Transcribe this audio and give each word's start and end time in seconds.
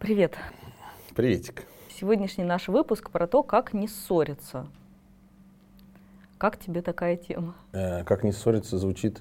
Привет. 0.00 0.34
Приветик. 1.14 1.66
Сегодняшний 1.90 2.44
наш 2.44 2.68
выпуск 2.68 3.10
про 3.10 3.26
то, 3.26 3.42
как 3.42 3.74
не 3.74 3.86
ссориться. 3.86 4.66
Как 6.38 6.58
тебе 6.58 6.80
такая 6.80 7.18
тема? 7.18 7.54
Э, 7.72 8.02
как 8.04 8.24
не 8.24 8.32
ссориться 8.32 8.78
звучит, 8.78 9.20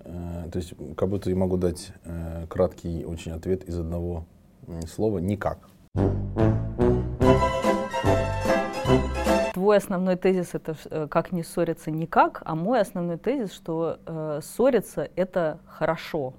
э, 0.00 0.50
то 0.52 0.58
есть 0.58 0.74
как 0.98 1.08
будто 1.08 1.30
я 1.30 1.36
могу 1.36 1.56
дать 1.56 1.92
э, 2.04 2.46
краткий 2.46 3.06
очень 3.06 3.32
ответ 3.32 3.64
из 3.64 3.78
одного 3.78 4.26
слова 4.86 5.18
«никак». 5.18 5.70
Твой 9.54 9.78
основной 9.78 10.16
тезис 10.16 10.50
это 10.52 10.76
э, 10.90 11.08
как 11.10 11.32
не 11.32 11.42
ссориться 11.42 11.90
никак, 11.90 12.42
а 12.44 12.54
мой 12.54 12.82
основной 12.82 13.16
тезис, 13.16 13.54
что 13.54 13.98
э, 14.04 14.40
ссориться 14.42 15.08
это 15.16 15.58
хорошо. 15.66 16.34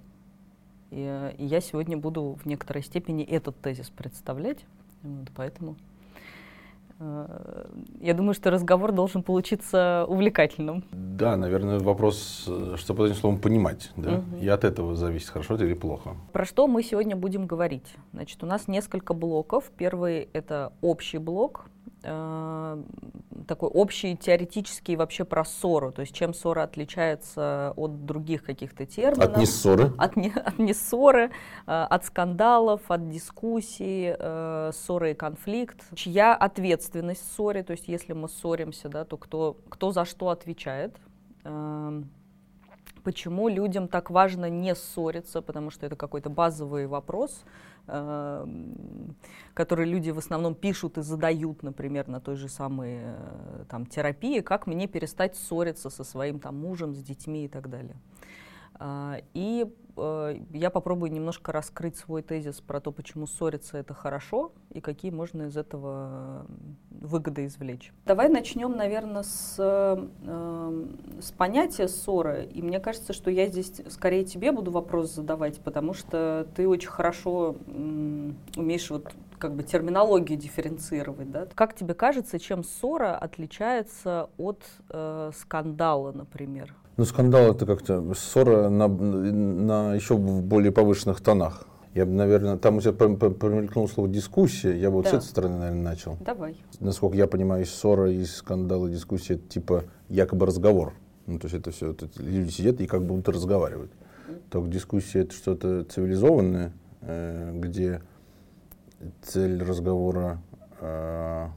И, 0.92 1.06
э, 1.08 1.34
и 1.38 1.46
я 1.46 1.62
сегодня 1.62 1.98
буду 1.98 2.38
в 2.42 2.46
некоторой 2.46 2.84
степени 2.84 3.24
этот 3.24 3.60
тезис 3.62 3.90
представлять, 3.90 4.66
вот, 5.04 5.30
поэтому 5.36 5.76
э, 7.00 7.66
я 8.02 8.14
думаю, 8.14 8.34
что 8.34 8.50
разговор 8.50 8.92
должен 8.92 9.22
получиться 9.22 10.06
увлекательным. 10.08 10.84
Да, 10.92 11.38
наверное, 11.38 11.80
вопрос, 11.80 12.46
э, 12.48 12.76
что 12.78 12.94
под 12.94 13.12
этим 13.12 13.20
словом 13.20 13.40
понимать. 13.40 13.92
Да? 13.96 14.18
Мгм. 14.18 14.38
И 14.38 14.48
от 14.48 14.64
этого 14.64 14.96
зависит, 14.96 15.30
хорошо 15.30 15.56
это 15.56 15.66
или 15.66 15.76
плохо. 15.76 16.16
Про 16.34 16.46
что 16.46 16.68
мы 16.68 16.82
сегодня 16.82 17.16
будем 17.16 17.46
говорить? 17.46 17.96
Значит, 18.14 18.44
у 18.44 18.48
нас 18.48 18.68
несколько 18.68 19.14
блоков. 19.14 19.72
Первый 19.78 20.30
это 20.34 20.74
общий 20.82 21.20
блок, 21.20 21.70
э, 22.04 22.84
такой 23.48 23.70
общий 23.70 24.16
теоретический 24.16 24.96
вообще 24.96 25.26
про 25.26 25.46
ссору, 25.46 25.92
то 25.92 26.02
есть 26.02 26.14
чем 26.14 26.34
ссора 26.34 26.64
отличается 26.64 27.74
от 27.76 28.06
других 28.06 28.44
каких-то 28.44 28.86
терминов. 28.86 29.32
От 29.32 29.38
не 29.38 29.46
ссоры. 29.46 29.94
От, 29.98 30.16
не, 30.16 30.30
от 30.30 30.60
не 30.60 30.74
ссоры, 30.74 31.26
э, 31.26 31.30
от 31.68 32.06
скандалов, 32.06 32.82
от 32.88 33.10
дискуссий, 33.10 34.16
э, 34.18 34.72
ссоры 34.74 35.12
и 35.12 35.14
конфликт. 35.14 35.84
Чья 35.96 36.36
ответственность 36.36 37.22
в 37.22 37.34
ссоре, 37.34 37.64
то 37.64 37.72
есть 37.72 37.88
если 37.88 38.14
мы 38.14 38.30
ссоримся, 38.30 38.90
да, 38.90 39.06
то 39.06 39.18
кто, 39.18 39.58
кто 39.70 39.92
за 39.92 40.06
что 40.06 40.30
отвечает. 40.30 40.96
Почему 43.04 43.48
людям 43.48 43.88
так 43.88 44.10
важно 44.10 44.50
не 44.50 44.76
ссориться, 44.76 45.42
потому 45.42 45.70
что 45.72 45.86
это 45.86 45.96
какой-то 45.96 46.30
базовый 46.30 46.86
вопрос, 46.86 47.44
который 49.54 49.86
люди 49.86 50.12
в 50.12 50.18
основном 50.18 50.56
пишут 50.56 50.98
и 50.98 51.02
задают, 51.02 51.64
например, 51.64 52.08
на 52.08 52.20
той 52.20 52.36
же 52.36 52.48
самой 52.48 53.00
э, 53.02 53.66
там, 53.70 53.86
терапии, 53.86 54.42
как 54.42 54.68
мне 54.68 54.88
перестать 54.88 55.36
ссориться 55.36 55.90
со 55.90 56.04
своим 56.04 56.40
там, 56.40 56.58
мужем, 56.58 56.96
с 56.96 57.04
детьми 57.04 57.46
и 57.46 57.48
так 57.48 57.70
далее. 57.70 57.96
А, 58.76 59.18
И 59.34 59.66
я 60.52 60.70
попробую 60.70 61.12
немножко 61.12 61.52
раскрыть 61.52 61.98
свой 61.98 62.22
тезис 62.22 62.62
про 62.62 62.80
то, 62.80 62.92
почему 62.92 63.28
ссориться 63.28 63.78
это 63.78 63.94
хорошо 63.94 64.52
и 64.72 64.82
какие 64.82 65.12
можно 65.12 65.44
из 65.44 65.58
этого 65.58 66.46
выгоды 66.90 67.46
извлечь. 67.46 67.92
Давай 68.06 68.30
начнем, 68.30 68.76
наверное, 68.76 69.24
с, 69.24 69.56
э, 69.58 70.86
с 71.22 71.32
понятия 71.32 71.88
ссоры. 71.88 72.50
И 72.54 72.62
мне 72.62 72.80
кажется, 72.80 73.14
что 73.14 73.32
я 73.32 73.48
здесь 73.48 73.72
скорее 73.90 74.26
тебе 74.26 74.52
буду 74.52 74.72
вопрос 74.72 75.14
задавать, 75.14 75.60
потому 75.60 75.94
что 75.94 76.48
ты 76.56 76.68
очень 76.68 76.90
хорошо 76.90 77.56
умеешь 78.56 78.90
вот 78.90 79.14
как 79.38 79.56
бы 79.56 79.64
терминологию 79.64 80.38
дифференцировать, 80.38 81.32
да? 81.32 81.48
Как 81.56 81.74
тебе 81.74 81.94
кажется, 81.94 82.40
чем 82.40 82.64
ссора 82.64 83.16
отличается 83.16 84.30
от 84.38 84.64
э, 84.90 85.32
скандала, 85.34 86.12
например? 86.12 86.76
Ну, 87.00 87.06
скандал 87.06 87.54
это 87.54 87.66
как-то 87.66 88.14
ссора 88.14 88.68
на, 88.68 88.90
на 88.90 89.94
еще 89.94 90.16
в 90.16 90.44
более 90.44 90.74
повышенных 90.74 91.22
тонах. 91.22 91.66
Я 91.94 92.06
бы, 92.06 92.12
наверное, 92.12 92.58
там 92.58 92.76
у 92.76 92.82
тебя 92.82 92.92
промелькнуло 92.92 93.88
слово 93.88 94.10
дискуссия, 94.10 94.78
я 94.78 94.90
бы 94.90 94.98
вот 94.98 95.06
Да. 95.06 95.12
с 95.12 95.14
этой 95.14 95.24
стороны, 95.24 95.60
наверное, 95.60 95.82
начал. 95.82 96.18
Давай. 96.20 96.58
Насколько 96.82 97.16
я 97.16 97.28
понимаю, 97.28 97.66
ссора 97.66 98.12
и 98.12 98.26
скандал 98.26 98.86
и 98.86 98.92
дискуссия 98.92 99.36
это 99.36 99.48
типа 99.48 99.86
якобы 100.10 100.46
разговор. 100.46 100.94
Ну, 101.26 101.40
то 101.40 101.46
есть 101.46 101.56
это 101.56 101.72
все, 101.72 101.94
эти 101.94 102.22
люди 102.22 102.50
сидят 102.50 102.82
и 102.82 102.86
как 102.86 103.06
будто 103.06 103.32
разговаривают. 103.32 103.94
Только 104.50 104.68
дискуссия 104.68 105.22
это 105.22 105.34
что-то 105.34 105.86
цивилизованное, 105.86 106.74
э, 107.00 107.52
где 107.54 108.02
цель 109.22 109.64
разговора 109.64 110.42
э, 110.82 111.48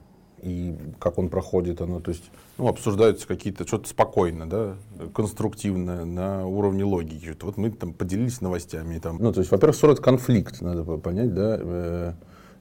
и 0.43 0.75
как 0.99 1.19
он 1.19 1.29
проходит, 1.29 1.81
оно, 1.81 2.01
то 2.01 2.11
есть, 2.11 2.25
ну, 2.59 2.67
обсуждаются 2.67 3.27
какие-то, 3.29 3.67
что-то 3.67 3.89
спокойно, 3.89 4.49
да, 4.49 4.77
конструктивно, 5.15 6.05
на 6.05 6.47
уровне 6.47 6.85
логики. 6.85 7.37
Вот 7.41 7.57
мы 7.57 7.71
там 7.71 7.95
поделились 7.95 8.41
новостями. 8.41 8.99
Там. 8.99 9.19
Ну, 9.21 9.33
то 9.33 9.41
есть, 9.41 9.53
во-первых, 9.53 9.77
ссора 9.77 9.93
это 9.93 10.03
конфликт, 10.03 10.61
надо 10.61 10.83
по- 10.85 10.99
понять, 10.99 11.33
да, 11.33 11.59
э, 11.61 12.13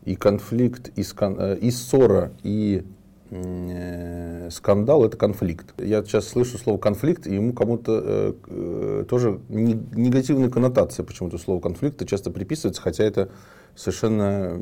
и 0.06 0.16
конфликт, 0.16 0.90
и, 0.96 1.02
скан- 1.02 1.38
э, 1.40 1.58
и 1.58 1.72
ссора, 1.72 2.32
и 2.44 2.86
э, 3.32 4.50
скандал 4.52 5.04
это 5.04 5.18
конфликт. 5.18 5.74
Я 5.82 6.04
сейчас 6.04 6.28
слышу 6.28 6.60
слово 6.60 6.78
конфликт, 6.78 7.26
и 7.26 7.34
ему 7.34 7.54
кому-то 7.54 8.36
э, 8.48 9.06
тоже 9.10 9.40
не- 9.50 9.82
негативная 9.94 10.50
коннотация 10.50 11.04
почему-то 11.04 11.40
слово 11.40 11.60
конфликта 11.62 12.06
часто 12.06 12.30
приписывается, 12.30 12.82
хотя 12.82 13.04
это 13.06 13.30
совершенно 13.76 14.60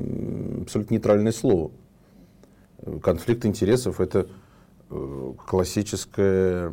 абсолютно 0.62 0.94
нейтральное 0.94 1.32
слово. 1.34 1.72
Конфликт 3.02 3.46
интересов 3.46 4.00
это 4.00 4.28
э, 4.90 5.34
классическая, 5.46 6.72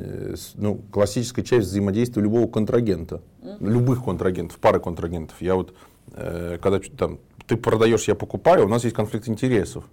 э, 0.00 0.34
ну, 0.54 0.80
классическая 0.90 1.42
часть 1.42 1.68
взаимодействия 1.68 2.22
любого 2.22 2.48
контрагента, 2.48 3.22
любых 3.60 4.04
контрагентов, 4.04 4.58
пары 4.58 4.80
контрагентов. 4.80 5.40
Я 5.40 5.54
вот, 5.54 5.74
э, 6.12 6.58
когда 6.60 6.80
там, 6.96 7.18
ты 7.46 7.56
продаешь, 7.56 8.08
я 8.08 8.14
покупаю, 8.14 8.66
у 8.66 8.68
нас 8.68 8.84
есть 8.84 8.96
конфликт 8.96 9.28
интересов. 9.28 9.84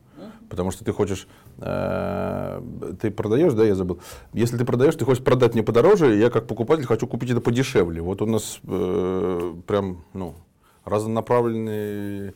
Потому 0.49 0.71
что 0.71 0.83
ты 0.83 0.91
хочешь, 0.91 1.29
э, 1.59 2.61
ты 2.99 3.09
продаешь, 3.09 3.53
да, 3.53 3.63
я 3.63 3.73
забыл. 3.73 4.01
Если 4.33 4.57
ты 4.57 4.65
продаешь, 4.65 4.93
ты 4.95 5.05
хочешь 5.05 5.23
продать 5.23 5.53
мне 5.53 5.63
подороже, 5.63 6.17
я 6.17 6.29
как 6.29 6.45
покупатель 6.45 6.85
хочу 6.85 7.07
купить 7.07 7.29
это 7.31 7.39
подешевле. 7.39 8.01
Вот 8.01 8.21
у 8.21 8.25
нас 8.25 8.59
э, 8.67 9.53
прям, 9.65 10.03
ну, 10.13 10.35
разнонаправленные, 10.83 12.33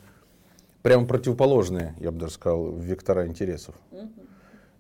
прямо 0.86 1.08
противоположные, 1.08 1.96
я 2.00 2.12
бы 2.12 2.20
даже 2.20 2.34
сказал, 2.34 2.78
вектора 2.78 3.26
интересов. 3.26 3.74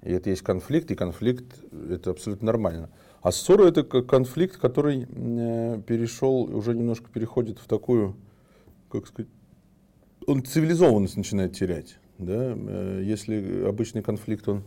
И 0.03 0.11
это 0.11 0.29
есть 0.29 0.43
конфликт, 0.43 0.91
и 0.91 0.95
конфликт 0.95 1.45
это 1.89 2.11
абсолютно 2.11 2.45
нормально. 2.45 2.91
А 3.23 3.31
ссора 3.31 3.65
это 3.65 3.81
конфликт, 3.83 4.57
который 4.57 5.07
э, 5.09 5.81
перешел, 5.87 6.43
уже 6.43 6.75
немножко 6.75 7.09
переходит 7.11 7.57
в 7.57 7.67
такую, 7.67 8.15
как 8.91 9.07
сказать, 9.07 9.31
он 10.27 10.43
цивилизованность 10.43 11.17
начинает 11.17 11.53
терять. 11.53 11.97
Да? 12.19 12.53
Э, 12.55 13.01
Если 13.03 13.63
обычный 13.67 14.03
конфликт, 14.03 14.47
он 14.47 14.61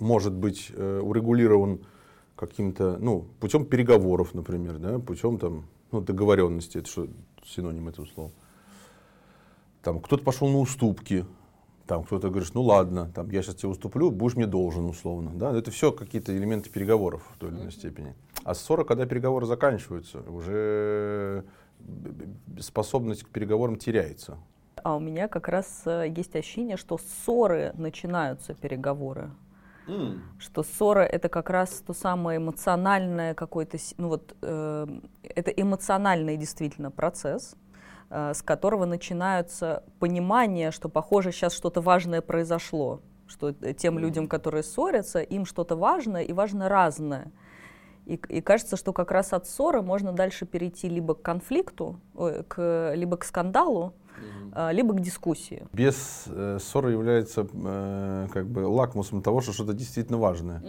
может 0.00 0.32
быть 0.32 0.72
э, 0.74 0.98
урегулирован 0.98 1.78
каким-то, 2.34 2.98
ну, 2.98 3.28
путем 3.38 3.64
переговоров, 3.64 4.34
например, 4.34 4.78
да, 4.78 4.98
путем 4.98 5.38
там, 5.38 5.66
ну, 5.92 6.00
договоренности, 6.00 6.78
это 6.78 6.88
что 6.88 7.06
синоним 7.44 7.86
этого 7.86 8.06
слова. 8.06 8.32
Там 9.84 10.00
кто-то 10.00 10.24
пошел 10.24 10.48
на 10.48 10.58
уступки, 10.58 11.26
там 11.86 12.04
кто-то 12.04 12.30
говорит, 12.30 12.50
ну 12.54 12.62
ладно, 12.62 13.10
там 13.14 13.30
я 13.30 13.42
сейчас 13.42 13.56
тебе 13.56 13.68
уступлю, 13.68 14.10
будешь 14.10 14.34
мне 14.34 14.46
должен 14.46 14.86
условно, 14.86 15.30
да, 15.34 15.56
это 15.56 15.70
все 15.70 15.92
какие-то 15.92 16.34
элементы 16.36 16.70
переговоров 16.70 17.22
в 17.34 17.38
той 17.38 17.50
или 17.50 17.58
иной 17.58 17.72
степени. 17.72 18.14
А 18.44 18.54
ссора, 18.54 18.84
когда 18.84 19.04
переговоры 19.04 19.44
заканчиваются, 19.46 20.20
уже 20.20 21.44
б- 21.80 22.62
способность 22.62 23.24
к 23.24 23.28
переговорам 23.28 23.76
теряется. 23.76 24.38
А 24.82 24.96
у 24.96 25.00
меня 25.00 25.28
как 25.28 25.48
раз 25.48 25.82
э, 25.84 26.12
есть 26.16 26.34
ощущение, 26.34 26.76
что 26.78 26.98
ссоры 26.98 27.72
начинаются 27.76 28.54
переговоры. 28.54 29.30
Что 30.38 30.62
ссора 30.62 31.00
это 31.00 31.28
как 31.28 31.50
раз 31.50 31.82
то 31.86 31.92
самое 31.92 32.38
эмоциональное 32.38 33.34
какой-то, 33.34 33.76
ну 33.98 34.08
вот 34.08 34.34
э, 34.40 34.86
это 35.22 35.50
эмоциональный 35.50 36.38
действительно 36.38 36.90
процесс, 36.90 37.54
э, 37.54 37.56
с 38.10 38.42
которого 38.42 38.84
начинаются 38.84 39.82
понимание, 39.98 40.70
что 40.70 40.88
похоже 40.88 41.32
сейчас 41.32 41.54
что-то 41.54 41.80
важное 41.80 42.20
произошло, 42.20 43.00
что 43.26 43.54
э, 43.60 43.74
тем 43.74 43.98
людям, 43.98 44.28
которые 44.28 44.62
ссорятся, 44.62 45.20
им 45.20 45.44
что-то 45.46 45.76
важно 45.76 46.18
и 46.18 46.32
важно 46.32 46.68
разное. 46.68 47.32
И, 48.06 48.14
и 48.28 48.40
кажется, 48.40 48.76
что 48.76 48.92
как 48.92 49.10
раз 49.10 49.32
от 49.32 49.46
ссоры 49.46 49.82
можно 49.82 50.12
дальше 50.12 50.44
перейти 50.44 50.88
либо 50.88 51.14
к 51.14 51.22
конфликту, 51.22 52.00
ой, 52.14 52.44
к, 52.44 52.92
либо 52.94 53.16
к 53.16 53.24
скандалу, 53.24 53.94
а, 54.52 54.70
либо 54.72 54.94
к 54.94 55.00
дискуссии. 55.00 55.66
Без 55.72 56.24
э, 56.26 56.58
ссоры 56.60 56.92
является 56.92 57.46
э, 57.52 58.28
как 58.32 58.46
бы 58.46 58.60
лакмусом 58.60 59.22
того, 59.22 59.40
что 59.40 59.52
что-то 59.52 59.72
действительно 59.72 60.18
важное. 60.18 60.62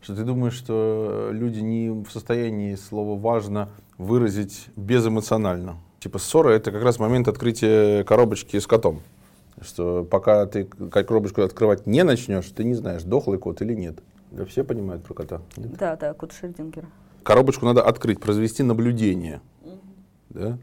Что 0.00 0.16
ты 0.16 0.24
думаешь, 0.24 0.54
что 0.54 1.30
люди 1.32 1.60
не 1.60 1.90
в 1.90 2.10
состоянии 2.10 2.74
слово 2.74 3.18
важно 3.18 3.70
выразить 3.98 4.66
безэмоционально. 4.76 5.76
Типа 6.02 6.18
ссора 6.18 6.50
это 6.50 6.72
как 6.72 6.82
раз 6.82 6.98
момент 6.98 7.28
открытия 7.28 8.02
коробочки 8.02 8.58
с 8.58 8.66
котом. 8.66 9.02
Что 9.60 10.02
пока 10.02 10.46
ты 10.46 10.64
коробочку 10.64 11.42
открывать 11.42 11.86
не 11.86 12.02
начнешь, 12.02 12.46
ты 12.46 12.64
не 12.64 12.74
знаешь, 12.74 13.04
дохлый 13.04 13.38
кот 13.38 13.62
или 13.62 13.72
нет. 13.72 14.00
Да 14.32 14.44
все 14.44 14.64
понимают 14.64 15.04
про 15.04 15.14
кота. 15.14 15.42
Нет? 15.56 15.76
Да, 15.76 15.94
да, 15.94 16.12
кот 16.12 16.32
Шердингер. 16.32 16.86
Коробочку 17.22 17.66
надо 17.66 17.82
открыть, 17.82 18.18
произвести 18.18 18.64
наблюдение. 18.64 19.40
Да? 20.30 20.58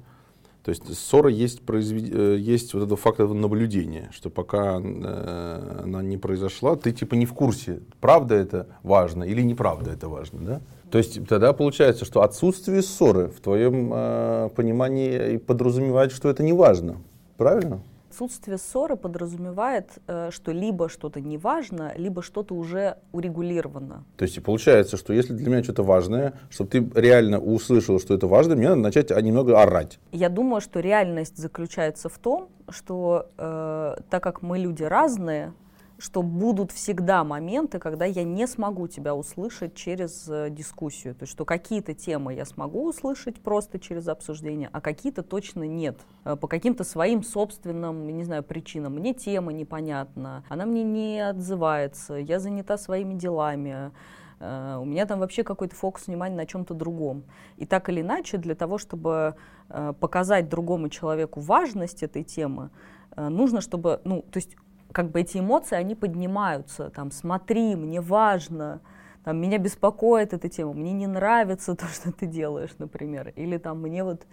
То 0.64 0.72
есть 0.72 0.94
ссора 0.94 1.30
есть, 1.30 1.62
произвед... 1.62 2.14
Э, 2.14 2.38
есть 2.38 2.74
вот 2.74 2.84
этот 2.84 3.00
факт 3.00 3.22
этого 3.22 3.34
наблюдения, 3.34 4.10
что 4.12 4.30
пока 4.30 4.82
э, 4.82 5.82
она 5.84 6.02
не 6.02 6.18
произошла, 6.18 6.76
ты 6.76 6.92
типа 6.92 7.16
не 7.16 7.26
в 7.26 7.34
курсе, 7.34 7.80
правда 8.02 8.36
это 8.36 8.68
важно 8.84 9.24
или 9.24 9.42
неправда 9.42 9.92
это 9.92 10.10
важно, 10.10 10.40
да? 10.42 10.62
То 10.92 10.98
есть 10.98 11.28
тогда 11.28 11.54
получается, 11.54 12.06
что 12.06 12.24
отсутствие 12.24 12.82
ссоры 12.82 13.28
в 13.28 13.40
твоем 13.42 13.92
э, 13.94 14.50
понимании 14.56 15.38
подразумевает, 15.38 16.12
что 16.12 16.30
это 16.30 16.44
не 16.44 16.54
важно, 16.54 16.98
правильно? 17.38 17.82
Отсутствие 18.10 18.58
ссоры 18.58 18.96
подразумевает, 18.96 19.92
э, 20.08 20.30
что 20.32 20.52
либо 20.52 20.90
что-то 20.90 21.22
не 21.22 21.38
важно, 21.38 21.94
либо 21.96 22.24
что-то 22.24 22.56
уже 22.56 22.98
урегулировано. 23.12 24.04
То 24.18 24.26
есть 24.26 24.44
получается, 24.44 24.98
что 24.98 25.14
если 25.14 25.34
для 25.34 25.50
меня 25.50 25.64
что-то 25.64 25.84
важное, 25.84 26.34
чтобы 26.50 26.72
ты 26.72 26.90
реально 26.96 27.40
услышал, 27.40 28.00
что 28.00 28.16
это 28.16 28.26
важно, 28.26 28.56
мне 28.56 28.70
надо 28.70 28.82
начать 28.82 29.12
немного 29.22 29.62
орать. 29.62 30.00
Я 30.12 30.30
думаю, 30.30 30.60
что 30.60 30.80
реальность 30.80 31.38
заключается 31.38 32.10
в 32.10 32.18
том, 32.18 32.50
что 32.70 33.28
э, 33.38 33.96
так 34.10 34.24
как 34.24 34.42
мы 34.42 34.58
люди 34.58 34.84
разные, 34.84 35.54
что 36.00 36.24
будут 36.24 36.72
всегда 36.72 37.24
моменты, 37.26 37.78
когда 37.78 38.06
я 38.06 38.24
не 38.24 38.48
смогу 38.48 38.88
тебя 38.88 39.14
услышать 39.14 39.76
через 39.76 40.28
э, 40.30 40.50
дискуссию. 40.50 41.14
То 41.14 41.24
есть, 41.24 41.34
что 41.34 41.44
какие-то 41.44 41.94
темы 41.94 42.34
я 42.34 42.46
смогу 42.46 42.88
услышать 42.88 43.42
просто 43.42 43.80
через 43.80 44.08
обсуждение, 44.08 44.70
а 44.72 44.80
какие-то 44.80 45.24
точно 45.24 45.64
нет. 45.64 46.00
Э, 46.24 46.38
по 46.38 46.48
каким-то 46.48 46.86
своим 46.86 47.22
собственным, 47.22 48.08
не 48.08 48.24
знаю, 48.24 48.44
причинам. 48.44 48.96
Мне 48.96 49.14
тема 49.14 49.52
непонятна, 49.52 50.46
она 50.48 50.66
мне 50.66 50.84
не 50.84 51.20
отзывается, 51.20 52.14
я 52.14 52.40
занята 52.40 52.78
своими 52.78 53.14
делами. 53.14 53.92
Uh, 54.42 54.80
у 54.80 54.86
меня 54.86 55.06
там 55.06 55.20
вообще 55.20 55.44
какой-то 55.44 55.76
фокус 55.76 56.08
внимания 56.08 56.38
на 56.38 56.46
чем-то 56.46 56.74
другом. 56.74 57.26
И 57.58 57.66
так 57.66 57.90
или 57.90 58.00
иначе, 58.00 58.38
для 58.38 58.56
того, 58.56 58.78
чтобы 58.78 59.36
показать 60.00 60.48
другому 60.48 60.88
человеку 60.88 61.42
важность 61.42 62.04
этой 62.04 62.24
темы, 62.24 62.70
нужно, 63.18 63.60
чтобы, 63.60 64.00
ну, 64.06 64.22
то 64.22 64.38
есть 64.38 64.56
как 64.92 65.12
бы 65.12 65.22
эти 65.22 65.38
эмоции, 65.38 65.76
они 65.76 65.96
поднимаются, 65.96 66.90
там, 66.90 67.12
смотри, 67.12 67.76
мне 67.76 68.02
важно, 68.02 68.82
там, 69.24 69.38
меня 69.38 69.58
беспокоит 69.58 70.34
эта 70.34 70.50
тема, 70.50 70.74
мне 70.74 70.94
не 70.94 71.08
нравится 71.08 71.76
то, 71.76 71.86
что 71.88 72.12
ты 72.12 72.26
делаешь, 72.26 72.72
например, 72.80 73.34
или 73.36 73.58
там, 73.58 73.82
мне 73.82 74.04
вот, 74.04 74.24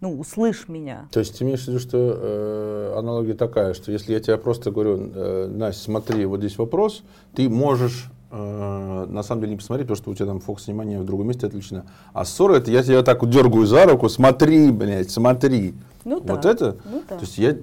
ну, 0.00 0.18
услышь 0.18 0.68
меня. 0.68 1.08
То 1.12 1.20
есть 1.20 1.38
ты 1.38 1.44
имеешь 1.44 1.64
в 1.64 1.68
виду, 1.68 1.78
что 1.78 1.98
э, 1.98 2.94
аналогия 2.96 3.34
такая, 3.34 3.74
что 3.74 3.92
если 3.92 4.12
я 4.12 4.20
тебе 4.20 4.38
просто 4.38 4.70
говорю, 4.70 5.10
э, 5.14 5.48
Настя, 5.48 5.84
смотри, 5.84 6.24
вот 6.24 6.40
здесь 6.40 6.56
вопрос, 6.58 7.02
ты 7.34 7.48
можешь 7.48 8.10
э, 8.30 9.06
на 9.08 9.22
самом 9.22 9.42
деле 9.42 9.52
не 9.52 9.58
посмотреть, 9.58 9.86
потому 9.88 9.96
что 10.02 10.10
у 10.10 10.14
тебя 10.14 10.26
там 10.26 10.40
фокус 10.40 10.66
внимания 10.66 10.98
в 10.98 11.04
другом 11.04 11.28
месте 11.28 11.46
отключено. 11.46 11.84
А 12.12 12.24
ссора 12.24 12.56
это 12.56 12.70
я 12.70 12.82
тебя 12.82 13.02
так 13.02 13.28
дергаю 13.28 13.66
за 13.66 13.84
руку, 13.84 14.08
смотри, 14.08 14.70
блядь, 14.70 15.10
смотри. 15.10 15.74
Ну, 16.04 16.20
вот 16.20 16.42
да. 16.42 16.50
это? 16.50 16.76
Ну, 16.84 17.02
да. 17.08 17.16
То 17.16 17.20
есть 17.22 17.36
я... 17.38 17.54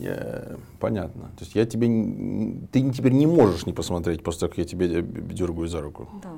Э, 0.00 0.52
я, 0.52 0.56
понятно. 0.78 1.30
То 1.36 1.44
есть 1.44 1.54
я 1.54 1.66
тебе, 1.66 1.86
ты 2.72 2.90
теперь 2.90 3.12
не 3.12 3.26
можешь 3.26 3.66
не 3.66 3.72
посмотреть 3.72 4.22
после 4.22 4.40
того, 4.40 4.50
как 4.50 4.58
я 4.58 4.64
тебе 4.64 5.02
дергаю 5.02 5.68
за 5.68 5.80
руку. 5.80 6.08
Да. 6.22 6.30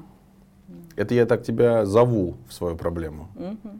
Это 0.96 1.14
я 1.14 1.26
так 1.26 1.42
тебя 1.42 1.86
зову 1.86 2.36
в 2.48 2.52
свою 2.52 2.76
проблему. 2.76 3.28
Угу. 3.36 3.70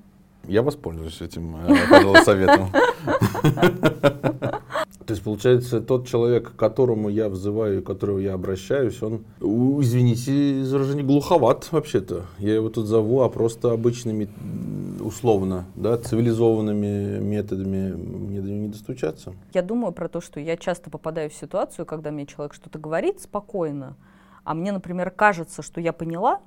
Я 0.49 0.63
воспользуюсь 0.63 1.21
этим, 1.21 1.57
э, 1.57 1.75
пожалуйста, 1.89 2.25
советом. 2.25 2.71
То 5.07 5.15
есть, 5.15 5.23
получается, 5.23 5.81
тот 5.81 6.07
человек, 6.07 6.53
к 6.53 6.57
которому 6.57 7.09
я 7.09 7.29
взываю, 7.29 7.83
к 7.83 7.87
которому 7.87 8.19
я 8.19 8.35
обращаюсь, 8.35 9.03
он, 9.03 9.25
извините 9.41 10.65
за 10.65 10.79
выражение, 10.79 11.05
глуховат 11.05 11.69
вообще-то. 11.73 12.27
Я 12.39 12.55
его 12.55 12.69
тут 12.71 12.87
зову, 12.87 13.23
а 13.23 13.29
просто 13.29 13.73
обычными, 13.73 14.29
условно, 15.03 15.67
да, 15.75 15.97
цивилизованными 15.99 17.19
методами 17.19 17.93
мне 17.93 18.41
не 18.41 18.69
достучаться. 18.69 19.35
Я 19.53 19.63
думаю 19.63 19.93
про 19.93 20.09
то, 20.09 20.21
что 20.21 20.41
я 20.41 20.57
часто 20.57 20.91
попадаю 20.91 21.31
в 21.31 21.35
ситуацию, 21.35 21.87
когда 21.87 22.11
мне 22.11 22.27
человек 22.27 22.55
что-то 22.55 22.79
говорит 22.79 23.21
спокойно, 23.21 23.97
а 24.45 24.55
мне, 24.55 24.73
например, 24.73 25.11
кажется, 25.11 25.63
что 25.63 25.81
я 25.81 25.93
поняла, 25.93 26.41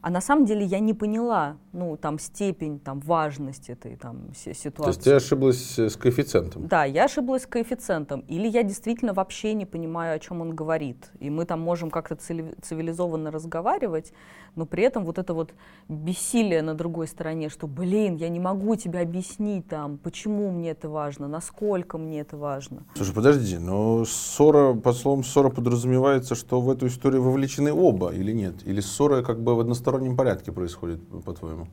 а 0.00 0.10
на 0.10 0.20
самом 0.20 0.44
деле 0.44 0.64
я 0.64 0.80
не 0.80 0.94
поняла, 0.94 1.56
ну, 1.74 1.96
там, 1.96 2.18
степень, 2.18 2.78
там, 2.78 3.00
важности 3.00 3.72
этой 3.72 3.96
там, 3.96 4.32
ситуации. 4.34 4.82
То 4.82 4.88
есть 4.88 5.02
ты 5.02 5.12
ошиблась 5.12 5.78
с 5.78 5.96
коэффициентом? 5.96 6.68
Да, 6.68 6.84
я 6.84 7.04
ошиблась 7.04 7.42
с 7.42 7.46
коэффициентом. 7.46 8.20
Или 8.20 8.48
я 8.48 8.62
действительно 8.62 9.12
вообще 9.12 9.54
не 9.54 9.66
понимаю, 9.66 10.16
о 10.16 10.18
чем 10.18 10.40
он 10.40 10.54
говорит. 10.54 11.10
И 11.20 11.30
мы 11.30 11.44
там 11.44 11.60
можем 11.60 11.90
как-то 11.90 12.16
цивилизованно 12.16 13.30
разговаривать, 13.30 14.12
но 14.54 14.66
при 14.66 14.84
этом 14.84 15.04
вот 15.04 15.18
это 15.18 15.34
вот 15.34 15.52
бессилие 15.88 16.62
на 16.62 16.74
другой 16.74 17.08
стороне, 17.08 17.48
что, 17.48 17.66
блин, 17.66 18.14
я 18.16 18.28
не 18.28 18.40
могу 18.40 18.76
тебе 18.76 19.00
объяснить 19.00 19.66
там, 19.66 19.98
почему 19.98 20.50
мне 20.50 20.70
это 20.70 20.88
важно, 20.88 21.28
насколько 21.28 21.98
мне 21.98 22.20
это 22.20 22.36
важно. 22.36 22.84
Слушай, 22.94 23.14
подожди, 23.14 23.58
но 23.58 24.04
ссора, 24.04 24.74
под 24.74 24.96
словом 24.96 25.24
ссора 25.24 25.50
подразумевается, 25.50 26.34
что 26.36 26.60
в 26.60 26.70
эту 26.70 26.86
историю 26.86 27.22
вовлечены 27.22 27.72
оба 27.72 28.12
или 28.12 28.32
нет? 28.32 28.54
Или 28.64 28.80
ссора 28.80 29.22
как 29.22 29.42
бы 29.42 29.56
в 29.56 29.60
одностороннем 29.60 30.16
порядке 30.16 30.52
происходит, 30.52 31.00
по-твоему? 31.24 31.63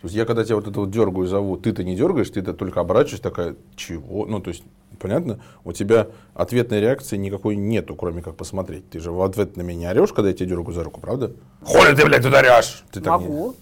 То 0.00 0.06
есть 0.06 0.14
я 0.14 0.24
когда 0.24 0.44
тебя 0.44 0.56
вот 0.56 0.68
это 0.68 0.80
вот 0.80 0.90
дергаю, 0.90 1.26
зову, 1.26 1.56
ты-то 1.56 1.82
не 1.82 1.96
дергаешь, 1.96 2.30
ты-то 2.30 2.54
только 2.54 2.80
оборачиваешься, 2.80 3.22
такая, 3.22 3.56
чего? 3.76 4.26
Ну, 4.26 4.40
то 4.40 4.48
есть 4.48 4.62
Понятно? 4.98 5.38
У 5.64 5.72
тебя 5.72 6.08
ответной 6.34 6.80
реакции 6.80 7.16
никакой 7.16 7.56
нету, 7.56 7.94
кроме 7.94 8.22
как 8.22 8.36
посмотреть. 8.36 8.88
Ты 8.90 9.00
же 9.00 9.12
в 9.12 9.22
ответ 9.22 9.56
на 9.56 9.62
меня 9.62 9.90
орешь, 9.90 10.12
когда 10.12 10.30
я 10.30 10.34
тебя 10.34 10.48
дергаю 10.48 10.74
за 10.74 10.82
руку, 10.82 11.00
правда? 11.00 11.32
Хули 11.62 11.94
ты, 11.94 12.04
блядь, 12.04 12.22
тут 12.22 12.34
орешь? 12.34 12.84
Ты 12.90 13.00
могу. 13.02 13.54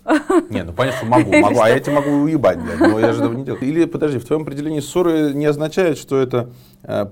Не... 0.51 0.51
не, 0.51 0.65
ну 0.65 0.73
понятно, 0.73 0.99
что 0.99 1.07
могу, 1.07 1.33
могу, 1.41 1.61
а 1.61 1.69
я 1.69 1.79
тебя 1.81 1.97
могу 1.97 2.11
уебать, 2.11 2.59
блядь, 2.61 2.81
но 2.81 2.99
я 2.99 3.13
же 3.13 3.21
этого 3.21 3.35
не 3.35 3.45
делаю. 3.45 3.63
Или, 3.63 3.85
подожди, 3.85 4.19
в 4.19 4.25
твоем 4.25 4.43
определении 4.43 4.81
ссоры 4.81 5.35
не 5.35 5.47
означает, 5.47 5.99
что 5.99 6.19
это 6.19 6.51
э, 6.83 7.07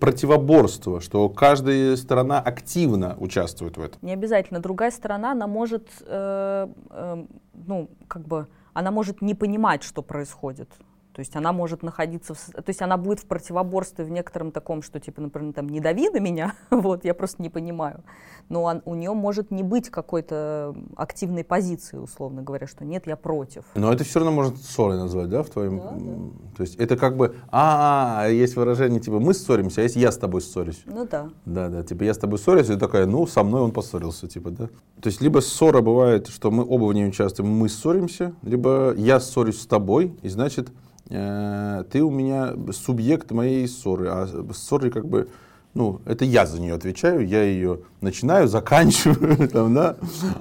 противоборство, 0.00 1.00
что 1.00 1.28
каждая 1.28 1.96
сторона 1.96 2.40
активно 2.40 3.16
участвует 3.18 3.76
в 3.76 3.80
этом? 3.82 3.98
Не 4.00 4.12
обязательно. 4.12 4.60
Другая 4.60 4.90
сторона, 4.90 5.32
она 5.32 5.46
может, 5.46 5.88
э, 6.06 6.68
э, 6.90 7.24
ну, 7.66 7.90
как 8.08 8.26
бы, 8.26 8.46
она 8.76 8.90
может 8.90 9.22
не 9.22 9.34
понимать, 9.34 9.82
что 9.82 10.02
происходит. 10.02 10.68
То 11.16 11.20
есть 11.20 11.34
она 11.34 11.54
может 11.54 11.82
находиться, 11.82 12.34
в, 12.34 12.38
то 12.38 12.64
есть 12.66 12.82
она 12.82 12.98
будет 12.98 13.20
в 13.20 13.24
противоборстве 13.24 14.04
в 14.04 14.10
некотором 14.10 14.52
таком, 14.52 14.82
что 14.82 15.00
типа, 15.00 15.22
например, 15.22 15.54
там, 15.54 15.66
не 15.66 15.80
дави 15.80 16.10
на 16.10 16.18
меня, 16.18 16.54
вот, 16.70 17.06
я 17.06 17.14
просто 17.14 17.40
не 17.40 17.48
понимаю. 17.48 18.04
Но 18.50 18.64
он, 18.64 18.82
у 18.84 18.94
нее 18.94 19.14
может 19.14 19.50
не 19.50 19.62
быть 19.62 19.88
какой-то 19.88 20.76
активной 20.94 21.42
позиции, 21.42 21.96
условно 21.96 22.42
говоря, 22.42 22.66
что 22.66 22.84
нет, 22.84 23.06
я 23.06 23.16
против. 23.16 23.64
Но 23.74 23.90
это 23.90 24.04
все 24.04 24.18
равно 24.18 24.30
можно 24.30 24.58
ссорой 24.58 24.98
назвать, 24.98 25.30
да, 25.30 25.42
в 25.42 25.48
твоем? 25.48 25.78
Да, 25.78 25.90
да. 25.92 26.54
То 26.58 26.62
есть 26.64 26.76
это 26.76 26.98
как 26.98 27.16
бы, 27.16 27.34
а, 27.50 28.26
-а, 28.26 28.28
-а 28.28 28.34
есть 28.34 28.54
выражение, 28.54 29.00
типа, 29.00 29.18
мы 29.18 29.32
ссоримся, 29.32 29.80
а 29.80 29.84
если 29.84 30.00
я 30.00 30.12
с 30.12 30.18
тобой 30.18 30.42
ссорюсь? 30.42 30.82
Ну 30.84 31.08
да. 31.10 31.30
Да, 31.46 31.70
да, 31.70 31.82
типа, 31.82 32.04
я 32.04 32.12
с 32.12 32.18
тобой 32.18 32.38
ссорюсь, 32.38 32.68
и 32.68 32.76
такая, 32.76 33.06
ну, 33.06 33.26
со 33.26 33.42
мной 33.42 33.62
он 33.62 33.72
поссорился, 33.72 34.28
типа, 34.28 34.50
да. 34.50 34.66
То 35.00 35.06
есть 35.06 35.22
либо 35.22 35.40
ссора 35.40 35.80
бывает, 35.80 36.26
что 36.28 36.50
мы 36.50 36.62
оба 36.62 36.84
в 36.84 36.92
ней 36.92 37.08
участвуем, 37.08 37.50
мы 37.50 37.70
ссоримся, 37.70 38.34
либо 38.42 38.92
я 38.98 39.18
ссорюсь 39.18 39.62
с 39.62 39.66
тобой, 39.66 40.14
и 40.20 40.28
значит, 40.28 40.68
ты 41.08 42.02
у 42.02 42.10
меня 42.10 42.54
субъект 42.72 43.30
моей 43.30 43.68
ссоры, 43.68 44.08
а 44.08 44.26
ссоры 44.52 44.90
как 44.90 45.06
бы, 45.06 45.28
ну, 45.74 46.00
это 46.04 46.24
я 46.24 46.46
за 46.46 46.60
нее 46.60 46.74
отвечаю, 46.74 47.26
я 47.26 47.42
ее 47.42 47.80
начинаю, 48.00 48.48
заканчиваю, 48.48 49.48
там, 49.52 49.74
да, 49.74 49.96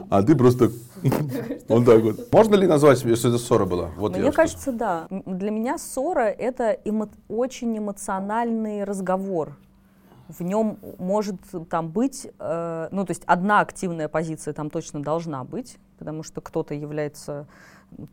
а 0.10 0.24
ты 0.24 0.36
просто 0.36 0.72
вот 1.67 1.86
так 1.86 2.01
вот. 2.01 2.31
Можно 2.31 2.55
ли 2.55 2.67
назвать, 2.67 3.00
что 3.00 3.10
это 3.10 3.38
ссора 3.38 3.65
была? 3.65 3.91
Вот 3.98 4.17
Мне 4.17 4.31
кажется, 4.31 4.72
да. 4.72 5.07
Для 5.10 5.51
меня 5.51 5.77
ссора— 5.77 6.29
это 6.39 6.72
эмо 6.84 7.10
очень 7.27 7.77
эмоциональный 7.77 8.84
разговор. 8.84 9.57
В 10.27 10.41
нем 10.41 10.79
может 10.98 11.36
там 11.69 11.89
быть, 11.89 12.27
э, 12.39 12.88
ну, 12.91 13.05
то 13.05 13.12
есть 13.12 13.22
одна 13.27 13.60
активная 13.60 14.07
позиция 14.07 14.53
там 14.55 14.72
точно 14.72 15.03
должна 15.03 15.43
быть, 15.43 15.77
потому 16.00 16.24
что 16.24 16.41
кто-то 16.41 16.74
является 16.74 17.45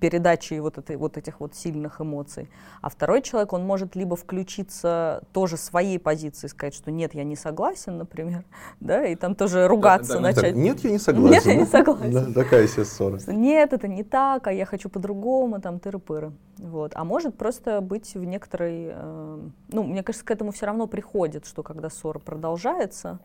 передачей 0.00 0.60
вот, 0.60 0.78
этой, 0.78 0.96
вот 0.96 1.16
этих 1.16 1.40
вот 1.40 1.54
сильных 1.54 2.00
эмоций. 2.00 2.48
А 2.80 2.88
второй 2.88 3.22
человек, 3.22 3.52
он 3.52 3.64
может 3.64 3.96
либо 3.96 4.16
включиться 4.16 5.22
тоже 5.32 5.56
своей 5.56 5.98
позиции, 5.98 6.46
сказать, 6.46 6.74
что 6.74 6.90
нет, 6.90 7.14
я 7.14 7.24
не 7.24 7.36
согласен, 7.36 7.98
например, 7.98 8.44
да, 8.80 9.04
и 9.04 9.14
там 9.16 9.34
тоже 9.34 9.66
ругаться 9.66 10.14
да, 10.14 10.18
да, 10.18 10.20
начать. 10.20 10.54
нет, 10.54 10.80
я 10.80 10.90
не 10.90 10.98
согласен. 10.98 11.32
Нет, 11.32 11.46
я 11.46 11.54
не 11.54 11.66
согласен. 11.66 12.12
Да, 12.12 12.42
такая 12.42 12.66
себе 12.66 12.84
ссора. 12.84 13.18
Нет, 13.26 13.72
это 13.72 13.88
не 13.88 14.04
так, 14.04 14.46
а 14.46 14.52
я 14.52 14.66
хочу 14.66 14.88
по-другому, 14.88 15.60
там, 15.60 15.76
тыры-пыры. 15.76 16.32
Вот. 16.58 16.92
А 16.94 17.04
может 17.04 17.36
просто 17.36 17.80
быть 17.80 18.14
в 18.14 18.24
некоторой... 18.24 18.90
Э, 18.92 19.40
ну, 19.68 19.82
мне 19.82 20.02
кажется, 20.02 20.24
к 20.24 20.30
этому 20.30 20.52
все 20.52 20.66
равно 20.66 20.86
приходит, 20.86 21.46
что 21.46 21.62
когда 21.62 21.90
ссора 21.90 22.18
продолжается, 22.18 23.18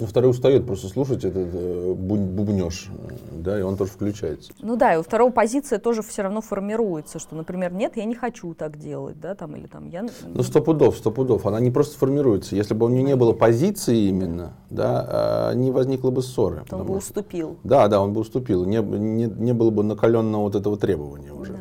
ну, 0.00 0.06
второй 0.06 0.30
устает 0.30 0.66
просто 0.66 0.88
слушать 0.88 1.24
этот 1.24 1.48
э, 1.52 1.94
бубнеж, 1.94 2.88
да, 3.32 3.58
и 3.58 3.62
он 3.62 3.76
тоже 3.76 3.92
включается. 3.92 4.52
Ну 4.60 4.76
да, 4.76 4.94
и 4.94 4.98
у 4.98 5.02
второго 5.02 5.30
позиция 5.30 5.78
тоже 5.78 6.02
все 6.02 6.22
равно 6.22 6.40
формируется, 6.40 7.18
что, 7.18 7.36
например, 7.36 7.72
нет, 7.72 7.96
я 7.96 8.04
не 8.04 8.14
хочу 8.14 8.54
так 8.54 8.78
делать, 8.78 9.20
да, 9.20 9.34
там, 9.34 9.56
или 9.56 9.66
там, 9.66 9.88
я... 9.88 10.06
Ну, 10.26 10.42
сто 10.42 10.60
пудов, 10.60 10.96
сто 10.96 11.10
пудов, 11.10 11.46
она 11.46 11.60
не 11.60 11.70
просто 11.70 11.98
формируется. 11.98 12.56
Если 12.56 12.74
бы 12.74 12.86
у 12.86 12.88
нее 12.88 13.02
не 13.02 13.16
было 13.16 13.32
позиции 13.32 14.08
именно, 14.08 14.52
да, 14.70 15.06
а 15.08 15.54
не 15.54 15.70
возникло 15.70 16.10
бы 16.10 16.22
ссоры. 16.22 16.64
То 16.68 16.76
он 16.76 16.86
бы 16.86 16.96
уступил. 16.96 17.56
Да, 17.64 17.88
да, 17.88 18.00
он 18.00 18.12
бы 18.12 18.20
уступил, 18.20 18.64
не, 18.64 18.78
не, 18.78 19.24
не 19.24 19.52
было 19.52 19.70
бы 19.70 19.82
накаленного 19.82 20.42
вот 20.42 20.54
этого 20.54 20.76
требования 20.76 21.32
уже. 21.32 21.52
Да. 21.52 21.60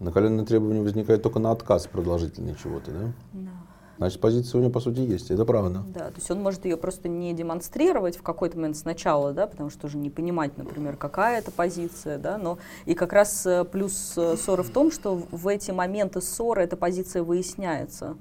Накаленное 0.00 0.44
требование 0.44 0.82
возникает 0.82 1.22
только 1.22 1.40
на 1.40 1.50
отказ 1.50 1.88
продолжительный 1.88 2.54
чего-то, 2.62 2.92
да? 2.92 3.12
Да. 3.32 3.50
Значит, 3.98 4.20
позиция 4.20 4.58
у 4.58 4.62
него, 4.62 4.72
по 4.72 4.80
сути, 4.80 5.00
есть. 5.00 5.30
Это 5.30 5.44
правда. 5.44 5.82
Да, 5.92 6.06
то 6.06 6.14
есть 6.16 6.30
он 6.30 6.40
может 6.40 6.64
ее 6.64 6.76
просто 6.76 7.08
не 7.08 7.32
демонстрировать 7.34 8.16
в 8.16 8.22
какой-то 8.22 8.56
момент 8.56 8.76
сначала, 8.76 9.32
да, 9.32 9.48
потому 9.48 9.70
что 9.70 9.88
уже 9.88 9.98
не 9.98 10.08
понимать, 10.08 10.56
например, 10.56 10.96
какая 10.96 11.38
это 11.38 11.50
позиция, 11.50 12.16
да, 12.18 12.38
но 12.38 12.58
и 12.86 12.94
как 12.94 13.12
раз 13.12 13.44
э, 13.44 13.64
плюс 13.64 14.14
э, 14.16 14.36
ссоры 14.36 14.62
в 14.62 14.70
том, 14.70 14.92
что 14.92 15.20
в 15.32 15.48
эти 15.48 15.72
моменты 15.72 16.20
ссоры 16.20 16.62
эта 16.62 16.76
позиция 16.76 17.24
выясняется, 17.24 18.16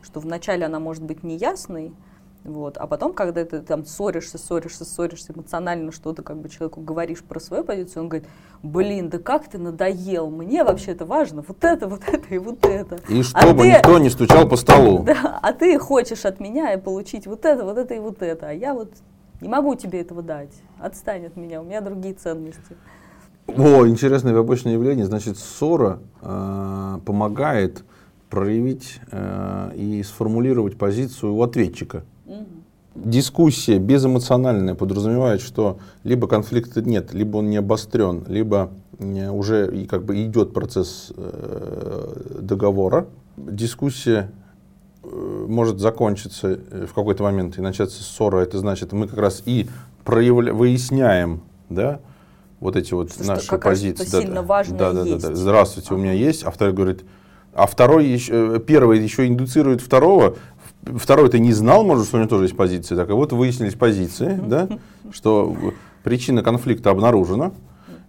что 0.00 0.20
вначале 0.20 0.64
она 0.64 0.78
может 0.78 1.02
быть 1.02 1.24
неясной, 1.24 1.92
вот. 2.46 2.78
А 2.78 2.86
потом, 2.86 3.12
когда 3.12 3.44
ты 3.44 3.60
там 3.60 3.84
ссоришься, 3.84 4.38
ссоришься, 4.38 4.84
ссоришься 4.84 5.32
эмоционально, 5.32 5.92
что-то 5.92 6.22
как 6.22 6.38
бы 6.38 6.48
человеку 6.48 6.80
говоришь 6.80 7.22
про 7.22 7.40
свою 7.40 7.64
позицию, 7.64 8.04
он 8.04 8.08
говорит, 8.08 8.28
блин, 8.62 9.10
да 9.10 9.18
как 9.18 9.48
ты 9.48 9.58
надоел, 9.58 10.30
мне 10.30 10.64
вообще 10.64 10.92
это 10.92 11.04
важно, 11.04 11.44
вот 11.46 11.64
это, 11.64 11.88
вот 11.88 12.02
это 12.06 12.34
и 12.34 12.38
вот 12.38 12.64
это. 12.64 12.98
И 13.08 13.22
чтобы 13.22 13.50
а 13.50 13.54
ты, 13.54 13.68
никто 13.68 13.98
не 13.98 14.10
стучал 14.10 14.48
по 14.48 14.56
столу. 14.56 15.02
Да, 15.06 15.38
а 15.42 15.52
ты 15.52 15.78
хочешь 15.78 16.24
от 16.24 16.40
меня 16.40 16.72
и 16.72 16.80
получить 16.80 17.26
вот 17.26 17.44
это, 17.44 17.64
вот 17.64 17.78
это 17.78 17.94
и 17.94 17.98
вот 17.98 18.22
это, 18.22 18.48
а 18.48 18.52
я 18.52 18.74
вот 18.74 18.92
не 19.40 19.48
могу 19.48 19.74
тебе 19.74 20.00
этого 20.00 20.22
дать, 20.22 20.52
отстань 20.78 21.26
от 21.26 21.36
меня, 21.36 21.60
у 21.60 21.64
меня 21.64 21.80
другие 21.80 22.14
ценности. 22.14 22.76
О, 23.48 23.86
интересное 23.86 24.34
побочное 24.34 24.72
явление. 24.72 25.06
Значит, 25.06 25.38
ссора 25.38 26.00
э, 26.20 26.98
помогает 27.04 27.84
проявить 28.28 29.00
э, 29.12 29.70
и 29.76 30.02
сформулировать 30.02 30.76
позицию 30.76 31.34
у 31.34 31.42
ответчика. 31.42 32.04
Дискуссия 32.94 33.78
безэмоциональная 33.78 34.74
подразумевает, 34.74 35.42
что 35.42 35.78
либо 36.02 36.26
конфликта 36.28 36.80
нет, 36.80 37.12
либо 37.12 37.38
он 37.38 37.50
не 37.50 37.58
обострен, 37.58 38.24
либо 38.26 38.70
уже 38.98 39.86
как 39.86 40.04
бы 40.04 40.24
идет 40.24 40.54
процесс 40.54 41.12
э, 41.14 42.38
договора. 42.40 43.06
Дискуссия 43.36 44.30
э, 45.02 45.46
может 45.48 45.78
закончиться 45.78 46.58
э, 46.70 46.86
в 46.86 46.94
какой-то 46.94 47.22
момент 47.22 47.58
и 47.58 47.60
начаться 47.60 48.02
ссора. 48.02 48.38
Это 48.38 48.58
значит, 48.58 48.92
мы 48.92 49.06
как 49.06 49.18
раз 49.18 49.42
и 49.44 49.68
проявля... 50.04 50.54
выясняем, 50.54 51.42
да, 51.68 52.00
вот 52.60 52.76
эти 52.76 52.94
вот 52.94 53.12
что 53.12 53.24
наши 53.24 53.58
позиции. 53.58 54.06
Что 54.06 54.22
сильно 54.22 54.42
важно 54.42 54.78
да, 54.78 54.92
да, 54.92 55.04
да, 55.04 55.18
да. 55.18 55.34
Здравствуйте, 55.34 55.88
ага. 55.90 55.96
у 55.96 55.98
меня 55.98 56.12
есть. 56.12 56.44
А 56.44 56.50
второй 56.50 56.72
говорит, 56.72 57.04
а 57.52 57.66
второй 57.66 58.06
еще, 58.06 58.58
первый 58.60 59.02
еще 59.02 59.26
индуцирует 59.26 59.82
второго, 59.82 60.36
второй 60.96 61.28
ты 61.28 61.38
не 61.38 61.52
знал, 61.52 61.84
может, 61.84 62.06
что 62.06 62.16
у 62.16 62.20
него 62.20 62.28
тоже 62.28 62.44
есть 62.44 62.56
позиции, 62.56 62.94
так 62.94 63.08
и 63.10 63.12
вот 63.12 63.32
выяснились 63.32 63.74
позиции, 63.74 64.40
да, 64.46 64.68
что 65.12 65.56
причина 66.02 66.42
конфликта 66.42 66.90
обнаружена, 66.90 67.52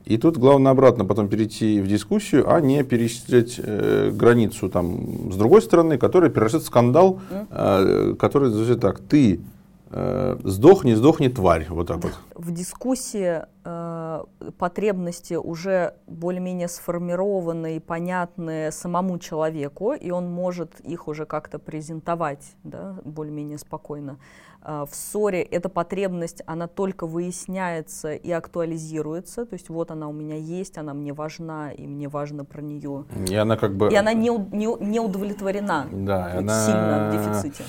и 0.05 0.17
тут 0.17 0.37
главное 0.37 0.71
обратно 0.71 1.03
потом 1.03 1.27
перейти 1.27 1.81
в 1.81 1.87
дискуссию, 1.87 2.49
а 2.49 2.61
не 2.61 2.81
пересечь 2.83 3.59
э, 3.61 4.09
границу 4.13 4.69
там 4.69 5.31
с 5.33 5.35
другой 5.35 5.61
стороны, 5.61 5.97
которая 5.97 6.29
превратит 6.29 6.61
в 6.61 6.65
скандал, 6.65 7.19
э, 7.29 8.15
который 8.17 8.49
звучит 8.49 8.79
так: 8.79 8.99
ты 8.99 9.41
сдохни, 9.89 10.93
сдохни, 10.93 11.27
тварь, 11.29 11.67
вот 11.69 11.87
так 11.87 12.03
вот. 12.03 12.13
В 12.35 12.51
дискуссии 12.51 13.43
э, 13.63 14.23
потребности 14.57 15.35
уже 15.35 15.93
более-менее 16.07 16.67
сформированные, 16.67 17.79
понятные 17.79 18.71
самому 18.71 19.19
человеку, 19.19 19.93
и 19.93 20.11
он 20.11 20.29
может 20.29 20.79
их 20.81 21.07
уже 21.07 21.25
как-то 21.25 21.59
презентовать, 21.59 22.55
да, 22.63 22.97
более-менее 23.03 23.57
спокойно. 23.57 24.17
Э, 24.61 24.85
в 24.89 24.95
ссоре 24.95 25.41
эта 25.41 25.69
потребность, 25.69 26.41
она 26.45 26.67
только 26.67 27.07
выясняется 27.07 28.13
и 28.13 28.31
актуализируется, 28.31 29.45
то 29.45 29.53
есть 29.53 29.69
вот 29.69 29.91
она 29.91 30.07
у 30.07 30.13
меня 30.13 30.35
есть, 30.35 30.77
она 30.77 30.93
мне 30.93 31.13
важна, 31.13 31.71
и 31.71 31.87
мне 31.87 32.07
важно 32.07 32.45
про 32.45 32.61
нее. 32.61 33.05
И 33.29 33.35
она 33.35 33.57
как 33.57 33.75
бы... 33.75 33.91
И 33.91 33.95
она 33.95 34.13
не, 34.13 34.29
не, 34.29 34.67
не 34.83 34.99
удовлетворена, 34.99 35.87
да, 35.91 36.33
она... 36.37 36.65
сильно 36.65 37.09
в 37.09 37.13
дефиците 37.13 37.63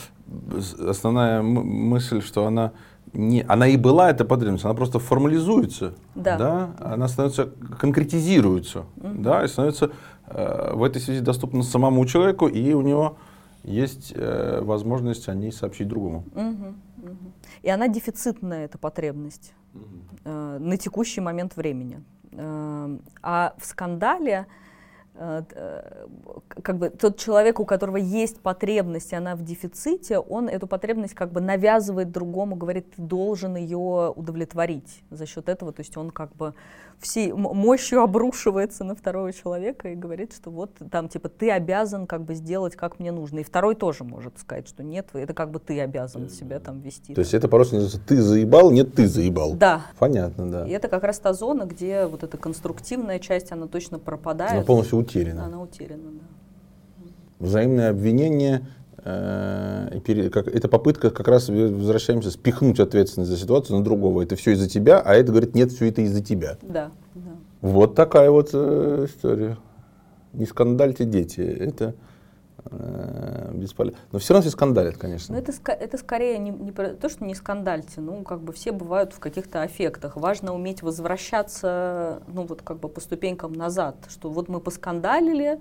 основная 0.89 1.43
мысль, 1.43 2.23
что 2.23 2.47
она 2.47 2.73
не, 3.15 3.43
она 3.49 3.67
и 3.67 3.77
была 3.77 4.11
эта 4.11 4.25
потребность, 4.25 4.65
она 4.65 4.75
просто 4.75 4.99
формализуется, 4.99 5.95
да. 6.15 6.37
Да? 6.37 6.71
она 6.79 7.09
становится, 7.09 7.49
конкретизируется, 7.79 8.81
угу. 8.97 9.15
да, 9.15 9.45
и 9.45 9.49
становится 9.49 9.91
э, 10.27 10.73
в 10.75 10.83
этой 10.83 11.01
связи 11.01 11.21
доступна 11.21 11.63
самому 11.63 12.05
человеку, 12.05 12.49
и 12.49 12.75
у 12.75 12.83
него 12.83 13.17
есть 13.69 14.13
э, 14.15 14.61
возможность 14.63 15.29
о 15.29 15.35
ней 15.35 15.53
сообщить 15.53 15.89
другому. 15.89 16.25
Угу, 16.35 17.11
угу. 17.11 17.33
И 17.63 17.71
она 17.71 17.89
дефицитная, 17.89 18.65
эта 18.65 18.79
потребность, 18.79 19.53
угу. 19.75 19.85
э, 20.25 20.59
на 20.59 20.77
текущий 20.77 21.21
момент 21.21 21.57
времени. 21.57 22.03
Э, 22.33 22.99
а 23.23 23.55
в 23.59 23.65
скандале 23.65 24.47
Э, 25.21 25.43
э, 25.51 26.07
как 26.63 26.79
бы 26.79 26.91
тот 26.91 27.19
человек, 27.19 27.59
у 27.59 27.65
которого 27.65 27.97
есть 27.97 28.41
потребность, 28.41 29.13
и 29.13 29.17
она 29.17 29.35
в 29.35 29.43
дефиците, 29.43 30.21
он 30.21 30.49
эту 30.49 30.69
потребность 30.69 31.15
как 31.15 31.33
бы 31.33 31.41
навязывает 31.41 32.13
другому, 32.13 32.55
говорит, 32.55 32.95
ты 32.95 33.03
должен 33.03 33.57
ее 33.57 34.13
удовлетворить 34.15 35.03
за 35.11 35.27
счет 35.27 35.49
этого, 35.49 35.73
то 35.73 35.81
есть 35.81 35.97
он 35.97 36.13
как 36.13 36.37
бы 36.37 36.55
всей 37.01 37.33
мощью 37.33 38.01
обрушивается 38.01 38.85
на 38.85 38.95
второго 38.95 39.33
человека 39.33 39.89
и 39.89 39.95
говорит, 39.95 40.33
что 40.33 40.51
вот 40.51 40.73
там 40.91 41.09
типа 41.09 41.29
ты 41.29 41.51
обязан 41.51 42.07
как 42.07 42.25
бы 42.25 42.35
сделать, 42.35 42.77
как 42.77 42.99
мне 42.99 43.13
нужно. 43.13 43.41
И 43.41 43.43
второй 43.45 43.75
тоже 43.75 44.05
может 44.05 44.39
сказать, 44.39 44.69
что 44.69 44.83
нет, 44.83 45.09
это 45.13 45.35
как 45.35 45.51
бы 45.51 45.59
ты 45.59 45.81
обязан 45.81 46.29
себя 46.29 46.61
там 46.61 46.81
вести. 46.81 47.15
То 47.15 47.21
есть 47.21 47.35
это 47.35 47.49
по-русски 47.49 47.75
называется 47.75 48.01
ты 48.07 48.21
заебал, 48.21 48.71
нет, 48.71 48.95
ты 48.95 49.07
заебал. 49.07 49.55
Да. 49.55 49.87
Понятно, 49.99 50.51
да. 50.51 50.67
И 50.67 50.71
это 50.71 50.89
как 50.89 51.05
раз 51.05 51.19
та 51.19 51.33
зона, 51.33 51.65
где 51.65 52.07
вот 52.07 52.23
эта 52.23 52.37
конструктивная 52.37 53.19
часть, 53.19 53.53
она 53.53 53.67
точно 53.67 53.99
пропадает. 53.99 54.53
Она 54.53 54.63
полностью 54.63 54.99
утеряна. 54.99 55.45
Она 55.45 55.63
утеряна, 55.63 56.11
да. 56.13 57.05
Взаимное 57.39 57.91
обвинение 57.91 58.59
Э, 58.59 58.78
это 59.05 60.69
попытка 60.69 61.11
как 61.11 61.29
раз 61.29 61.49
возвращаемся 61.49 62.31
спихнуть 62.31 62.81
ответственность 62.81 63.31
за 63.31 63.37
ситуацию 63.37 63.79
на 63.79 63.85
другого. 63.85 64.23
Это 64.23 64.37
все 64.37 64.53
из-за 64.53 64.69
тебя, 64.69 65.01
а 65.01 65.15
это 65.15 65.31
говорит, 65.31 65.55
нет, 65.55 65.73
все 65.73 65.89
это 65.89 66.03
из-за 66.03 66.23
тебя. 66.23 66.59
Да, 66.63 66.91
да. 67.15 67.31
Вот 67.61 67.95
такая 67.95 68.31
вот 68.31 68.51
э, 68.53 69.07
история. 69.09 69.57
Не 70.33 70.47
скандальте, 70.47 71.05
дети. 71.05 71.41
Это 71.41 71.95
э, 72.71 73.51
бесполезно. 73.55 73.99
Но 74.13 74.19
все 74.19 74.35
равно 74.35 74.43
все 74.43 74.51
скандалят, 74.51 74.97
конечно. 74.97 75.35
Но 75.35 75.41
это, 75.41 75.53
это 75.73 75.99
скорее 75.99 76.39
не, 76.39 76.51
не 76.51 76.71
то, 76.71 77.09
что 77.09 77.25
не 77.25 77.35
скандальте. 77.35 78.01
Ну, 78.01 78.23
как 78.23 78.41
бы 78.41 78.53
все 78.53 78.73
бывают 78.73 79.13
в 79.13 79.19
каких-то 79.19 79.63
аффектах. 79.63 80.17
Важно 80.17 80.55
уметь 80.55 80.83
возвращаться, 80.83 82.23
ну, 82.29 82.45
вот 82.45 82.63
как 82.63 82.79
бы 82.79 82.89
по 82.89 83.01
ступенькам 83.01 83.53
назад. 83.53 83.97
Что 84.09 84.31
вот 84.31 84.49
мы 84.49 84.61
поскандалили, 84.61 85.61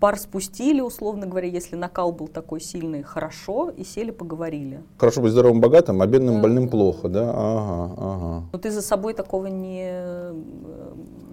пар 0.00 0.18
спустили, 0.18 0.80
условно 0.80 1.26
говоря, 1.26 1.48
если 1.48 1.76
накал 1.76 2.12
был 2.12 2.28
такой 2.28 2.60
сильный, 2.60 3.02
хорошо, 3.02 3.70
и 3.70 3.84
сели, 3.84 4.10
поговорили. 4.10 4.82
Хорошо 4.98 5.22
быть 5.22 5.32
здоровым, 5.32 5.60
богатым, 5.60 6.02
а 6.02 6.06
бедным, 6.06 6.36
да. 6.36 6.42
больным 6.42 6.68
плохо, 6.68 7.08
да? 7.08 7.30
Ага, 7.30 7.94
ага. 7.96 8.44
Но 8.52 8.58
ты 8.58 8.70
за 8.70 8.82
собой 8.82 9.14
такого 9.14 9.46
не, 9.46 9.90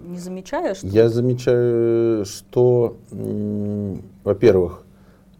не 0.08 0.18
замечаешь? 0.18 0.78
Я 0.82 1.08
замечаю, 1.08 2.24
что, 2.24 2.96
во-первых, 4.24 4.84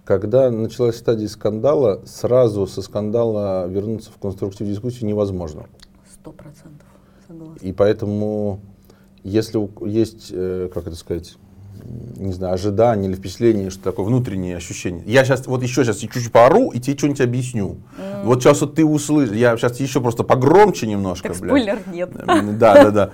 когда 0.04 0.50
началась 0.50 0.97
стадия 0.97 1.28
скандала, 1.28 2.02
сразу 2.04 2.66
со 2.66 2.83
скандала 2.83 3.66
вернуться 3.66 4.11
в 4.11 4.19
конструктивную 4.19 4.75
дискуссию 4.75 5.07
невозможно. 5.07 5.64
Сто 6.12 6.31
процентов, 6.31 6.87
согласна. 7.26 7.66
И 7.66 7.73
поэтому, 7.73 8.61
если 9.23 9.66
есть, 9.88 10.28
э, 10.31 10.69
как 10.75 10.87
это 10.87 10.97
сказать, 10.97 11.38
не 12.16 12.32
знаю, 12.32 12.54
ожидание 12.54 13.08
или 13.10 13.16
впечатление, 13.16 13.70
что 13.70 13.82
такое 13.82 14.06
внутреннее 14.06 14.56
ощущение. 14.56 15.02
Я 15.06 15.24
сейчас, 15.24 15.46
вот 15.46 15.62
еще 15.62 15.84
сейчас 15.84 15.98
чуть-чуть 15.98 16.32
поору 16.32 16.70
и 16.70 16.80
тебе 16.80 16.96
что-нибудь 16.96 17.20
объясню. 17.20 17.76
Mm. 17.98 18.24
Вот 18.24 18.42
сейчас 18.42 18.60
вот 18.60 18.74
ты 18.74 18.84
услышишь, 18.84 19.34
я 19.34 19.56
сейчас 19.56 19.78
еще 19.80 20.00
просто 20.00 20.24
погромче 20.24 20.86
немножко, 20.86 21.28
так 21.28 21.36
спойлер 21.36 21.80
нет. 21.92 22.10
Да, 22.58 22.90
да, 22.90 22.90
да. 22.90 23.10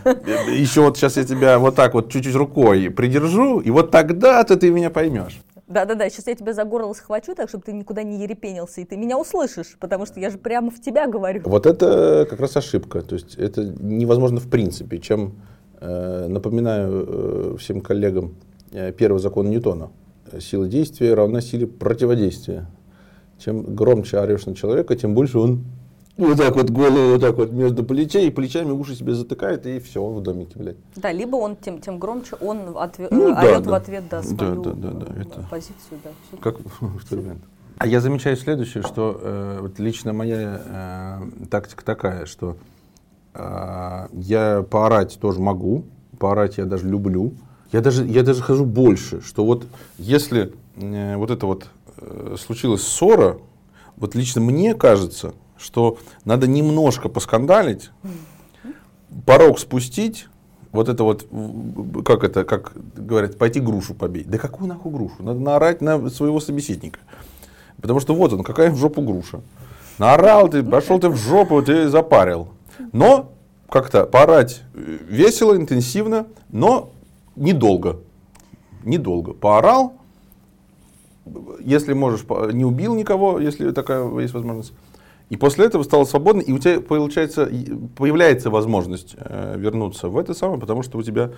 Еще 0.51 0.83
вот 0.83 0.97
сейчас 0.97 1.17
я 1.17 1.25
тебя 1.25 1.59
вот 1.59 1.75
так 1.75 1.95
вот 1.95 2.11
чуть-чуть 2.13 2.35
рукой 2.35 2.91
придержу, 2.91 3.61
и 3.61 3.71
вот 3.71 3.91
тогда-то 3.91 4.57
ты 4.57 4.71
меня 4.71 4.91
поймешь. 4.91 5.41
Да-да-да, 5.67 6.11
сейчас 6.11 6.27
я 6.27 6.35
тебя 6.35 6.53
за 6.53 6.65
горло 6.65 6.93
схвачу, 6.95 7.37
так, 7.37 7.49
чтобы 7.49 7.63
ты 7.63 7.73
никуда 7.73 8.03
не 8.03 8.21
ерепенился, 8.21 8.81
и 8.81 8.85
ты 8.85 8.97
меня 8.97 9.17
услышишь, 9.17 9.77
потому 9.79 10.05
что 10.05 10.19
я 10.19 10.31
же 10.31 10.37
прямо 10.37 10.71
в 10.73 10.81
тебя 10.81 11.07
говорю. 11.07 11.43
Вот 11.45 11.65
это 11.65 12.27
как 12.29 12.41
раз 12.41 12.57
ошибка, 12.57 13.03
то 13.03 13.15
есть 13.15 13.37
это 13.37 13.65
невозможно 13.65 14.41
в 14.41 14.51
принципе, 14.51 14.99
чем, 14.99 15.37
э, 15.81 16.27
напоминаю 16.27 17.07
э, 17.09 17.57
всем 17.61 17.83
коллегам, 17.83 18.35
Э, 18.73 18.93
первый 18.93 19.19
закон 19.19 19.51
Ньютона. 19.51 19.91
Сила 20.39 20.69
действия 20.69 21.15
равна 21.15 21.41
силе 21.41 21.67
противодействия. 21.67 22.67
Чем 23.39 23.75
громче 23.75 24.19
орешь 24.19 24.47
на 24.47 24.55
человека, 24.55 24.95
тем 24.95 25.15
больше 25.15 25.39
он 25.39 25.65
вот 26.17 26.37
так 26.37 26.55
вот 26.55 26.71
голову 26.71 27.13
вот 27.13 27.21
так 27.21 27.37
вот 27.37 27.51
между 27.53 27.83
плечей 27.83 28.29
и 28.29 28.31
плечами 28.31 28.71
уши 28.71 28.95
себе 28.95 29.15
затыкает, 29.15 29.67
и 29.67 29.81
все, 29.81 30.03
он 30.03 30.17
в 30.17 30.23
домике, 30.23 30.59
блядь. 30.59 30.77
Да, 30.97 31.11
либо 31.11 31.37
он 31.37 31.57
тем, 31.57 31.81
тем 31.81 31.99
громче, 31.99 32.37
он 32.37 32.59
отве- 32.77 33.09
ну, 33.11 33.35
да, 33.35 33.43
орет 33.43 33.63
да. 33.63 33.71
в 33.71 33.75
ответ, 33.75 34.05
да, 34.11 34.23
свою 34.23 34.63
да, 34.63 34.73
да, 34.73 34.91
да, 34.91 35.07
да, 35.07 35.21
это... 35.21 35.47
позицию, 35.51 36.01
да. 36.05 36.11
Как 36.41 36.57
инструмент. 36.81 37.43
А 37.79 37.87
я 37.87 38.03
замечаю 38.03 38.37
следующее, 38.37 38.83
что 38.83 39.19
э, 39.23 39.59
вот 39.63 39.79
лично 39.79 40.13
моя 40.13 40.61
э, 40.67 41.47
тактика 41.47 41.83
такая, 41.83 42.27
что 42.27 42.59
э, 43.33 44.07
я 44.13 44.67
поорать 44.69 45.19
тоже 45.19 45.41
могу, 45.41 45.85
поорать 46.19 46.59
я 46.59 46.67
даже 46.67 46.87
люблю, 46.87 47.33
Я 47.73 47.81
даже, 47.81 48.05
я 48.05 48.23
даже 48.23 48.43
хожу 48.43 48.65
больше, 48.65 49.21
что 49.23 49.45
вот 49.45 49.67
если 49.99 50.53
э, 50.77 51.17
вот 51.17 51.31
это 51.31 51.47
вот 51.47 51.67
э, 51.99 52.37
случилась 52.39 52.83
ссора, 52.83 53.39
вот 53.97 54.15
лично 54.15 54.41
мне 54.41 54.75
кажется, 54.75 55.35
что 55.57 55.99
надо 56.25 56.47
немножко 56.47 57.09
поскандалить, 57.09 57.91
порог 59.25 59.59
спустить, 59.59 60.27
вот 60.73 60.89
это 60.89 61.05
вот, 61.05 61.27
как 62.05 62.25
это, 62.25 62.45
как 62.45 62.73
говорят, 62.97 63.37
пойти 63.37 63.61
грушу 63.61 63.95
побей. 63.95 64.25
Да 64.25 64.39
какую 64.39 64.69
нахуй 64.69 64.93
грушу? 64.93 65.17
Надо 65.19 65.41
наорать 65.41 65.81
на 65.81 66.09
своего 66.11 66.39
собеседника. 66.41 67.01
Потому 67.81 68.01
что 68.01 68.15
вот 68.15 68.33
он, 68.33 68.43
какая 68.45 68.71
в 68.71 68.77
жопу 68.77 69.03
груша. 69.03 69.41
Наорал 69.99 70.49
ты, 70.49 70.63
пошел 70.63 70.99
ты 70.99 71.09
в 71.09 71.17
жопу, 71.17 71.61
ты 71.63 71.89
запарил. 71.89 72.49
Но 72.93 73.33
как-то 73.69 74.07
поорать 74.07 74.63
весело, 74.73 75.57
интенсивно, 75.57 76.27
но 76.51 76.93
недолго. 77.41 78.01
Недолго. 78.85 79.33
Поорал, 79.33 79.95
если 81.61 81.93
можешь, 81.93 82.25
не 82.53 82.65
убил 82.65 82.95
никого, 82.95 83.41
если 83.41 83.73
такая 83.73 84.09
есть 84.21 84.35
возможность. 84.35 84.73
И 85.31 85.37
после 85.37 85.67
этого 85.67 85.85
стало 85.85 86.05
свободно, 86.05 86.41
и 86.41 86.51
у 86.53 86.59
тебя 86.59 86.81
получается, 86.81 87.49
появляется 87.97 88.51
возможность 88.51 89.15
э, 89.17 89.55
вернуться 89.57 90.09
в 90.09 90.19
это 90.19 90.35
самое, 90.35 90.59
потому 90.59 90.83
что 90.83 90.99
у 90.99 91.03
тебя 91.03 91.31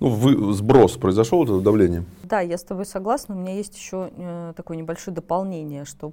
ну, 0.00 0.10
вы, 0.10 0.52
сброс 0.52 0.98
произошел, 0.98 1.44
это 1.44 1.58
давление. 1.60 2.04
Да, 2.24 2.40
я 2.40 2.58
с 2.58 2.62
тобой 2.62 2.84
согласна. 2.84 3.34
У 3.34 3.38
меня 3.38 3.54
есть 3.54 3.74
еще 3.74 4.10
э, 4.14 4.52
такое 4.54 4.76
небольшое 4.76 5.14
дополнение, 5.14 5.86
что 5.86 6.10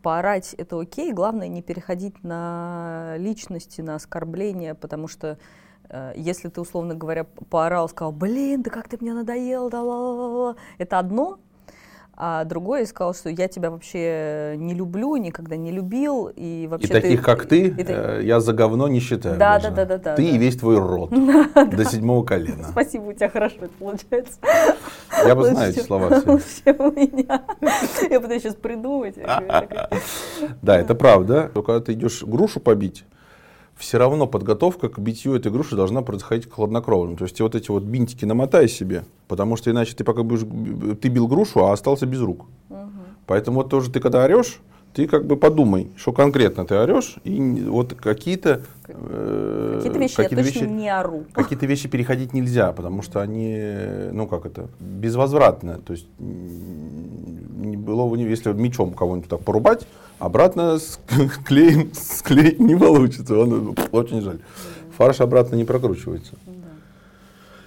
поорать 0.00 0.54
это 0.56 0.80
окей, 0.80 1.12
главное 1.12 1.48
не 1.48 1.60
переходить 1.60 2.22
на 2.22 3.16
личности, 3.18 3.80
на 3.80 3.96
оскорбления, 3.96 4.74
потому 4.74 5.08
что 5.08 5.38
если 6.14 6.48
ты, 6.48 6.60
условно 6.60 6.94
говоря, 6.94 7.24
поорал, 7.24 7.88
сказал, 7.88 8.12
блин, 8.12 8.62
да 8.62 8.70
как 8.70 8.88
ты 8.88 8.98
мне 9.00 9.12
надоел, 9.12 9.70
да, 9.70 9.82
ла 9.82 9.94
-ла 9.94 10.52
-ла", 10.52 10.56
это 10.78 10.98
одно, 10.98 11.38
а 12.18 12.44
другой 12.44 12.86
сказал, 12.86 13.14
что 13.14 13.28
я 13.28 13.46
тебя 13.46 13.70
вообще 13.70 14.54
не 14.56 14.72
люблю, 14.72 15.16
никогда 15.16 15.56
не 15.56 15.70
любил. 15.70 16.32
И, 16.34 16.66
вообще 16.70 16.88
и 16.88 16.90
таких, 16.90 17.22
как 17.22 17.44
ты, 17.44 17.68
и 17.68 17.74
э, 17.86 18.20
я 18.24 18.40
за 18.40 18.54
говно 18.54 18.88
не 18.88 19.00
считаю. 19.00 19.36
Да, 19.36 19.58
да, 19.58 19.70
да, 19.70 19.84
да, 19.84 19.98
да. 19.98 20.14
Ты 20.16 20.22
да. 20.22 20.28
и 20.30 20.38
весь 20.38 20.56
твой 20.56 20.78
род 20.78 21.10
до 21.54 21.84
седьмого 21.84 22.24
колена. 22.24 22.68
Спасибо, 22.70 23.04
у 23.04 23.12
тебя 23.12 23.28
хорошо 23.28 23.56
это 23.60 23.72
получается. 23.78 24.38
Я 25.26 25.34
бы 25.34 25.44
знаю 25.44 25.72
эти 25.72 25.80
слова 25.80 26.22
все. 26.38 26.72
у 26.72 26.90
меня. 26.90 27.42
Я 28.08 28.20
буду 28.20 28.32
сейчас 28.40 28.54
придумать. 28.54 29.16
Да, 30.62 30.78
это 30.78 30.94
правда. 30.94 31.50
Только 31.52 31.72
когда 31.72 31.84
ты 31.84 31.92
идешь 31.92 32.22
грушу 32.22 32.60
побить, 32.60 33.04
все 33.76 33.98
равно 33.98 34.26
подготовка 34.26 34.88
к 34.88 34.98
битью 34.98 35.34
этой 35.34 35.52
груши 35.52 35.76
должна 35.76 36.02
происходить 36.02 36.50
хладнокровно. 36.50 37.16
То 37.16 37.24
есть 37.24 37.40
вот 37.40 37.54
эти 37.54 37.70
вот 37.70 37.82
бинтики 37.82 38.24
намотай 38.24 38.68
себе, 38.68 39.04
потому 39.28 39.56
что 39.56 39.70
иначе 39.70 39.94
ты 39.94 40.02
пока 40.02 40.22
будешь, 40.22 40.46
ты 41.00 41.08
бил 41.08 41.28
грушу, 41.28 41.64
а 41.64 41.72
остался 41.72 42.06
без 42.06 42.20
рук. 42.20 42.46
Угу. 42.70 42.78
Поэтому 43.26 43.58
вот 43.58 43.68
тоже 43.68 43.90
ты 43.90 44.00
когда 44.00 44.24
орешь, 44.24 44.60
ты 44.96 45.06
как 45.06 45.26
бы 45.26 45.36
подумай, 45.36 45.90
что 45.94 46.10
конкретно 46.14 46.64
ты 46.64 46.74
орешь, 46.74 47.16
и 47.22 47.38
вот 47.68 47.92
какие-то 47.92 48.62
э, 48.88 49.74
какие-то 49.76 49.98
вещи 49.98 50.16
какие 50.16 50.38
я 50.38 50.42
вещи, 50.42 50.60
точно 50.60 50.72
не 50.72 50.88
ору. 50.88 51.24
Какие-то 51.34 51.66
вещи 51.66 51.86
переходить 51.86 52.32
нельзя, 52.32 52.72
потому 52.72 53.02
что 53.02 53.20
они, 53.20 53.58
ну 54.12 54.26
как 54.26 54.46
это, 54.46 54.68
безвозвратно. 54.80 55.80
То 55.84 55.92
есть 55.92 56.06
не 56.18 57.76
было, 57.76 58.14
если 58.14 58.54
мечом 58.54 58.94
кого-нибудь 58.94 59.28
так 59.28 59.40
порубать, 59.40 59.86
обратно 60.18 60.78
с 60.78 60.98
клеем 61.44 61.92
склеить 61.92 62.58
не 62.58 62.74
получится, 62.74 63.38
он 63.38 63.76
очень 63.92 64.22
жаль. 64.22 64.38
Фарш 64.96 65.20
обратно 65.20 65.56
не 65.56 65.66
прокручивается. 65.66 66.36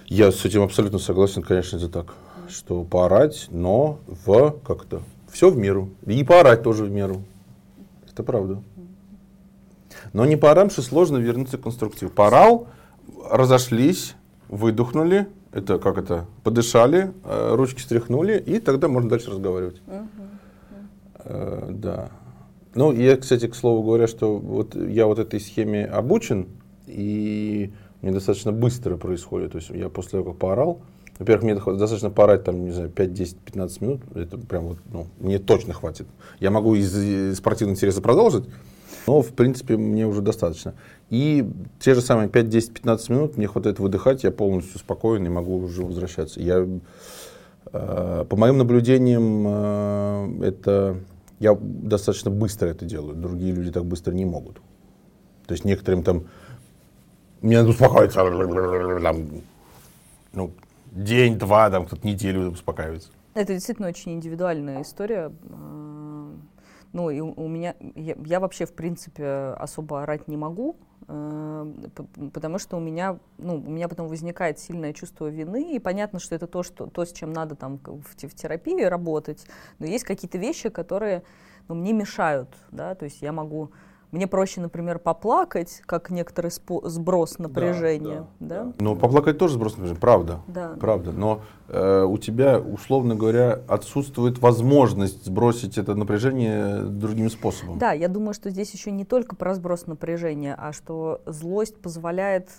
Я 0.06 0.32
с 0.32 0.44
этим 0.44 0.62
абсолютно 0.62 0.98
согласен, 0.98 1.42
конечно, 1.42 1.76
это 1.76 1.88
так, 1.88 2.14
что 2.48 2.82
поорать, 2.82 3.46
но 3.50 4.00
в 4.08 4.56
как-то 4.66 5.02
все 5.30 5.50
в 5.50 5.56
меру. 5.56 5.90
И 6.06 6.24
поорать 6.24 6.62
тоже 6.62 6.84
в 6.84 6.90
меру. 6.90 7.22
Это 8.10 8.22
правда. 8.22 8.62
Но 10.12 10.24
не 10.24 10.36
поорамши 10.36 10.82
сложно 10.82 11.18
вернуться 11.18 11.58
к 11.58 11.62
конструктиву. 11.62 12.10
Поорал, 12.10 12.68
разошлись, 13.30 14.14
выдохнули, 14.48 15.28
это 15.52 15.78
как 15.78 15.98
это, 15.98 16.26
подышали, 16.42 17.12
э, 17.24 17.54
ручки 17.54 17.80
стряхнули, 17.80 18.38
и 18.38 18.60
тогда 18.60 18.88
можно 18.88 19.10
дальше 19.10 19.30
разговаривать. 19.30 19.80
Угу. 19.86 20.08
Э, 21.24 21.68
да. 21.70 22.10
Ну, 22.74 22.92
я, 22.92 23.16
кстати, 23.16 23.48
к 23.48 23.54
слову 23.54 23.82
говоря, 23.82 24.06
что 24.06 24.38
вот 24.38 24.76
я 24.76 25.06
вот 25.06 25.18
этой 25.18 25.40
схеме 25.40 25.84
обучен, 25.84 26.48
и 26.86 27.72
мне 28.00 28.12
достаточно 28.12 28.52
быстро 28.52 28.96
происходит. 28.96 29.52
То 29.52 29.58
есть 29.58 29.70
я 29.70 29.88
после 29.88 30.12
того, 30.12 30.30
как 30.30 30.38
поорал, 30.38 30.80
во-первых, 31.20 31.44
мне 31.44 31.54
достаточно 31.54 32.08
поорать, 32.08 32.44
там, 32.44 32.64
не 32.64 32.70
знаю, 32.70 32.88
5, 32.88 33.12
10, 33.12 33.38
15 33.40 33.80
минут, 33.82 34.00
это 34.14 34.38
прям 34.38 34.68
вот, 34.68 34.78
ну, 34.90 35.06
мне 35.18 35.38
точно 35.38 35.74
хватит. 35.74 36.06
Я 36.40 36.50
могу 36.50 36.74
из 36.74 37.36
спортивного 37.36 37.74
интереса 37.74 38.00
продолжить, 38.00 38.44
но, 39.06 39.20
в 39.20 39.28
принципе, 39.34 39.76
мне 39.76 40.06
уже 40.06 40.22
достаточно. 40.22 40.72
И 41.10 41.46
те 41.78 41.94
же 41.94 42.00
самые 42.00 42.30
5, 42.30 42.48
10, 42.48 42.72
15 42.72 43.08
минут 43.10 43.36
мне 43.36 43.46
хватает 43.48 43.78
выдыхать, 43.78 44.24
я 44.24 44.30
полностью 44.30 44.78
спокоен 44.78 45.26
и 45.26 45.28
могу 45.28 45.58
уже 45.58 45.82
возвращаться. 45.82 46.40
Я, 46.40 46.66
э, 47.70 48.24
по 48.26 48.36
моим 48.36 48.56
наблюдениям, 48.56 49.44
э, 49.46 50.46
это 50.46 50.96
я 51.38 51.54
достаточно 51.60 52.30
быстро 52.30 52.68
это 52.68 52.86
делаю. 52.86 53.14
Другие 53.14 53.52
люди 53.52 53.70
так 53.70 53.84
быстро 53.84 54.12
не 54.12 54.24
могут. 54.24 54.56
То 55.46 55.52
есть 55.52 55.66
некоторым 55.66 56.02
там 56.02 56.24
мне 57.42 57.58
надо 57.58 57.70
успокоиться, 57.70 58.20
там, 59.02 59.26
ну, 60.32 60.52
день-два, 60.90 61.70
там, 61.70 61.86
кто-то 61.86 62.06
неделю 62.06 62.50
успокаивается. 62.50 63.10
Это 63.34 63.54
действительно 63.54 63.88
очень 63.88 64.12
индивидуальная 64.12 64.82
история. 64.82 65.32
А, 65.50 66.34
ну, 66.92 67.10
и 67.10 67.20
у 67.20 67.48
меня, 67.48 67.74
я, 67.94 68.16
я 68.24 68.40
вообще, 68.40 68.66
в 68.66 68.74
принципе, 68.74 69.54
особо 69.58 70.02
орать 70.02 70.26
не 70.28 70.36
могу, 70.36 70.76
Э, 71.12 71.66
потому 72.32 72.58
что 72.58 72.76
у 72.76 72.80
меня, 72.80 73.18
ну, 73.38 73.56
у 73.56 73.70
меня 73.70 73.88
потом 73.88 74.06
возникает 74.06 74.60
сильное 74.60 74.92
чувство 74.92 75.26
вины, 75.26 75.74
и 75.74 75.80
понятно, 75.80 76.20
что 76.20 76.36
это 76.36 76.46
то, 76.46 76.62
что, 76.62 76.86
то 76.86 77.04
с 77.04 77.12
чем 77.12 77.32
надо 77.32 77.56
там 77.56 77.78
в, 77.78 78.04
в 78.14 78.34
терапии 78.34 78.80
работать, 78.82 79.44
но 79.80 79.86
есть 79.86 80.04
какие-то 80.04 80.38
вещи, 80.38 80.68
которые 80.68 81.24
ну, 81.66 81.74
мне 81.74 81.92
мешают, 81.92 82.48
да, 82.70 82.94
то 82.94 83.06
есть 83.06 83.22
я 83.22 83.32
могу 83.32 83.72
мне 84.12 84.26
проще, 84.26 84.60
например, 84.60 84.98
поплакать, 84.98 85.82
как 85.86 86.10
некоторый 86.10 86.50
сброс 86.84 87.38
напряжения. 87.38 88.26
Да, 88.40 88.64
да, 88.64 88.64
да? 88.64 88.72
Ну, 88.80 88.96
поплакать 88.96 89.38
тоже 89.38 89.54
сброс 89.54 89.72
напряжения, 89.72 90.00
правда. 90.00 90.40
Да. 90.48 90.76
Правда. 90.80 91.12
Но 91.12 91.42
э, 91.68 92.02
у 92.02 92.18
тебя, 92.18 92.58
условно 92.58 93.14
говоря, 93.14 93.60
отсутствует 93.68 94.40
возможность 94.40 95.26
сбросить 95.26 95.78
это 95.78 95.94
напряжение 95.94 96.82
другим 96.82 97.30
способом. 97.30 97.78
Да, 97.78 97.92
я 97.92 98.08
думаю, 98.08 98.34
что 98.34 98.50
здесь 98.50 98.72
еще 98.72 98.90
не 98.90 99.04
только 99.04 99.36
про 99.36 99.54
сброс 99.54 99.86
напряжения, 99.86 100.56
а 100.58 100.72
что 100.72 101.22
злость 101.26 101.80
позволяет 101.80 102.50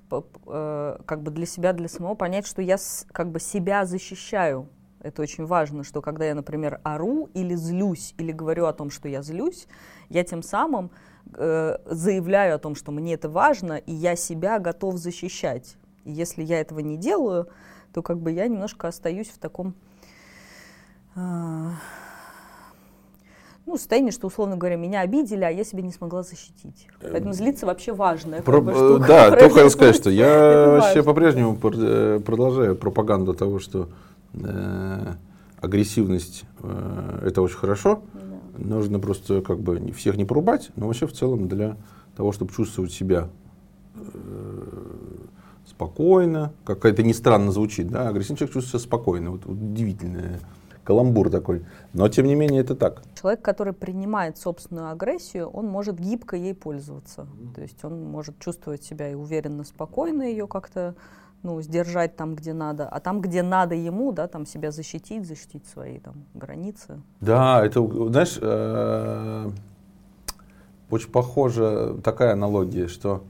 э, 0.47 0.97
как 1.05 1.21
бы 1.21 1.31
для 1.31 1.45
себя, 1.45 1.73
для 1.73 1.89
самого 1.89 2.15
понять, 2.15 2.47
что 2.47 2.61
я 2.61 2.77
с, 2.77 3.05
как 3.11 3.29
бы 3.29 3.41
себя 3.41 3.85
защищаю. 3.85 4.69
Это 5.01 5.21
очень 5.21 5.45
важно, 5.45 5.83
что 5.83 6.01
когда 6.01 6.25
я, 6.25 6.35
например, 6.35 6.79
ору 6.83 7.29
или 7.33 7.55
злюсь, 7.55 8.13
или 8.17 8.31
говорю 8.31 8.67
о 8.67 8.73
том, 8.73 8.89
что 8.89 9.09
я 9.09 9.21
злюсь, 9.21 9.67
я 10.09 10.23
тем 10.23 10.43
самым 10.43 10.91
э, 11.35 11.77
заявляю 11.85 12.55
о 12.55 12.59
том, 12.59 12.75
что 12.75 12.91
мне 12.91 13.13
это 13.13 13.29
важно, 13.29 13.73
и 13.73 13.93
я 13.93 14.15
себя 14.15 14.59
готов 14.59 14.97
защищать. 14.97 15.75
И 16.03 16.11
если 16.11 16.43
я 16.43 16.59
этого 16.59 16.79
не 16.79 16.97
делаю, 16.97 17.47
то 17.93 18.01
как 18.01 18.19
бы 18.19 18.31
я 18.31 18.47
немножко 18.47 18.87
остаюсь 18.87 19.29
в 19.29 19.37
таком 19.37 19.73
э, 21.15 21.69
ну, 23.65 23.77
состоянии, 23.77 24.11
что, 24.11 24.27
условно 24.27 24.57
говоря, 24.57 24.75
меня 24.75 25.01
обидели, 25.01 25.43
а 25.43 25.49
я 25.49 25.63
себя 25.63 25.81
не 25.81 25.91
смогла 25.91 26.23
защитить. 26.23 26.87
Поэтому 27.01 27.33
злиться 27.33 27.65
вообще 27.65 27.93
важно. 27.93 28.41
Про, 28.41 28.61
штука, 28.61 29.05
да, 29.07 29.29
только 29.37 29.55
хотел 29.55 29.69
сказать, 29.69 29.95
что 29.95 30.09
я 30.09 30.67
вообще 30.81 31.03
по-прежнему 31.03 31.57
э, 31.63 32.19
продолжаю 32.25 32.75
пропаганду 32.75 33.33
того, 33.33 33.59
что 33.59 33.89
э, 34.33 35.13
агрессивность 35.61 36.43
э, 36.63 37.23
это 37.27 37.41
очень 37.41 37.57
хорошо, 37.57 38.01
Нужно 38.57 38.99
просто 38.99 39.41
как 39.41 39.59
бы 39.59 39.91
всех 39.93 40.17
не 40.17 40.25
порубать, 40.25 40.71
но 40.75 40.87
вообще 40.87 41.07
в 41.07 41.13
целом 41.13 41.47
для 41.47 41.77
того, 42.15 42.31
чтобы 42.31 42.51
чувствовать 42.51 42.91
себя 42.91 43.29
э, 43.95 45.21
спокойно, 45.65 46.53
как 46.65 46.85
это 46.85 47.03
не 47.03 47.13
странно 47.13 47.51
звучит, 47.51 47.87
да, 47.87 48.09
агрессивный 48.09 48.37
человек 48.37 48.53
чувствует 48.53 48.81
себя 48.81 48.87
спокойно, 48.87 49.31
вот, 49.31 49.45
вот 49.45 49.57
удивительный 49.57 50.39
каламбур 50.83 51.29
такой. 51.29 51.65
Но 51.93 52.07
тем 52.09 52.25
не 52.25 52.35
менее 52.35 52.61
это 52.61 52.75
так. 52.75 53.03
Человек, 53.19 53.41
который 53.41 53.73
принимает 53.73 54.37
собственную 54.37 54.91
агрессию, 54.91 55.47
он 55.47 55.67
может 55.67 55.99
гибко 55.99 56.35
ей 56.35 56.53
пользоваться. 56.53 57.27
То 57.55 57.61
есть 57.61 57.83
он 57.83 58.03
может 58.03 58.39
чувствовать 58.39 58.83
себя 58.83 59.09
и 59.09 59.13
уверенно, 59.13 59.63
спокойно 59.63 60.23
ее 60.23 60.47
как-то 60.47 60.95
ну, 61.43 61.61
сдержать 61.61 62.15
там, 62.15 62.35
где 62.35 62.53
надо, 62.53 62.87
а 62.87 62.99
там, 62.99 63.21
где 63.21 63.41
надо 63.41 63.75
ему, 63.75 64.11
да, 64.11 64.27
там 64.27 64.45
себя 64.45 64.71
защитить, 64.71 65.25
защитить 65.25 65.65
свои 65.65 65.99
там 65.99 66.25
границы. 66.33 67.01
Да, 67.19 67.65
это, 67.65 67.85
знаешь, 68.09 68.37
э, 68.39 69.49
очень 70.89 71.09
похожа 71.09 71.95
такая 72.03 72.33
аналогия, 72.33 72.87
что 72.87 73.23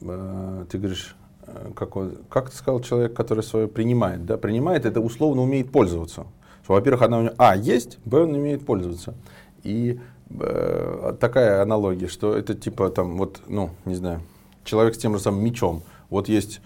э, 0.00 0.64
ты 0.70 0.78
говоришь, 0.78 1.16
э, 1.46 1.70
как, 1.74 1.96
он, 1.96 2.16
как 2.28 2.50
ты 2.50 2.56
сказал, 2.56 2.80
человек, 2.80 3.14
который 3.14 3.44
свое 3.44 3.68
принимает, 3.68 4.26
да, 4.26 4.38
принимает, 4.38 4.84
это 4.84 5.00
условно 5.00 5.42
умеет 5.42 5.70
пользоваться. 5.70 6.26
Что, 6.64 6.74
во-первых, 6.74 7.02
она 7.02 7.18
у 7.18 7.22
него, 7.22 7.34
а, 7.38 7.56
есть, 7.56 7.98
б, 8.04 8.22
он 8.22 8.34
умеет 8.34 8.66
пользоваться. 8.66 9.14
И 9.62 10.00
э, 10.30 11.14
такая 11.20 11.62
аналогия, 11.62 12.08
что 12.08 12.36
это 12.36 12.54
типа 12.54 12.90
там, 12.90 13.18
вот, 13.18 13.42
ну, 13.46 13.70
не 13.84 13.94
знаю, 13.94 14.20
человек 14.64 14.94
с 14.94 14.98
тем 14.98 15.14
же 15.14 15.20
самым 15.20 15.44
мечом. 15.44 15.82
Вот 16.10 16.28
есть 16.28 16.60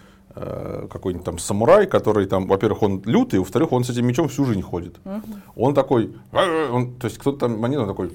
какой-нибудь 0.89 1.25
там 1.25 1.39
самурай, 1.39 1.87
который 1.87 2.25
там, 2.25 2.47
во-первых, 2.47 2.83
он 2.83 3.01
лютый, 3.05 3.39
во-вторых, 3.39 3.71
он 3.71 3.83
с 3.83 3.89
этим 3.89 4.05
мечом 4.05 4.27
всю 4.27 4.45
жизнь 4.45 4.61
ходит. 4.61 4.95
Uh-huh. 5.03 5.21
Он 5.55 5.73
такой, 5.73 6.13
он, 6.31 6.95
то 6.95 7.05
есть 7.05 7.17
кто-то 7.17 7.39
там 7.39 7.59
монету 7.59 7.85
такой, 7.85 8.09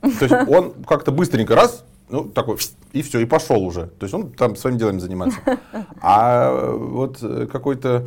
то 0.00 0.24
есть 0.24 0.32
он 0.48 0.72
как-то 0.86 1.12
быстренько 1.12 1.54
раз, 1.54 1.84
ну, 2.08 2.24
такой, 2.24 2.58
и 2.92 3.02
все, 3.02 3.20
и 3.20 3.24
пошел 3.24 3.62
уже. 3.62 3.86
То 3.98 4.04
есть 4.04 4.14
он 4.14 4.30
там 4.32 4.56
своим 4.56 4.78
делом 4.78 5.00
занимается. 5.00 5.40
А 6.00 6.72
вот 6.72 7.18
какой-то 7.50 8.06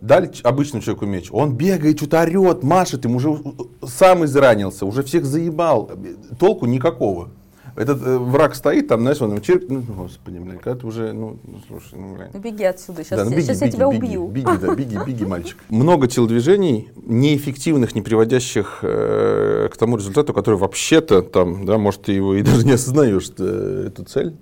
дали 0.00 0.30
обычному 0.42 0.82
человеку 0.82 1.06
меч, 1.06 1.28
он 1.30 1.54
бегает, 1.54 1.98
что-то 1.98 2.20
орет, 2.20 2.62
машет, 2.62 3.04
им 3.04 3.16
уже 3.16 3.38
сам 3.84 4.24
изранился, 4.24 4.86
уже 4.86 5.02
всех 5.02 5.24
заебал, 5.24 5.90
толку 6.38 6.66
никакого 6.66 7.28
этот 7.76 8.02
э, 8.02 8.18
враг 8.18 8.54
стоит 8.54 8.88
там, 8.88 9.00
знаешь, 9.00 9.20
он 9.20 9.40
чирк, 9.40 9.64
ну, 9.68 9.80
господи, 9.80 10.38
блин, 10.38 10.58
когда 10.58 10.78
ты 10.78 10.86
уже, 10.86 11.12
ну, 11.12 11.38
ну 11.44 11.60
слушай, 11.66 11.98
ну, 11.98 12.14
блин. 12.14 12.28
Ну, 12.32 12.40
беги 12.40 12.64
отсюда, 12.64 13.04
сейчас, 13.04 13.18
да, 13.18 13.24
ну, 13.24 13.30
беги, 13.30 13.42
сейчас 13.42 13.60
беги, 13.60 13.66
я 13.66 13.72
тебя 13.72 13.90
беги, 13.90 14.16
убью. 14.18 14.28
Беги, 14.28 14.58
да, 14.60 14.74
беги, 14.74 14.98
беги, 15.06 15.24
мальчик. 15.24 15.58
Много 15.68 16.06
телодвижений, 16.06 16.90
неэффективных, 16.96 17.94
не 17.94 18.02
приводящих 18.02 18.80
э, 18.82 19.68
к 19.72 19.76
тому 19.76 19.96
результату, 19.96 20.32
который 20.32 20.56
вообще-то 20.56 21.22
там, 21.22 21.66
да, 21.66 21.78
может, 21.78 22.02
ты 22.02 22.12
его 22.12 22.34
и 22.34 22.42
даже 22.42 22.66
не 22.66 22.72
осознаешь, 22.72 23.30
э, 23.38 23.84
эту 23.88 24.04
цель. 24.04 24.36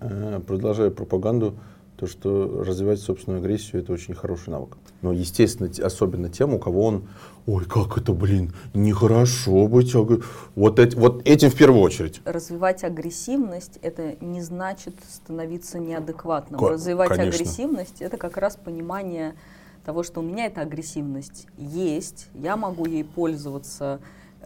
Э, 0.00 0.40
продолжая 0.46 0.90
пропаганду, 0.90 1.54
то, 1.96 2.06
что 2.06 2.62
развивать 2.66 3.00
собственную 3.00 3.40
агрессию, 3.40 3.82
это 3.82 3.92
очень 3.92 4.14
хороший 4.14 4.50
навык. 4.50 4.76
Но, 5.02 5.12
естественно, 5.12 5.70
особенно 5.82 6.28
тем, 6.28 6.54
у 6.54 6.58
кого 6.58 6.86
он, 6.86 7.04
ой, 7.46 7.64
как 7.64 7.98
это, 7.98 8.12
блин, 8.12 8.52
нехорошо 8.72 9.66
быть, 9.68 9.94
вот, 9.94 10.78
эти, 10.78 10.96
вот 10.96 11.26
этим 11.26 11.50
в 11.50 11.54
первую 11.56 11.82
очередь. 11.82 12.20
Развивать 12.24 12.84
агрессивность, 12.84 13.78
это 13.82 14.16
не 14.20 14.40
значит 14.40 14.94
становиться 15.08 15.78
неадекватным. 15.78 16.58
К- 16.58 16.70
Развивать 16.70 17.08
конечно. 17.08 17.34
агрессивность, 17.34 18.00
это 18.00 18.16
как 18.16 18.36
раз 18.36 18.56
понимание 18.56 19.34
того, 19.84 20.02
что 20.02 20.20
у 20.20 20.22
меня 20.22 20.46
эта 20.46 20.62
агрессивность 20.62 21.46
есть, 21.58 22.28
я 22.34 22.56
могу 22.56 22.86
ей 22.86 23.04
пользоваться, 23.04 24.00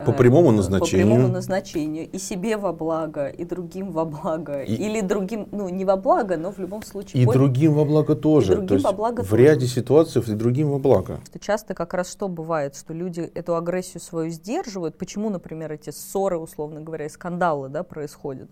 по 0.04 0.12
прямому 0.12 0.50
назначению. 0.50 1.06
По 1.06 1.12
прямому 1.12 1.32
назначению. 1.32 2.08
И 2.10 2.18
себе 2.18 2.56
во 2.56 2.72
благо, 2.72 3.28
и 3.28 3.44
другим 3.44 3.92
во 3.92 4.04
благо. 4.04 4.62
И, 4.62 4.74
Или 4.74 5.00
другим, 5.00 5.48
ну, 5.52 5.68
не 5.68 5.84
во 5.84 5.96
благо, 5.96 6.36
но 6.36 6.52
в 6.52 6.58
любом 6.58 6.82
случае. 6.82 7.22
И 7.22 7.26
понял? 7.26 7.40
другим 7.40 7.74
во 7.74 7.84
благо 7.84 8.14
тоже. 8.14 8.52
И 8.52 8.56
другим 8.56 8.68
То 8.68 8.74
есть 8.74 8.86
во 8.86 8.92
благо 8.92 9.22
в 9.22 9.30
тоже. 9.30 9.42
ряде 9.42 9.66
ситуаций 9.66 10.22
и 10.26 10.34
другим 10.34 10.70
во 10.70 10.78
благо. 10.78 11.20
Часто 11.40 11.74
как 11.74 11.94
раз 11.94 12.10
что 12.10 12.28
бывает, 12.28 12.76
что 12.76 12.92
люди 12.92 13.20
эту 13.20 13.56
агрессию 13.56 14.00
свою 14.00 14.30
сдерживают. 14.30 14.98
Почему, 14.98 15.30
например, 15.30 15.72
эти 15.72 15.90
ссоры, 15.90 16.38
условно 16.38 16.80
говоря, 16.80 17.06
и 17.06 17.08
скандалы 17.08 17.68
да, 17.68 17.82
происходят? 17.82 18.50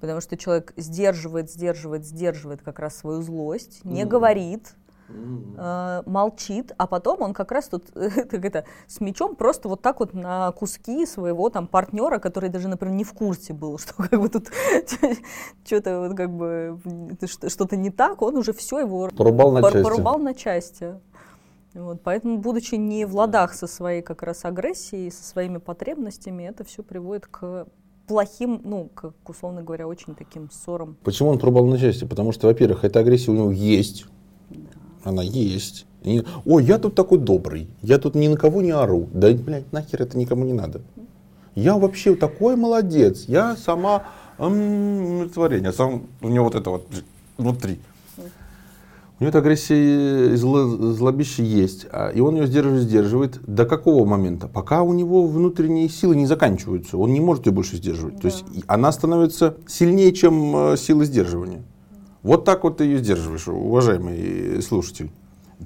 Потому 0.00 0.20
что 0.20 0.36
человек 0.36 0.72
сдерживает, 0.76 1.50
сдерживает, 1.50 2.04
сдерживает 2.04 2.60
как 2.62 2.80
раз 2.80 2.96
свою 2.96 3.22
злость, 3.22 3.84
не 3.84 4.02
mm. 4.02 4.06
говорит, 4.06 4.74
э, 5.56 6.02
молчит, 6.06 6.72
а 6.76 6.86
потом 6.86 7.22
он 7.22 7.34
как 7.34 7.52
раз 7.52 7.68
тут 7.68 7.90
как 7.94 8.44
это, 8.44 8.64
с 8.86 9.00
мечом 9.00 9.36
просто 9.36 9.68
вот 9.68 9.82
так 9.82 10.00
вот 10.00 10.14
на 10.14 10.52
куски 10.52 11.06
своего 11.06 11.50
там 11.50 11.66
партнера, 11.66 12.18
который 12.18 12.50
даже, 12.50 12.68
например, 12.68 12.94
не 12.94 13.04
в 13.04 13.12
курсе 13.12 13.52
был, 13.52 13.78
что 13.80 13.94
как 13.94 14.20
бы 14.20 14.28
тут 14.28 14.48
что-то 15.64 16.00
вот 16.00 16.16
как 16.16 16.30
бы 16.30 16.78
что-то 17.48 17.76
не 17.76 17.90
так, 17.90 18.22
он 18.22 18.36
уже 18.36 18.52
все 18.52 18.80
его 18.80 19.08
порубал 19.16 19.52
на 19.52 19.62
части. 19.62 19.82
Порубал 19.82 20.18
на 20.18 20.34
части. 20.34 20.94
Вот, 21.74 22.02
поэтому, 22.02 22.36
будучи 22.38 22.74
не 22.74 23.06
в 23.06 23.16
ладах 23.16 23.54
со 23.54 23.66
своей 23.66 24.02
как 24.02 24.22
раз 24.22 24.44
агрессией, 24.44 25.10
со 25.10 25.24
своими 25.24 25.56
потребностями, 25.56 26.42
это 26.42 26.64
все 26.64 26.82
приводит 26.82 27.26
к 27.26 27.66
плохим, 28.06 28.60
ну, 28.62 28.90
как, 28.94 29.14
условно 29.26 29.62
говоря, 29.62 29.86
очень 29.86 30.14
таким 30.14 30.50
ссорам. 30.50 30.96
Почему 31.02 31.30
он 31.30 31.38
порубал 31.38 31.64
на 31.66 31.78
части? 31.78 32.04
Потому 32.04 32.32
что, 32.32 32.46
во-первых, 32.46 32.84
эта 32.84 33.00
агрессия 33.00 33.30
у 33.30 33.34
него 33.34 33.50
есть, 33.50 34.06
она 35.04 35.22
есть. 35.22 35.86
И, 36.02 36.24
Ой, 36.44 36.64
я 36.64 36.78
тут 36.78 36.94
такой 36.94 37.18
добрый, 37.18 37.68
я 37.80 37.98
тут 37.98 38.14
ни 38.14 38.28
на 38.28 38.36
кого 38.36 38.62
не 38.62 38.72
ору. 38.72 39.08
Да, 39.12 39.30
блядь, 39.32 39.72
нахер 39.72 40.02
это 40.02 40.18
никому 40.18 40.44
не 40.44 40.52
надо. 40.52 40.82
Я 41.54 41.76
вообще 41.76 42.14
такой 42.14 42.56
молодец, 42.56 43.24
я 43.28 43.56
сама 43.56 44.04
умиротворение, 44.38 45.72
сам, 45.72 46.06
у 46.20 46.28
него 46.28 46.44
вот 46.46 46.54
это 46.54 46.70
вот 46.70 46.86
внутри. 47.36 47.78
У 49.18 49.24
него 49.24 49.28
эта 49.28 49.38
агрессия 49.38 50.32
и 50.32 50.34
зло, 50.34 50.66
злобище 50.66 51.44
есть, 51.44 51.86
а, 51.92 52.08
и 52.08 52.18
он 52.18 52.34
ее 52.34 52.46
сдерживает, 52.48 52.82
сдерживает. 52.82 53.40
До 53.46 53.66
какого 53.66 54.04
момента? 54.04 54.48
Пока 54.48 54.82
у 54.82 54.92
него 54.92 55.28
внутренние 55.28 55.88
силы 55.88 56.16
не 56.16 56.26
заканчиваются, 56.26 56.98
он 56.98 57.12
не 57.12 57.20
может 57.20 57.46
ее 57.46 57.52
больше 57.52 57.76
сдерживать. 57.76 58.16
Да. 58.16 58.22
То 58.22 58.26
есть 58.26 58.44
она 58.66 58.90
становится 58.90 59.56
сильнее, 59.68 60.12
чем 60.12 60.56
э, 60.56 60.76
силы 60.76 61.04
сдерживания. 61.04 61.62
Вот 62.22 62.44
так 62.44 62.64
вот 62.64 62.78
ты 62.78 62.84
ее 62.84 62.98
сдерживаешь, 62.98 63.48
уважаемый 63.48 64.62
слушатель. 64.62 65.10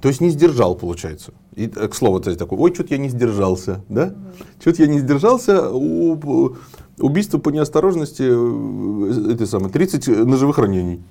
То 0.01 0.09
есть 0.09 0.21
не 0.21 0.29
сдержал, 0.29 0.75
получается. 0.75 1.33
И, 1.55 1.65
э, 1.65 1.87
к 1.87 1.95
слову, 1.95 2.19
ты 2.19 2.35
такой, 2.35 2.57
ой, 2.57 2.73
что-то 2.73 2.93
я 2.93 2.99
не 2.99 3.09
сдержался, 3.09 3.83
да? 3.89 4.13
Что-то 4.59 4.83
я 4.83 4.87
не 4.87 4.99
сдержался, 4.99 5.71
у, 5.71 6.55
убийство 6.99 7.39
по 7.39 7.49
неосторожности, 7.49 8.23
э, 8.23 9.33
это 9.33 9.45
самое, 9.45 9.71
30 9.71 10.07
ножевых 10.25 10.57
ранений 10.57 11.01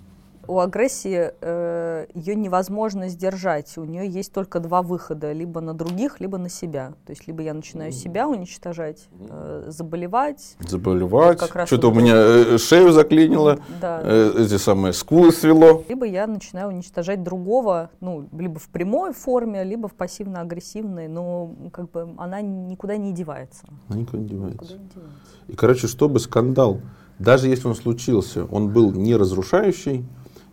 у 0.48 0.58
агрессии 0.58 1.32
э, 1.40 2.06
ее 2.14 2.34
невозможно 2.34 3.08
сдержать. 3.08 3.76
У 3.78 3.84
нее 3.84 4.08
есть 4.08 4.32
только 4.32 4.60
два 4.60 4.82
выхода: 4.82 5.32
либо 5.32 5.60
на 5.60 5.74
других, 5.74 6.20
либо 6.20 6.38
на 6.38 6.48
себя. 6.48 6.94
То 7.06 7.10
есть 7.10 7.26
либо 7.26 7.42
я 7.42 7.54
начинаю 7.54 7.92
себя 7.92 8.28
уничтожать, 8.28 9.08
э, 9.18 9.64
заболевать. 9.68 10.56
Заболевать. 10.60 11.40
Что-то 11.66 11.90
у 11.90 11.94
меня 11.94 12.14
э, 12.16 12.58
шею 12.58 12.92
заклинило, 12.92 13.58
да. 13.80 14.00
э, 14.02 14.44
эти 14.44 14.56
самые 14.56 14.92
скулы 14.92 15.32
свело. 15.32 15.84
Либо 15.88 16.06
я 16.06 16.26
начинаю 16.26 16.68
уничтожать 16.68 17.22
другого, 17.22 17.90
ну 18.00 18.28
либо 18.32 18.58
в 18.58 18.68
прямой 18.68 19.12
форме, 19.12 19.64
либо 19.64 19.88
в 19.88 19.94
пассивно-агрессивной, 19.94 21.08
но 21.08 21.54
как 21.72 21.90
бы 21.90 22.14
она 22.18 22.40
никуда 22.40 22.96
не 22.96 23.12
девается. 23.12 23.66
Она 23.88 24.00
никуда 24.00 24.18
не 24.18 24.28
девается. 24.28 24.74
Никуда 24.74 24.78
не 24.78 24.88
девается. 24.88 25.10
И 25.48 25.54
короче, 25.54 25.86
чтобы 25.86 26.20
скандал, 26.20 26.80
даже 27.18 27.48
если 27.48 27.68
он 27.68 27.74
случился, 27.74 28.44
он 28.44 28.72
был 28.72 28.92
не 28.92 29.16
разрушающий 29.16 30.04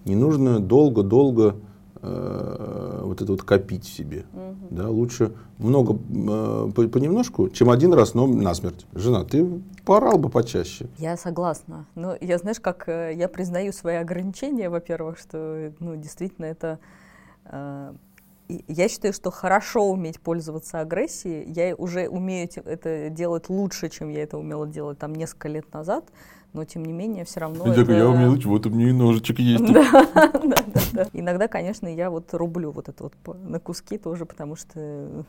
не 0.05 0.15
нужно 0.15 0.59
долго-долго 0.59 1.55
э, 2.01 3.01
вот 3.03 3.21
это 3.21 3.31
вот 3.31 3.43
копить 3.43 3.85
в 3.85 3.93
себе. 3.93 4.25
Угу. 4.33 4.67
Да, 4.71 4.89
лучше 4.89 5.33
много 5.57 5.93
э, 5.93 6.87
понемножку, 6.87 7.49
чем 7.49 7.69
один 7.69 7.93
раз, 7.93 8.13
но 8.13 8.27
насмерть. 8.27 8.85
Жена, 8.93 9.23
ты 9.23 9.61
порал 9.85 10.17
бы 10.17 10.29
почаще. 10.29 10.87
Я 10.97 11.17
согласна. 11.17 11.85
Но 11.95 12.15
я, 12.19 12.37
знаешь, 12.37 12.59
как 12.59 12.87
э, 12.87 13.13
я 13.15 13.27
признаю 13.27 13.71
свои 13.71 13.95
ограничения, 13.95 14.69
во-первых, 14.69 15.17
что 15.17 15.73
ну, 15.79 15.95
действительно 15.95 16.45
это... 16.45 16.79
Э, 17.45 17.93
я 18.67 18.89
считаю, 18.89 19.13
что 19.13 19.31
хорошо 19.31 19.89
уметь 19.89 20.19
пользоваться 20.19 20.81
агрессией. 20.81 21.49
Я 21.51 21.75
уже 21.75 22.09
умею 22.09 22.49
это 22.65 23.09
делать 23.09 23.49
лучше, 23.49 23.89
чем 23.89 24.09
я 24.09 24.23
это 24.23 24.37
умела 24.37 24.67
делать 24.67 24.99
там 24.99 25.15
несколько 25.15 25.47
лет 25.47 25.73
назад 25.73 26.11
но 26.53 26.65
тем 26.65 26.85
не 26.85 26.93
менее 26.93 27.25
все 27.25 27.39
равно. 27.41 27.65
И 27.65 27.69
это... 27.69 27.91
я 27.91 28.07
умею, 28.07 28.39
вот 28.45 28.65
у 28.65 28.69
меня 28.69 28.89
и 28.89 28.93
ножичек 28.93 29.39
есть. 29.39 29.63
Да, 29.73 30.07
да, 30.13 30.57
да. 30.93 31.07
Иногда, 31.13 31.47
конечно, 31.47 31.87
я 31.87 32.09
вот 32.09 32.33
рублю 32.33 32.71
вот 32.71 32.89
это 32.89 33.03
вот 33.03 33.37
на 33.39 33.59
куски 33.59 33.97
тоже, 33.97 34.25
потому 34.25 34.55
что 34.55 35.25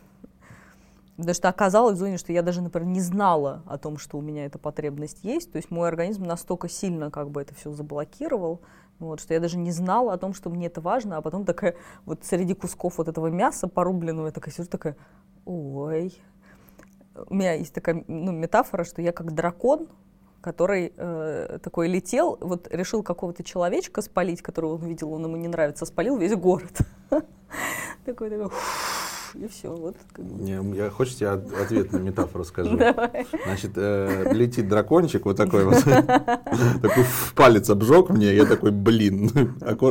Потому 1.17 1.35
что 1.35 1.49
оказалось, 1.49 1.97
Зоня, 1.97 2.19
что 2.19 2.33
я 2.33 2.43
даже, 2.43 2.61
например, 2.61 2.89
не 2.89 3.01
знала 3.01 3.63
о 3.67 3.79
том, 3.79 3.99
что 3.99 4.19
у 4.19 4.21
меня 4.21 4.47
эта 4.47 4.59
потребность 4.59 5.23
есть. 5.23 5.53
То 5.53 5.57
есть 5.57 5.71
мой 5.71 5.87
организм 5.87 6.25
настолько 6.25 6.69
сильно 6.69 7.11
как 7.11 7.31
бы 7.31 7.41
это 7.41 7.55
все 7.55 7.73
заблокировал, 7.73 8.61
вот, 8.99 9.21
что 9.21 9.33
я 9.33 9.39
даже 9.39 9.57
не 9.57 9.71
знала 9.71 10.13
о 10.13 10.19
том, 10.19 10.35
что 10.35 10.51
мне 10.51 10.67
это 10.67 10.81
важно. 10.81 11.17
А 11.17 11.23
потом 11.23 11.45
такая, 11.45 11.77
вот 12.05 12.25
среди 12.25 12.55
кусков 12.55 12.99
вот 12.99 13.07
этого 13.07 13.29
мяса 13.29 13.69
порубленного, 13.69 14.27
я 14.27 14.33
такая 14.33 14.53
сижу, 14.53 14.69
такая, 14.69 14.97
ой. 15.45 16.13
У 17.29 17.35
меня 17.35 17.53
есть 17.53 17.73
такая 17.73 18.03
ну, 18.09 18.33
метафора, 18.33 18.83
что 18.83 19.01
я 19.01 19.13
как 19.13 19.35
дракон, 19.35 19.87
который 20.45 20.93
э, 20.95 21.59
такой 21.63 21.89
летел, 21.89 22.37
вот 22.41 22.69
решил 22.71 23.03
какого-то 23.03 23.43
человечка 23.43 24.03
спалить, 24.03 24.43
которого 24.43 24.75
он 24.75 24.87
видел, 24.87 25.11
он 25.15 25.25
ему 25.25 25.37
не 25.37 25.49
нравится, 25.49 25.87
спалил 25.87 26.19
весь 26.19 26.35
город. 26.35 26.77
Такой, 28.05 28.29
такой, 28.29 28.51
и 29.35 29.49
все. 29.49 29.71
Вот. 29.71 29.97
Не, 30.19 30.77
я 30.77 30.91
хочешь, 30.91 31.15
я 31.15 31.33
ответ 31.33 31.93
на 31.93 31.97
метафору 31.97 32.45
скажу? 32.45 32.77
Давай. 32.77 33.27
Значит, 33.47 33.71
э, 33.77 34.33
летит 34.33 34.69
дракончик 34.69 35.25
вот 35.25 35.39
такой 35.39 35.65
вот, 35.69 35.83
такой 35.83 37.07
палец 37.35 37.71
обжег 37.71 38.11
мне, 38.11 38.35
я 38.35 38.45
такой, 38.45 38.73
блин, 38.73 39.31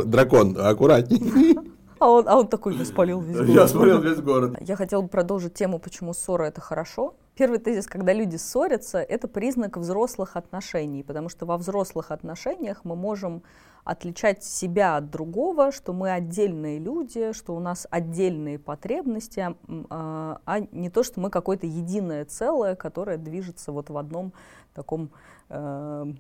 дракон, 0.05 0.55
аккуратней. 0.59 1.57
А 1.97 2.09
он, 2.09 2.27
а 2.27 2.37
он 2.37 2.47
такой, 2.47 2.75
я 2.75 2.85
спалил 2.85 3.21
весь 3.21 3.37
город. 3.37 3.49
Я 3.49 3.67
спалил 3.67 4.01
весь 4.01 4.19
город. 4.19 4.57
Я 4.61 4.75
хотела 4.75 5.01
бы 5.01 5.07
продолжить 5.07 5.55
тему, 5.55 5.79
почему 5.79 6.13
ссора 6.13 6.43
это 6.43 6.61
хорошо. 6.61 7.15
Первый 7.36 7.58
тезис, 7.58 7.88
когда 7.88 8.13
люди 8.13 8.36
ссорятся, 8.36 9.00
это 9.00 9.28
признак 9.28 9.78
взрослых 9.78 10.36
отношений, 10.36 11.04
потому 11.04 11.30
что 11.30 11.48
во 11.48 11.58
взрослых 11.58 12.12
отношениях 12.12 12.82
мы 12.84 12.96
можем 12.96 13.41
отличать 13.84 14.43
себя 14.43 14.98
от 14.98 15.10
другого, 15.10 15.72
что 15.72 15.93
мы 15.93 16.12
отдельные 16.12 16.78
люди, 16.78 17.34
что 17.34 17.56
у 17.56 17.60
нас 17.60 17.88
отдельные 17.89 18.60
потребности, 18.60 19.56
а, 19.89 20.41
а, 20.46 20.60
не 20.60 20.91
то, 20.91 21.02
что 21.02 21.19
мы 21.19 21.32
какое-то 21.32 21.65
единое 21.65 22.24
целое, 22.26 22.76
которое 22.76 23.17
движется 23.17 23.72
вот 23.72 23.89
в 23.89 23.98
одном 23.98 24.32
таком 24.76 25.10
э, 25.50 26.13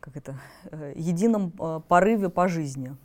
как 0.00 0.16
это, 0.16 0.38
э, 0.70 0.92
едином 0.96 1.52
э, 1.58 1.80
порыве 1.86 2.30
по 2.30 2.48
жизни. 2.48 2.96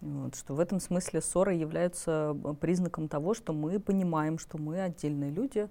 Вот, 0.00 0.34
что 0.34 0.54
в 0.54 0.60
этом 0.60 0.80
смысле 0.80 1.20
ссоры 1.20 1.54
являются 1.54 2.36
признаком 2.60 3.08
того, 3.08 3.34
что 3.34 3.52
мы 3.52 3.78
понимаем, 3.78 4.38
что 4.38 4.58
мы 4.58 4.80
отдельные 4.80 5.30
люди, 5.30 5.68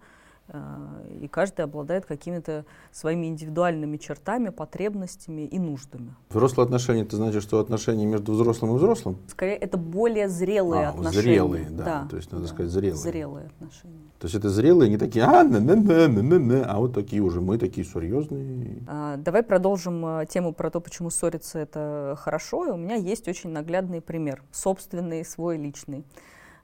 и 1.21 1.27
каждый 1.27 1.61
обладает 1.61 2.05
какими-то 2.05 2.65
своими 2.91 3.27
индивидуальными 3.27 3.97
чертами, 3.97 4.49
потребностями 4.49 5.43
и 5.43 5.59
нуждами. 5.59 6.15
Взрослые 6.29 6.65
отношения, 6.65 7.03
это 7.03 7.15
значит, 7.15 7.43
что 7.43 7.59
отношения 7.59 8.05
между 8.05 8.33
взрослым 8.33 8.73
и 8.73 8.77
взрослым? 8.77 9.17
Скорее, 9.27 9.55
это 9.55 9.77
более 9.77 10.27
зрелые 10.29 10.87
а, 10.87 10.89
отношения. 10.89 11.21
Зрелые, 11.21 11.69
да. 11.69 11.83
да. 11.83 12.07
То 12.09 12.17
есть, 12.17 12.31
надо 12.31 12.45
да. 12.45 12.49
сказать, 12.49 12.71
зрелые. 12.71 12.97
Зрелые 12.97 13.45
отношения. 13.47 14.11
То 14.19 14.25
есть 14.25 14.35
это 14.35 14.49
зрелые, 14.49 14.89
не 14.89 14.97
такие, 14.97 15.25
а, 15.25 15.43
на 15.43 15.59
на 15.59 15.75
на 15.75 16.07
на 16.07 16.21
на 16.21 16.39
на 16.39 16.65
а 16.65 16.77
вот 16.77 16.93
такие 16.93 17.21
уже, 17.21 17.41
мы 17.41 17.57
такие 17.57 17.85
серьезные. 17.85 18.83
А, 18.87 19.17
давай 19.17 19.43
продолжим 19.43 20.05
э, 20.05 20.25
тему 20.27 20.53
про 20.53 20.69
то, 20.69 20.79
почему 20.79 21.09
ссориться 21.09 21.59
это 21.59 22.15
хорошо. 22.19 22.67
И 22.67 22.71
у 22.71 22.77
меня 22.77 22.95
есть 22.95 23.27
очень 23.27 23.49
наглядный 23.49 24.01
пример, 24.01 24.43
собственный, 24.51 25.25
свой 25.25 25.57
личный. 25.57 26.05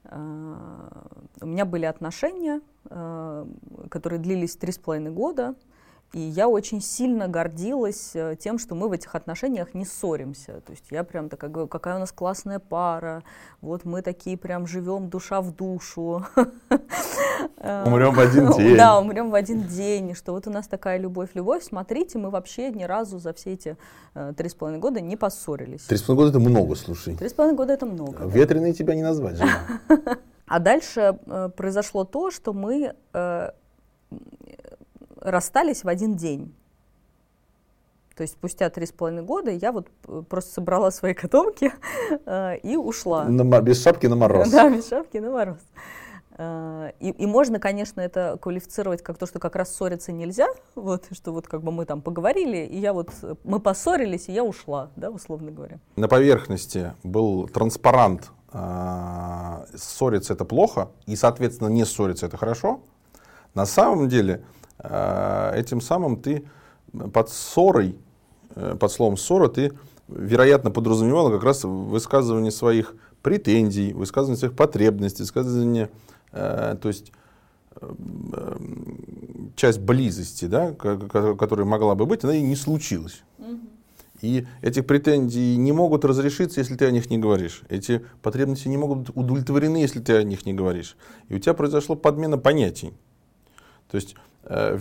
А, 0.04 1.06
у 1.40 1.46
меня 1.46 1.64
были 1.64 1.84
отношения, 1.84 2.60
а, 2.90 3.46
которые 3.90 4.18
длились 4.18 4.56
три 4.56 4.72
с 4.72 4.78
половиной 4.78 5.10
года, 5.10 5.54
и 6.12 6.20
я 6.20 6.48
очень 6.48 6.80
сильно 6.80 7.28
гордилась 7.28 8.12
э, 8.14 8.36
тем, 8.38 8.58
что 8.58 8.74
мы 8.74 8.88
в 8.88 8.92
этих 8.92 9.14
отношениях 9.14 9.74
не 9.74 9.84
ссоримся. 9.84 10.60
То 10.62 10.72
есть 10.72 10.84
я 10.90 11.04
прям 11.04 11.28
такая 11.28 11.50
говорю, 11.50 11.68
какая 11.68 11.96
у 11.96 11.98
нас 11.98 12.12
классная 12.12 12.58
пара, 12.58 13.22
вот 13.60 13.84
мы 13.84 14.00
такие 14.00 14.38
прям 14.38 14.66
живем 14.66 15.10
душа 15.10 15.42
в 15.42 15.54
душу. 15.54 16.24
Умрем 17.60 18.14
в 18.14 18.20
один 18.20 18.50
день. 18.52 18.76
Да, 18.76 18.98
умрем 18.98 19.30
в 19.30 19.34
один 19.34 19.62
день, 19.62 20.14
что 20.14 20.32
вот 20.32 20.46
у 20.46 20.50
нас 20.50 20.66
такая 20.66 20.98
любовь-любовь. 20.98 21.62
Смотрите, 21.62 22.18
мы 22.18 22.30
вообще 22.30 22.70
ни 22.70 22.84
разу 22.84 23.18
за 23.18 23.34
все 23.34 23.52
эти 23.52 23.76
э, 24.14 24.32
три 24.36 24.48
с 24.48 24.54
половиной 24.54 24.80
года 24.80 25.00
не 25.00 25.16
поссорились. 25.16 25.82
Три 25.82 25.98
с 25.98 26.02
половиной 26.02 26.24
года 26.24 26.38
это 26.38 26.50
много, 26.50 26.74
слушай. 26.74 27.16
Три 27.16 27.28
с 27.28 27.34
половиной 27.34 27.56
года 27.56 27.72
это 27.74 27.86
много. 27.86 28.24
Ветреные 28.26 28.72
тебя 28.72 28.94
не 28.94 29.02
назвать, 29.02 29.36
жена. 29.36 29.60
А 30.50 30.60
дальше 30.60 31.18
э, 31.26 31.50
произошло 31.54 32.04
то, 32.04 32.30
что 32.30 32.54
мы 32.54 32.94
э, 33.12 33.50
расстались 35.20 35.84
в 35.84 35.88
один 35.88 36.16
день. 36.16 36.54
То 38.18 38.22
есть 38.22 38.34
спустя 38.34 38.68
три 38.68 38.84
с 38.84 38.90
половиной 38.90 39.22
года 39.22 39.52
я 39.52 39.70
вот 39.70 39.86
э, 40.08 40.22
просто 40.28 40.54
собрала 40.54 40.90
свои 40.90 41.14
котомки 41.14 41.72
э, 42.26 42.58
и 42.64 42.76
ушла. 42.76 43.26
На, 43.26 43.60
без 43.60 43.80
шапки 43.80 44.08
на 44.08 44.16
мороз. 44.16 44.50
Да, 44.50 44.68
без 44.68 44.88
шапки 44.88 45.18
на 45.18 45.30
мороз. 45.30 45.58
Э, 46.36 46.90
и, 46.98 47.10
и 47.10 47.26
можно, 47.26 47.60
конечно, 47.60 48.00
это 48.00 48.36
квалифицировать 48.42 49.04
как 49.04 49.18
то, 49.18 49.26
что 49.26 49.38
как 49.38 49.54
раз 49.54 49.72
ссориться 49.72 50.10
нельзя, 50.10 50.48
вот, 50.74 51.04
что 51.12 51.32
вот 51.32 51.46
как 51.46 51.62
бы 51.62 51.70
мы 51.70 51.84
там 51.84 52.02
поговорили, 52.02 52.56
и 52.56 52.76
я 52.78 52.92
вот, 52.92 53.10
мы 53.44 53.60
поссорились, 53.60 54.28
и 54.28 54.32
я 54.32 54.42
ушла, 54.42 54.90
да, 54.96 55.10
условно 55.10 55.52
говоря. 55.52 55.78
На 55.94 56.08
поверхности 56.08 56.94
был 57.04 57.46
транспарант 57.46 58.32
«ссориться 58.50 60.32
это 60.32 60.44
плохо», 60.44 60.88
и, 61.06 61.14
соответственно, 61.14 61.68
не 61.68 61.84
ссориться 61.84 62.26
это 62.26 62.36
хорошо. 62.36 62.80
На 63.54 63.64
самом 63.64 64.08
деле, 64.08 64.42
этим 64.78 65.80
самым 65.80 66.20
ты 66.20 66.44
под 67.12 67.30
ссорой 67.30 67.96
Э, 68.58 68.76
под 68.78 68.90
словом 68.90 69.16
ссора 69.16 69.48
ты, 69.48 69.72
вероятно, 70.08 70.70
подразумевала 70.70 71.30
как 71.30 71.44
раз 71.44 71.62
высказывание 71.64 72.50
своих 72.50 72.94
претензий, 73.22 73.92
высказывание 73.92 74.38
своих 74.38 74.54
потребностей, 74.54 75.22
высказывание, 75.22 75.90
э, 76.32 76.76
то 76.80 76.88
есть 76.88 77.12
э, 77.80 78.56
часть 79.54 79.80
близости, 79.80 80.46
да, 80.46 80.72
которая 80.72 81.66
могла 81.66 81.94
бы 81.94 82.06
быть, 82.06 82.24
она 82.24 82.34
и 82.34 82.42
не 82.42 82.56
случилась. 82.56 83.22
И 84.20 84.48
эти 84.62 84.80
претензии 84.80 85.54
не 85.54 85.70
могут 85.70 86.04
разрешиться, 86.04 86.58
если 86.58 86.74
ты 86.74 86.86
о 86.86 86.90
них 86.90 87.08
не 87.08 87.18
говоришь. 87.18 87.62
Эти 87.68 88.04
потребности 88.20 88.66
не 88.66 88.76
могут 88.76 88.98
быть 88.98 89.10
удовлетворены, 89.14 89.76
если 89.76 90.00
ты 90.00 90.16
о 90.16 90.24
них 90.24 90.44
не 90.44 90.54
говоришь. 90.54 90.96
И 91.28 91.36
у 91.36 91.38
тебя 91.38 91.54
произошла 91.54 91.94
подмена 91.94 92.36
понятий. 92.36 92.92
То 93.88 93.94
есть 93.94 94.16
э, 94.44 94.78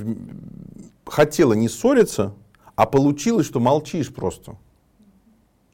хотела 1.05 1.53
не 1.53 1.69
ссориться, 1.69 2.33
а 2.75 2.85
получилось, 2.85 3.47
что 3.47 3.59
молчишь 3.59 4.13
просто. 4.13 4.57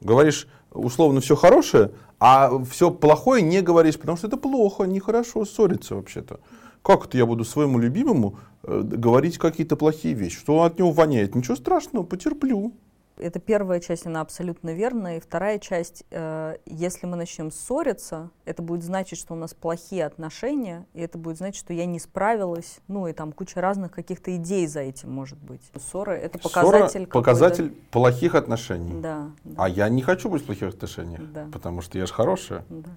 Говоришь 0.00 0.46
условно 0.70 1.20
все 1.20 1.36
хорошее, 1.36 1.92
а 2.18 2.50
все 2.64 2.90
плохое 2.90 3.42
не 3.42 3.60
говоришь, 3.60 3.98
потому 3.98 4.16
что 4.16 4.26
это 4.26 4.36
плохо, 4.36 4.84
нехорошо 4.84 5.44
ссориться 5.44 5.94
вообще-то. 5.94 6.40
Как 6.82 7.06
это 7.06 7.16
я 7.16 7.26
буду 7.26 7.44
своему 7.44 7.78
любимому 7.78 8.38
э, 8.62 8.82
говорить 8.82 9.38
какие-то 9.38 9.76
плохие 9.76 10.14
вещи? 10.14 10.38
Что 10.38 10.62
от 10.64 10.78
него 10.78 10.90
воняет? 10.90 11.34
Ничего 11.34 11.56
страшного, 11.56 12.04
потерплю. 12.04 12.74
Это 13.16 13.38
первая 13.38 13.80
часть, 13.80 14.06
она 14.06 14.20
абсолютно 14.20 14.74
верная. 14.74 15.18
И 15.18 15.20
вторая 15.20 15.58
часть, 15.58 16.04
э, 16.10 16.56
если 16.66 17.06
мы 17.06 17.16
начнем 17.16 17.50
ссориться, 17.52 18.30
это 18.44 18.62
будет 18.62 18.82
значить, 18.82 19.18
что 19.18 19.34
у 19.34 19.36
нас 19.36 19.54
плохие 19.54 20.04
отношения, 20.04 20.86
и 20.94 21.00
это 21.00 21.16
будет 21.16 21.36
значить, 21.36 21.60
что 21.60 21.72
я 21.72 21.86
не 21.86 22.00
справилась, 22.00 22.80
ну 22.88 23.06
и 23.06 23.12
там 23.12 23.32
куча 23.32 23.60
разных 23.60 23.92
каких-то 23.92 24.34
идей 24.36 24.66
за 24.66 24.80
этим 24.80 25.12
может 25.12 25.38
быть. 25.38 25.62
Ссоры— 25.76 26.14
это 26.14 26.38
показатель... 26.38 27.02
Ссора, 27.02 27.10
показатель 27.10 27.70
плохих 27.90 28.34
отношений. 28.34 29.00
Да, 29.00 29.30
да. 29.44 29.64
А 29.64 29.68
я 29.68 29.88
не 29.88 30.02
хочу 30.02 30.28
быть 30.28 30.42
в 30.42 30.46
плохих 30.46 30.70
отношениях, 30.74 31.20
да. 31.32 31.48
потому 31.52 31.82
что 31.82 31.98
я 31.98 32.06
же 32.06 32.12
хорошая. 32.12 32.64
Да. 32.68 32.90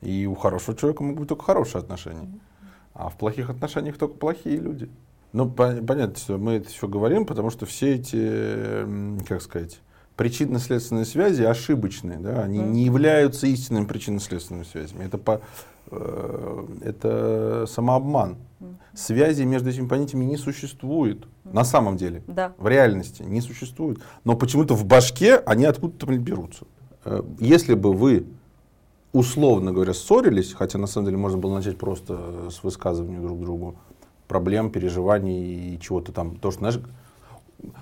И 0.00 0.26
у 0.26 0.34
хорошего 0.34 0.76
человека 0.76 1.02
могут 1.02 1.20
быть 1.20 1.28
только 1.28 1.44
хорошие 1.44 1.80
отношения. 1.80 2.28
А 2.94 3.08
в 3.08 3.16
плохих 3.16 3.50
отношениях 3.50 3.98
только 3.98 4.16
плохие 4.16 4.56
люди. 4.56 4.90
Ну, 5.32 5.48
понятно, 5.48 6.16
что 6.16 6.38
мы 6.38 6.54
это 6.54 6.68
все 6.68 6.88
говорим, 6.88 7.24
потому 7.24 7.50
что 7.50 7.64
все 7.66 7.94
эти, 7.94 9.24
как 9.28 9.42
сказать, 9.42 9.80
причинно-следственные 10.20 11.06
связи 11.06 11.42
ошибочные, 11.44 12.18
да, 12.18 12.42
они 12.42 12.58
mm. 12.58 12.68
не 12.68 12.84
являются 12.84 13.46
истинными 13.46 13.86
причинно-следственными 13.86 14.64
связями. 14.64 15.04
Это, 15.04 15.16
по, 15.16 15.40
э, 15.90 16.66
это 16.82 17.64
самообман. 17.66 18.36
Mm. 18.60 18.74
Связи 18.92 19.44
между 19.44 19.70
этими 19.70 19.88
понятиями 19.88 20.26
не 20.26 20.36
существует. 20.36 21.20
Mm. 21.20 21.54
На 21.54 21.64
самом 21.64 21.96
деле. 21.96 22.22
Да. 22.26 22.52
В 22.58 22.68
реальности 22.68 23.22
не 23.22 23.40
существует. 23.40 24.00
Но 24.24 24.36
почему-то 24.36 24.74
в 24.74 24.84
башке 24.84 25.36
они 25.36 25.64
откуда-то 25.64 26.06
берутся. 26.18 26.66
Э, 27.06 27.22
если 27.38 27.72
бы 27.72 27.94
вы, 27.94 28.26
условно 29.14 29.72
говоря, 29.72 29.94
ссорились, 29.94 30.52
хотя 30.52 30.76
на 30.76 30.86
самом 30.86 31.06
деле 31.06 31.16
можно 31.16 31.38
было 31.38 31.54
начать 31.54 31.78
просто 31.78 32.50
с 32.50 32.62
высказывания 32.62 33.20
друг 33.20 33.40
другу, 33.40 33.76
проблем, 34.30 34.70
переживаний 34.70 35.74
и 35.74 35.80
чего-то 35.80 36.12
там. 36.12 36.36
То, 36.36 36.52
что, 36.52 36.60
знаешь, 36.60 36.80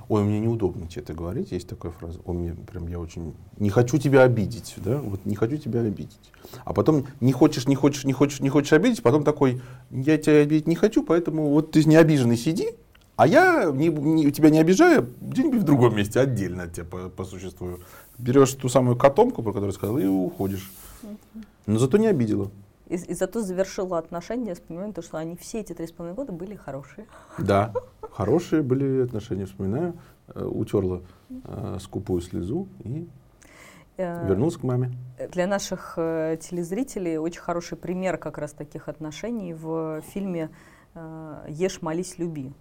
ой, 0.08 0.24
мне 0.24 0.40
неудобно 0.40 0.86
тебе 0.86 1.02
это 1.02 1.12
говорить, 1.12 1.52
есть 1.52 1.68
такая 1.68 1.92
фраза, 1.92 2.18
ой, 2.24 2.34
мне 2.34 2.54
прям 2.54 2.88
я 2.88 2.98
очень, 2.98 3.34
не 3.58 3.68
хочу 3.68 3.98
тебя 3.98 4.22
обидеть, 4.22 4.74
да, 4.78 4.96
вот 4.96 5.26
не 5.26 5.36
хочу 5.36 5.58
тебя 5.58 5.80
обидеть. 5.80 6.32
А 6.64 6.72
потом 6.72 7.04
не 7.20 7.32
хочешь, 7.32 7.68
не 7.68 7.74
хочешь, 7.74 8.04
не 8.04 8.14
хочешь, 8.14 8.40
не 8.40 8.48
хочешь 8.48 8.72
обидеть, 8.72 9.02
потом 9.02 9.24
такой, 9.24 9.60
я 9.90 10.16
тебя 10.16 10.36
обидеть 10.36 10.66
не 10.66 10.74
хочу, 10.74 11.04
поэтому 11.04 11.50
вот 11.50 11.72
ты 11.72 11.84
не 11.84 11.96
обиженный 11.96 12.38
сиди, 12.38 12.70
а 13.16 13.26
я 13.26 13.70
не, 13.70 13.88
не, 13.88 14.32
тебя 14.32 14.48
не 14.48 14.58
обижаю, 14.58 15.06
где-нибудь 15.20 15.60
в 15.60 15.64
другом 15.64 15.96
месте, 15.96 16.18
отдельно 16.18 16.62
от 16.62 16.72
тебя 16.72 16.86
по, 16.86 17.10
посуществую. 17.10 17.80
Берешь 18.16 18.54
ту 18.54 18.70
самую 18.70 18.96
котомку, 18.96 19.42
про 19.42 19.52
которую 19.52 19.74
сказал, 19.74 19.98
и 19.98 20.06
уходишь. 20.06 20.70
Но 21.66 21.78
зато 21.78 21.98
не 21.98 22.06
обидела. 22.06 22.50
И, 22.88 22.94
и 22.94 23.14
зато 23.14 23.42
завершила 23.42 23.98
отношения 23.98 24.54
с 24.54 24.60
пониманием, 24.60 24.94
что 25.02 25.18
они 25.18 25.36
все 25.36 25.60
эти 25.60 25.72
три 25.72 25.86
с 25.86 25.92
половиной 25.92 26.16
года 26.16 26.32
были 26.32 26.54
хорошие. 26.54 27.06
Да, 27.38 27.72
хорошие 28.10 28.62
были 28.62 29.02
отношения, 29.02 29.46
вспоминаю. 29.46 29.94
Э, 30.34 30.44
утерла 30.44 31.02
э, 31.30 31.78
скупую 31.80 32.20
слезу 32.20 32.68
и 32.80 33.08
э, 33.96 34.28
вернулся 34.28 34.58
к 34.58 34.62
маме. 34.62 34.92
Для 35.32 35.46
наших 35.46 35.94
э, 35.96 36.36
телезрителей 36.40 37.16
очень 37.16 37.40
хороший 37.40 37.78
пример 37.78 38.18
как 38.18 38.36
раз 38.36 38.52
таких 38.52 38.88
отношений 38.88 39.54
в 39.54 40.02
фильме 40.02 40.50
«Ешь, 41.48 41.80
молись, 41.80 42.18
люби». 42.18 42.52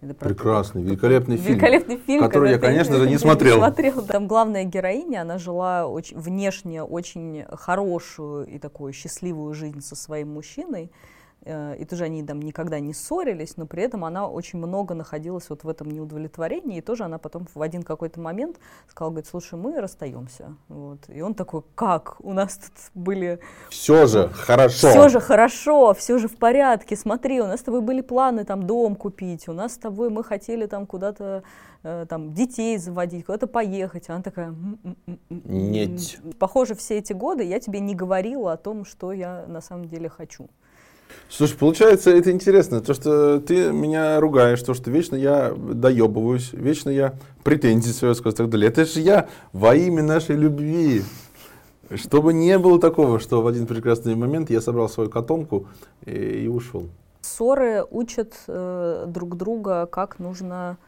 Это 0.00 0.14
Прекрасный, 0.14 0.82
великолепный 0.82 1.36
фильм, 1.36 1.54
великолепный 1.54 1.96
фильм 1.96 2.22
который 2.22 2.50
я, 2.50 2.58
конечно 2.58 2.96
же, 2.96 3.08
не 3.08 3.18
смотрел. 3.18 3.56
не 3.56 3.60
смотрел. 3.60 4.02
Там 4.02 4.26
главная 4.26 4.64
героиня, 4.64 5.22
она 5.22 5.38
жила 5.38 5.86
очень, 5.86 6.18
внешне 6.18 6.82
очень 6.82 7.44
хорошую 7.50 8.46
и 8.46 8.58
такую 8.58 8.92
счастливую 8.92 9.54
жизнь 9.54 9.80
со 9.80 9.96
своим 9.96 10.34
мужчиной, 10.34 10.90
и 11.44 11.84
тоже 11.84 12.04
они 12.04 12.22
там 12.22 12.40
никогда 12.40 12.80
не 12.80 12.94
ссорились, 12.94 13.56
но 13.56 13.66
при 13.66 13.82
этом 13.82 14.04
она 14.04 14.28
очень 14.28 14.58
много 14.58 14.94
находилась 14.94 15.50
вот 15.50 15.64
в 15.64 15.68
этом 15.68 15.90
неудовлетворении, 15.90 16.78
и 16.78 16.80
тоже 16.80 17.04
она 17.04 17.18
потом 17.18 17.46
в 17.52 17.60
один 17.60 17.82
какой-то 17.82 18.20
момент 18.20 18.58
сказала, 18.88 19.10
говорит, 19.10 19.28
слушай, 19.28 19.58
мы 19.58 19.80
расстаемся. 19.80 20.56
Вот. 20.68 21.00
И 21.08 21.20
он 21.20 21.34
такой, 21.34 21.62
как? 21.74 22.16
У 22.20 22.32
нас 22.32 22.56
тут 22.56 22.72
были... 22.94 23.40
Все 23.68 24.06
же 24.06 24.28
хорошо. 24.28 24.90
Все 24.90 25.08
же 25.08 25.20
хорошо, 25.20 25.94
все 25.94 26.18
же 26.18 26.28
в 26.28 26.36
порядке. 26.36 26.96
Смотри, 26.96 27.40
у 27.40 27.46
нас 27.46 27.60
с 27.60 27.62
тобой 27.62 27.80
были 27.80 28.00
планы 28.00 28.44
там 28.44 28.62
дом 28.62 28.96
купить, 28.96 29.48
у 29.48 29.52
нас 29.52 29.74
с 29.74 29.78
тобой 29.78 30.10
мы 30.10 30.24
хотели 30.24 30.66
там 30.66 30.86
куда-то 30.86 31.42
э, 31.82 32.06
там 32.08 32.32
детей 32.32 32.78
заводить, 32.78 33.26
куда-то 33.26 33.46
поехать. 33.46 34.08
Она 34.08 34.22
такая... 34.22 34.54
Нет. 35.28 36.20
Похоже, 36.38 36.74
все 36.74 36.98
эти 36.98 37.12
годы 37.12 37.44
я 37.44 37.60
тебе 37.60 37.80
не 37.80 37.94
говорила 37.94 38.52
о 38.52 38.56
том, 38.56 38.84
что 38.84 39.12
я 39.12 39.44
на 39.46 39.60
самом 39.60 39.86
деле 39.86 40.08
хочу. 40.08 40.48
Слушай, 41.28 41.56
получается, 41.58 42.10
это 42.10 42.30
интересно, 42.30 42.80
то, 42.80 42.94
что 42.94 43.40
ты 43.40 43.72
меня 43.72 44.20
ругаешь, 44.20 44.62
то, 44.62 44.72
что 44.74 44.90
вечно 44.90 45.16
я 45.16 45.52
доебываюсь, 45.52 46.52
вечно 46.52 46.90
я 46.90 47.14
претензии 47.42 47.90
свои 47.90 48.12
и 48.12 48.30
так 48.32 48.48
далее. 48.48 48.68
Это 48.68 48.84
же 48.84 49.00
я 49.00 49.28
во 49.52 49.74
имя 49.74 50.02
нашей 50.02 50.36
любви. 50.36 51.02
Чтобы 51.94 52.32
не 52.32 52.58
было 52.58 52.80
такого, 52.80 53.18
что 53.20 53.42
в 53.42 53.46
один 53.46 53.66
прекрасный 53.66 54.14
момент 54.14 54.50
я 54.50 54.60
собрал 54.60 54.88
свою 54.88 55.10
котомку 55.10 55.66
и, 56.06 56.44
и 56.44 56.48
ушел. 56.48 56.88
Ссоры 57.20 57.84
учат 57.90 58.34
э, 58.46 59.04
друг 59.08 59.36
друга, 59.36 59.86
как 59.86 60.18
нужно 60.18 60.78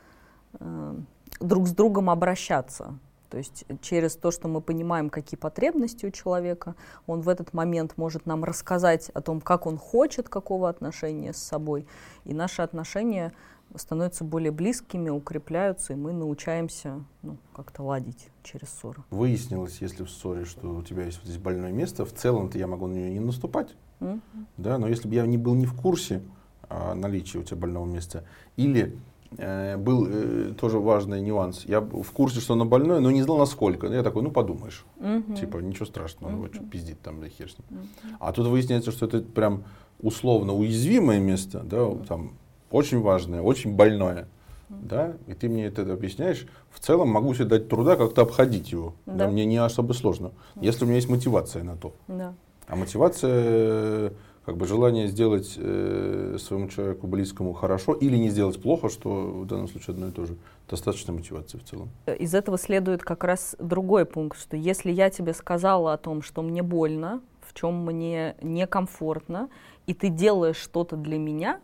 э, 0.59 0.95
друг 1.41 1.69
с 1.69 1.73
другом 1.73 2.09
обращаться. 2.09 2.99
То 3.29 3.39
есть 3.39 3.65
через 3.81 4.17
то, 4.17 4.31
что 4.31 4.49
мы 4.49 4.61
понимаем, 4.61 5.11
какие 5.11 5.39
потребности 5.39 6.07
у 6.07 6.11
человека, 6.11 6.75
он 7.07 7.21
в 7.21 7.29
этот 7.29 7.53
момент 7.53 7.95
может 7.97 8.27
нам 8.27 8.45
рассказать 8.45 9.11
о 9.11 9.21
том, 9.21 9.41
как 9.41 9.67
он 9.67 9.79
хочет, 9.79 10.29
какого 10.29 10.69
отношения 10.69 11.33
с 11.33 11.39
собой. 11.39 11.87
И 12.25 12.35
наши 12.35 12.63
отношения 12.63 13.33
становятся 13.75 14.25
более 14.25 14.53
близкими, 14.53 15.11
укрепляются, 15.11 15.93
и 15.93 15.97
мы 15.97 16.13
научаемся 16.13 17.05
ну, 17.23 17.37
как-то 17.55 17.83
ладить 17.83 18.29
через 18.43 18.69
ссоры. 18.69 19.03
Выяснилось, 19.11 19.79
если 19.81 20.05
в 20.05 20.11
ссоре, 20.11 20.45
что 20.45 20.77
у 20.77 20.83
тебя 20.83 21.05
есть 21.05 21.19
вот 21.19 21.27
здесь 21.27 21.41
больное 21.41 21.73
место, 21.73 22.05
в 22.05 22.13
целом-то 22.13 22.59
я 22.59 22.69
могу 22.69 22.87
на 22.87 22.95
нее 22.95 23.11
не 23.11 23.21
наступать. 23.21 23.75
Mm-hmm. 24.01 24.21
Да, 24.59 24.79
но 24.79 24.87
если 24.89 25.09
бы 25.09 25.15
я 25.15 25.27
не 25.27 25.37
был 25.37 25.55
не 25.55 25.67
в 25.67 25.75
курсе 25.75 26.23
о 26.69 26.95
наличии 26.95 27.39
у 27.39 27.43
тебя 27.43 27.57
больного 27.57 27.87
места, 27.87 28.25
или 28.57 28.97
Э, 28.97 29.16
был 29.39 30.07
э, 30.09 30.55
тоже 30.59 30.79
важный 30.79 31.21
нюанс. 31.21 31.65
Я 31.67 31.81
в 31.81 32.11
курсе, 32.13 32.41
что 32.41 32.55
она 32.55 32.65
больная, 32.65 33.01
но 33.01 33.11
не 33.11 33.23
знал 33.23 33.39
насколько. 33.39 33.87
Я 33.87 34.03
такой, 34.03 34.23
ну 34.23 34.31
подумаешь. 34.31 34.85
Угу. 34.99 35.35
Типа, 35.35 35.59
ничего 35.59 35.87
страшного, 35.87 36.33
угу. 36.33 36.43
вот 36.43 36.55
что 36.55 36.65
пиздит 36.65 37.01
там, 37.01 37.21
да 37.21 37.29
хер 37.29 37.51
с 37.51 37.57
ним. 37.59 37.81
Угу. 37.81 38.17
А 38.21 38.33
тут 38.33 38.47
выясняется, 38.47 38.93
что 38.93 39.07
это 39.07 39.21
прям 39.21 39.65
условно 40.01 40.55
уязвимое 40.55 41.19
место, 41.19 41.61
да, 41.61 41.91
там 42.09 42.35
очень 42.71 43.01
важное, 43.01 43.43
очень 43.43 43.75
больное. 43.75 44.29
Да, 44.69 45.13
и 45.29 45.35
ты 45.35 45.49
мне 45.49 45.67
это 45.67 45.83
объясняешь, 45.83 46.45
в 46.71 46.81
целом 46.81 47.09
могу 47.09 47.33
себе 47.35 47.45
дать 47.45 47.69
труда 47.69 47.95
как-то 47.95 48.23
обходить 48.23 48.73
его. 48.73 48.95
Да. 49.07 49.15
Да, 49.15 49.29
мне 49.29 49.45
не 49.45 49.59
особо 49.59 49.93
сложно, 49.93 50.33
если 50.61 50.83
у 50.83 50.89
меня 50.89 50.97
есть 50.97 51.09
мотивация 51.09 51.63
на 51.63 51.77
то. 51.77 51.95
Да. 52.09 52.35
А 52.67 52.75
мотивация 52.75 54.13
как 54.47 54.57
бы 54.57 54.67
желание 54.67 55.09
сделать 55.09 55.55
э, 55.57 56.37
своему 56.39 56.69
человеку 56.69 57.09
близкому 57.09 57.53
хорошо 57.53 57.95
или 57.95 58.17
не 58.17 58.29
сделать 58.29 58.63
плохо, 58.63 58.89
что 58.89 59.11
в 59.11 59.47
данном 59.47 59.67
случае 59.67 59.95
одно 59.95 60.09
и 60.09 60.13
то 60.13 60.25
же. 60.25 60.37
Достаточно 60.71 61.13
мотивации 61.13 61.59
в 61.59 61.65
целом. 61.65 61.91
Из 62.07 62.33
этого 62.33 62.57
следует 62.57 63.03
как 63.03 63.25
раз 63.25 63.57
другой 63.59 64.05
пункт, 64.05 64.39
что 64.39 64.57
если 64.57 64.93
я 64.93 65.11
тебе 65.11 65.35
сказала 65.35 65.93
о 65.93 65.97
том, 65.97 66.23
что 66.23 66.43
мне 66.43 66.63
больно, 66.63 67.23
в 67.41 67.55
чем 67.55 67.85
мне 67.85 68.37
некомфортно, 68.41 69.49
и 69.89 69.95
ты 69.95 70.11
делаешь 70.11 70.57
что-то 70.57 70.95
для 70.95 71.19
меня, 71.19 71.61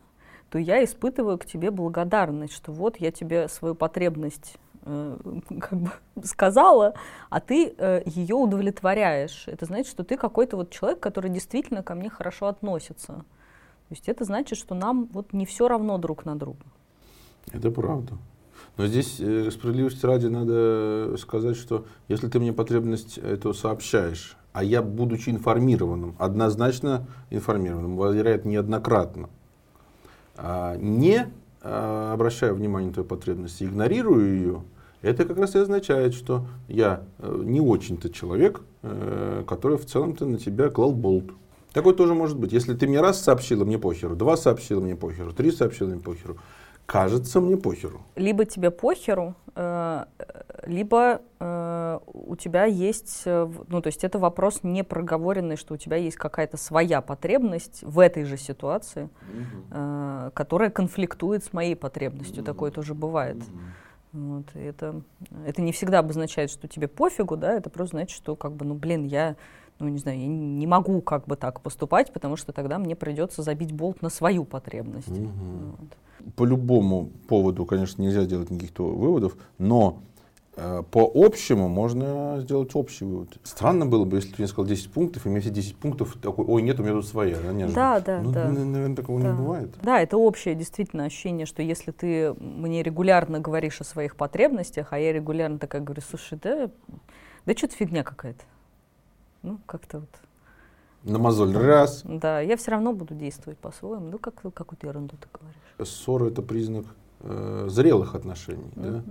то 0.50 0.58
я 0.58 0.82
испытываю 0.82 1.38
к 1.38 1.46
тебе 1.46 1.70
благодарность, 1.70 2.52
что 2.52 2.72
вот 2.72 2.96
я 2.96 3.12
тебе 3.12 3.48
свою 3.48 3.76
потребность 3.76 4.56
как 4.84 5.78
бы 5.78 5.90
сказала, 6.24 6.94
а 7.30 7.40
ты 7.40 7.74
э, 7.76 8.02
ее 8.06 8.34
удовлетворяешь. 8.34 9.44
Это 9.46 9.66
значит, 9.66 9.86
что 9.86 10.04
ты 10.04 10.16
какой-то 10.16 10.56
вот 10.56 10.70
человек, 10.70 11.00
который 11.00 11.30
действительно 11.30 11.82
ко 11.82 11.94
мне 11.94 12.10
хорошо 12.10 12.46
относится. 12.46 13.12
То 13.12 13.94
есть 13.94 14.08
это 14.08 14.24
значит, 14.24 14.58
что 14.58 14.74
нам 14.74 15.08
вот 15.12 15.32
не 15.32 15.46
все 15.46 15.68
равно 15.68 15.98
друг 15.98 16.24
на 16.24 16.38
друга. 16.38 16.64
Это 17.52 17.70
правда. 17.70 18.14
Но 18.76 18.86
здесь 18.86 19.20
э, 19.20 19.50
справедливости 19.50 20.04
ради 20.06 20.26
надо 20.26 21.16
сказать, 21.18 21.56
что 21.56 21.86
если 22.08 22.28
ты 22.28 22.40
мне 22.40 22.52
потребность 22.52 23.18
эту 23.18 23.54
сообщаешь, 23.54 24.36
а 24.52 24.64
я, 24.64 24.82
будучи 24.82 25.30
информированным, 25.30 26.14
однозначно 26.18 27.06
информированным, 27.30 27.96
вероятно, 28.12 28.50
неоднократно, 28.50 29.30
а 30.36 30.76
не 30.76 31.26
а, 31.62 32.12
обращаю 32.12 32.54
внимание 32.54 32.88
на 32.88 32.94
твою 32.94 33.08
потребность, 33.08 33.62
игнорирую 33.62 34.36
ее, 34.36 34.62
это 35.02 35.24
как 35.24 35.36
раз 35.38 35.54
и 35.54 35.58
означает, 35.58 36.14
что 36.14 36.46
я 36.68 37.02
э, 37.18 37.42
не 37.44 37.60
очень-то 37.60 38.08
человек, 38.08 38.60
э, 38.82 39.44
который 39.46 39.76
в 39.76 39.84
целом-то 39.84 40.26
на 40.26 40.38
тебя 40.38 40.70
клал 40.70 40.92
болт. 40.92 41.30
Такое 41.72 41.94
тоже 41.94 42.14
может 42.14 42.38
быть. 42.38 42.52
Если 42.52 42.74
ты 42.74 42.86
мне 42.86 43.00
раз 43.00 43.20
сообщила, 43.20 43.64
мне 43.64 43.78
похеру, 43.78 44.14
два 44.14 44.36
сообщила, 44.36 44.80
мне 44.80 44.94
похеру, 44.94 45.32
три 45.32 45.50
сообщила, 45.50 45.88
мне 45.88 46.00
похеру. 46.00 46.36
Кажется, 46.86 47.40
мне 47.40 47.56
похеру. 47.56 48.02
Либо 48.16 48.44
тебе 48.44 48.70
похеру, 48.70 49.34
э, 49.54 50.04
либо 50.66 51.20
у 52.14 52.36
тебя 52.36 52.66
есть, 52.66 53.24
ну 53.26 53.80
то 53.80 53.88
есть 53.88 54.04
это 54.04 54.20
вопрос 54.20 54.60
не 54.62 54.84
проговоренный, 54.84 55.56
что 55.56 55.74
у 55.74 55.76
тебя 55.76 55.96
есть 55.96 56.16
какая-то 56.16 56.56
своя 56.56 57.00
потребность 57.00 57.82
в 57.82 57.98
этой 57.98 58.22
же 58.22 58.36
ситуации, 58.36 59.08
угу. 59.32 60.30
которая 60.34 60.70
конфликтует 60.70 61.42
с 61.42 61.52
моей 61.52 61.74
потребностью. 61.74 62.42
Угу. 62.42 62.46
Такое 62.46 62.70
тоже 62.70 62.94
бывает. 62.94 63.38
Угу. 63.38 63.58
Вот, 64.12 64.44
и 64.54 64.60
это, 64.60 65.02
это 65.46 65.62
не 65.62 65.72
всегда 65.72 66.00
обозначает, 66.00 66.50
что 66.50 66.68
тебе 66.68 66.86
пофигу, 66.86 67.36
да, 67.36 67.54
это 67.54 67.70
просто 67.70 67.96
значит, 67.96 68.16
что 68.16 68.36
как 68.36 68.52
бы, 68.52 68.66
ну, 68.66 68.74
блин, 68.74 69.04
я, 69.04 69.36
ну, 69.78 69.88
не 69.88 69.98
знаю, 69.98 70.20
я 70.20 70.26
не 70.26 70.66
могу 70.66 71.00
как 71.00 71.26
бы 71.26 71.36
так 71.36 71.62
поступать, 71.62 72.12
потому 72.12 72.36
что 72.36 72.52
тогда 72.52 72.78
мне 72.78 72.94
придется 72.94 73.42
забить 73.42 73.72
болт 73.72 74.02
на 74.02 74.10
свою 74.10 74.44
потребность. 74.44 75.08
Угу. 75.08 75.28
Вот. 75.78 76.34
По 76.36 76.44
любому 76.44 77.10
поводу, 77.26 77.64
конечно, 77.64 78.02
нельзя 78.02 78.26
делать 78.26 78.50
никаких 78.50 78.78
выводов, 78.78 79.36
но 79.58 80.02
по 80.54 81.10
общему 81.14 81.68
можно 81.68 82.38
сделать 82.40 82.74
общий 82.74 83.06
вывод. 83.06 83.38
Странно 83.42 83.86
было 83.86 84.04
бы, 84.04 84.16
если 84.18 84.30
бы 84.30 84.36
я 84.38 84.46
сказал 84.46 84.66
10 84.66 84.92
пунктов, 84.92 85.24
и 85.24 85.30
мне 85.30 85.40
все 85.40 85.48
10 85.48 85.76
пунктов 85.76 86.16
такой, 86.20 86.44
ой, 86.44 86.60
нет, 86.60 86.78
у 86.78 86.82
меня 86.82 86.92
тут 86.92 87.06
своя. 87.06 87.38
Да, 87.74 88.00
да, 88.00 88.20
ну, 88.20 88.32
да. 88.32 88.48
Наверное, 88.48 88.94
такого 88.94 89.20
да. 89.20 89.28
не 89.28 89.34
бывает. 89.34 89.74
Да, 89.82 90.00
это 90.00 90.18
общее 90.18 90.54
действительно 90.54 91.04
ощущение, 91.04 91.46
что 91.46 91.62
если 91.62 91.90
ты 91.90 92.34
мне 92.34 92.82
регулярно 92.82 93.40
говоришь 93.40 93.80
о 93.80 93.84
своих 93.84 94.14
потребностях, 94.14 94.88
а 94.90 94.98
я 94.98 95.12
регулярно 95.12 95.58
такая 95.58 95.80
говорю, 95.80 96.02
слушай, 96.02 96.38
да, 96.42 96.70
да 97.46 97.52
что-то 97.54 97.74
фигня 97.74 98.04
какая-то. 98.04 98.44
Ну, 99.42 99.58
как-то 99.66 100.00
вот. 100.00 100.10
На 101.02 101.18
мозоль 101.18 101.56
раз. 101.56 102.02
Да, 102.04 102.40
я 102.40 102.56
все 102.56 102.72
равно 102.72 102.92
буду 102.92 103.14
действовать 103.14 103.58
по-своему. 103.58 104.10
Ну, 104.10 104.18
как, 104.18 104.34
какую-то 104.54 104.86
ерунду 104.86 105.16
ты 105.16 105.26
говоришь. 105.32 105.90
Ссора— 105.90 106.26
это 106.28 106.42
признак 106.42 106.86
э, 107.20 107.66
зрелых 107.68 108.14
отношений, 108.14 108.70
mm-hmm. 108.76 108.90
да? 108.92 109.02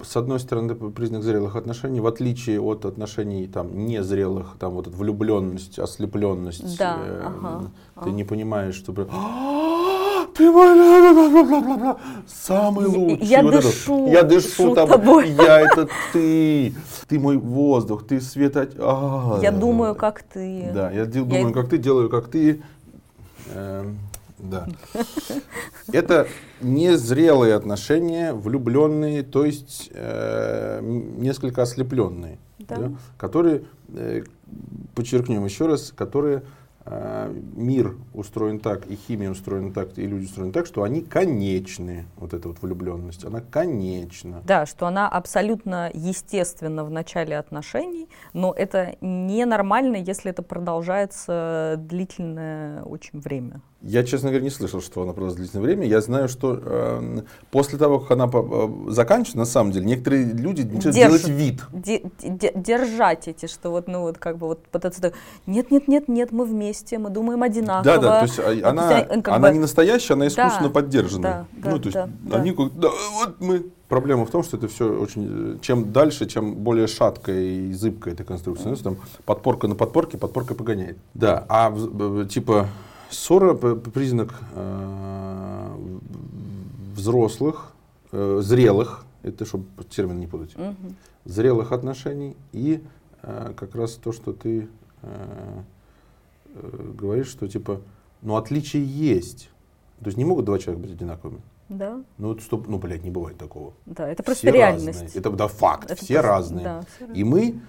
С 0.00 0.16
одной 0.16 0.40
стороны, 0.40 0.74
признак 0.74 1.22
зрелых 1.22 1.56
отношений, 1.56 2.00
в 2.00 2.06
отличие 2.06 2.60
от 2.60 2.84
отношений 2.84 3.46
там 3.46 3.86
незрелых, 3.86 4.56
там 4.58 4.72
вот 4.72 4.88
влюбленность, 4.88 5.78
ослепленность, 5.78 6.78
да, 6.78 6.98
э, 6.98 7.22
ага, 7.24 7.70
ты 7.94 8.00
ага. 8.00 8.10
не 8.10 8.24
понимаешь, 8.24 8.74
что 8.74 8.94
«А, 9.10 10.26
ты 10.34 10.50
мой 10.50 11.96
самый 12.26 12.86
лучший. 12.86 13.26
Я 13.26 13.42
вот 13.42 13.54
дышу, 13.54 14.06
это, 14.06 14.12
я 14.12 14.22
дышу 14.22 14.74
тобой. 14.74 14.96
тобой. 14.96 15.30
Я 15.30 15.60
это 15.60 15.88
ты, 16.12 16.74
ты 17.06 17.18
мой 17.18 17.36
воздух, 17.36 18.06
ты 18.06 18.20
свет. 18.20 18.56
А, 18.56 19.38
я 19.42 19.52
думаю, 19.52 19.94
как 19.94 20.22
ты. 20.22 20.70
Да, 20.74 20.90
я 20.90 21.04
думаю, 21.04 21.48
я... 21.48 21.52
как 21.52 21.68
ты, 21.68 21.78
делаю, 21.78 22.08
как 22.08 22.28
ты. 22.28 22.62
Э, 23.48 23.84
да. 24.42 24.66
Это 25.92 26.26
незрелые 26.60 27.54
отношения, 27.54 28.32
влюбленные, 28.32 29.22
то 29.22 29.44
есть 29.44 29.90
э, 29.92 30.80
несколько 30.82 31.62
ослепленные, 31.62 32.38
да. 32.58 32.76
Да, 32.76 32.92
которые, 33.16 33.64
э, 33.88 34.24
подчеркнем 34.94 35.44
еще 35.44 35.66
раз, 35.66 35.92
которые 35.94 36.42
мир 36.84 37.96
устроен 38.12 38.58
так, 38.58 38.86
и 38.86 38.96
химия 38.96 39.30
устроена 39.30 39.72
так, 39.72 39.96
и 39.98 40.06
люди 40.06 40.24
устроены 40.24 40.52
так, 40.52 40.66
что 40.66 40.82
они 40.82 41.00
конечны. 41.02 42.06
Вот 42.16 42.34
эта 42.34 42.48
вот 42.48 42.60
влюбленность, 42.60 43.24
она 43.24 43.40
конечна. 43.40 44.42
Да, 44.44 44.66
что 44.66 44.86
она 44.86 45.08
абсолютно 45.08 45.90
естественна 45.94 46.84
в 46.84 46.90
начале 46.90 47.38
отношений, 47.38 48.08
но 48.32 48.52
это 48.52 48.96
ненормально, 49.00 49.96
если 49.96 50.30
это 50.30 50.42
продолжается 50.42 51.76
длительное 51.78 52.82
очень 52.82 53.20
время. 53.20 53.60
Я, 53.84 54.04
честно 54.04 54.28
говоря, 54.28 54.44
не 54.44 54.50
слышал, 54.50 54.80
что 54.80 55.02
она 55.02 55.12
продолжалась 55.12 55.40
длительное 55.40 55.64
время. 55.64 55.86
Я 55.86 56.00
знаю, 56.00 56.28
что 56.28 56.56
э, 56.62 57.22
после 57.50 57.78
того, 57.78 57.98
как 57.98 58.12
она 58.12 58.30
э, 58.32 58.90
заканчивается, 58.90 59.38
на 59.38 59.44
самом 59.44 59.72
деле, 59.72 59.86
некоторые 59.86 60.24
люди 60.24 60.62
начинают 60.62 60.94
делать 60.94 61.28
вид. 61.28 61.62
Де, 61.72 62.02
де, 62.22 62.52
держать 62.54 63.26
эти, 63.26 63.46
что 63.46 63.70
вот, 63.70 63.88
ну 63.88 64.02
вот 64.02 64.18
как 64.18 64.38
бы 64.38 64.46
вот 64.46 64.64
пытаться... 64.68 65.12
Нет, 65.46 65.72
нет, 65.72 65.88
нет, 65.88 66.06
нет, 66.06 66.30
мы 66.30 66.44
вместе, 66.44 66.71
мы 66.98 67.10
думаем 67.10 67.42
одинаково. 67.42 67.82
Да, 67.82 67.98
да, 67.98 68.18
то 68.20 68.26
есть 68.26 68.64
а, 68.64 68.70
она, 68.70 69.06
она 69.24 69.48
бы... 69.48 69.54
не 69.54 69.58
настоящая, 69.60 70.14
она 70.14 70.26
искусственно 70.26 70.68
да, 70.68 70.74
поддержана. 70.74 71.46
Да, 71.52 71.70
ну, 71.70 71.78
то 71.78 71.88
есть 71.88 71.94
да, 71.94 72.36
они 72.36 72.52
да. 72.52 72.70
да, 72.74 72.88
вот 73.14 73.40
мы... 73.40 73.66
Проблема 73.88 74.24
в 74.24 74.30
том, 74.30 74.42
что 74.42 74.56
это 74.56 74.68
все 74.68 74.90
очень... 74.90 75.58
Чем 75.60 75.92
дальше, 75.92 76.26
чем 76.26 76.54
более 76.54 76.86
шаткая 76.86 77.42
и 77.42 77.72
зыбкая 77.74 78.14
эта 78.14 78.24
конструкция. 78.24 78.72
Mm-hmm. 78.72 78.82
Там 78.82 78.96
подпорка 79.26 79.68
на 79.68 79.74
подпорке, 79.74 80.16
подпорка 80.16 80.54
погоняет. 80.54 80.96
Да, 81.12 81.44
а 81.48 81.74
типа 82.26 82.68
Ссора– 83.12 83.54
признак 83.94 84.34
э, 84.54 85.68
взрослых, 86.94 87.72
э, 88.12 88.40
зрелых, 88.42 89.04
это 89.22 89.44
чтобы 89.44 89.66
термин 89.90 90.18
не 90.18 90.26
путать, 90.26 90.56
угу. 90.56 90.74
зрелых 91.24 91.72
отношений 91.72 92.36
и 92.52 92.82
э, 93.22 93.52
как 93.56 93.74
раз 93.74 93.92
то, 93.92 94.12
что 94.12 94.32
ты 94.32 94.68
э, 95.02 95.62
э, 96.54 96.92
говоришь, 96.94 97.28
что 97.28 97.48
типа, 97.48 97.80
ну 98.20 98.36
отличия 98.36 98.82
есть. 98.82 99.50
То 100.00 100.06
есть 100.06 100.18
не 100.18 100.24
могут 100.24 100.44
два 100.44 100.58
человека 100.58 100.82
быть 100.82 100.92
одинаковыми. 100.92 101.40
Да. 101.68 102.02
Ну, 102.18 102.38
стоп, 102.38 102.68
ну, 102.68 102.78
блядь, 102.78 103.02
не 103.02 103.10
бывает 103.10 103.38
такого. 103.38 103.72
Да, 103.86 104.08
это 104.08 104.22
просто 104.22 104.48
все 104.48 104.56
реальность. 104.56 105.00
Разные. 105.00 105.20
Это 105.20 105.30
да, 105.30 105.48
факт, 105.48 105.90
это 105.90 106.04
все 106.04 106.14
просто, 106.14 106.28
разные. 106.28 106.64
Да, 106.64 106.82
все 106.82 107.06
разные. 107.06 107.20
И 107.20 107.24
мы 107.24 107.60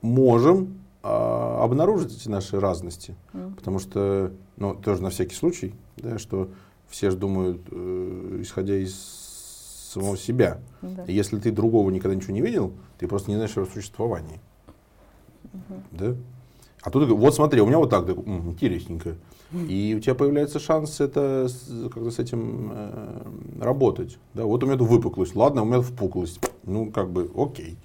можем 0.00 0.80
а, 1.02 1.62
обнаружить 1.62 2.16
эти 2.16 2.28
наши 2.28 2.58
разности. 2.58 3.14
Mm. 3.32 3.54
Потому 3.54 3.78
что, 3.78 4.32
ну, 4.56 4.74
тоже 4.74 5.02
на 5.02 5.10
всякий 5.10 5.34
случай, 5.34 5.74
да, 5.96 6.18
что 6.18 6.50
все 6.88 7.10
же 7.10 7.16
думают, 7.16 7.60
э, 7.70 8.38
исходя 8.40 8.76
из 8.76 8.94
самого 9.92 10.16
себя. 10.16 10.58
Да. 10.80 11.04
И 11.04 11.12
если 11.12 11.38
ты 11.38 11.50
другого 11.50 11.90
никогда 11.90 12.14
ничего 12.14 12.34
не 12.34 12.40
видел, 12.40 12.72
ты 12.98 13.08
просто 13.08 13.30
не 13.30 13.36
знаешь 13.36 13.56
о 13.56 13.60
его 13.60 13.70
существовании. 13.70 14.40
Угу. 15.52 15.82
Да? 15.92 16.14
А 16.82 16.90
тут 16.90 17.08
вот 17.08 17.34
смотри, 17.34 17.60
у 17.60 17.66
меня 17.66 17.78
вот 17.78 17.90
так, 17.90 18.08
интересненько. 18.08 19.14
И 19.68 19.94
у 19.96 20.00
тебя 20.00 20.14
появляется 20.14 20.58
шанс 20.58 21.00
это 21.00 21.48
как-то 21.92 22.10
с 22.10 22.18
этим 22.18 22.70
э, 22.72 23.22
работать. 23.60 24.18
Да, 24.34 24.44
вот 24.44 24.62
у 24.64 24.66
меня 24.66 24.78
тут 24.78 24.88
выпуклость, 24.88 25.36
ладно, 25.36 25.62
у 25.62 25.64
меня 25.66 25.80
впуклость. 25.80 26.40
Ну, 26.64 26.90
как 26.90 27.10
бы, 27.10 27.30
окей. 27.36 27.76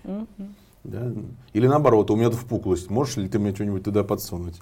Да? 0.83 1.11
Или 1.53 1.67
наоборот, 1.67 2.09
у 2.09 2.15
меня 2.15 2.29
тут 2.29 2.39
впуклость, 2.39 2.89
можешь 2.89 3.17
ли 3.17 3.27
ты 3.27 3.37
мне 3.39 3.53
что-нибудь 3.53 3.83
туда 3.83 4.03
подсунуть? 4.03 4.61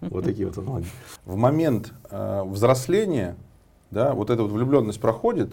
Вот 0.00 0.24
такие 0.24 0.46
вот 0.46 0.58
аналогии. 0.58 0.88
В 1.26 1.36
момент 1.36 1.92
э, 2.10 2.42
взросления, 2.44 3.36
да, 3.90 4.14
вот 4.14 4.30
эта 4.30 4.42
вот 4.42 4.50
влюбленность 4.50 5.00
проходит, 5.00 5.52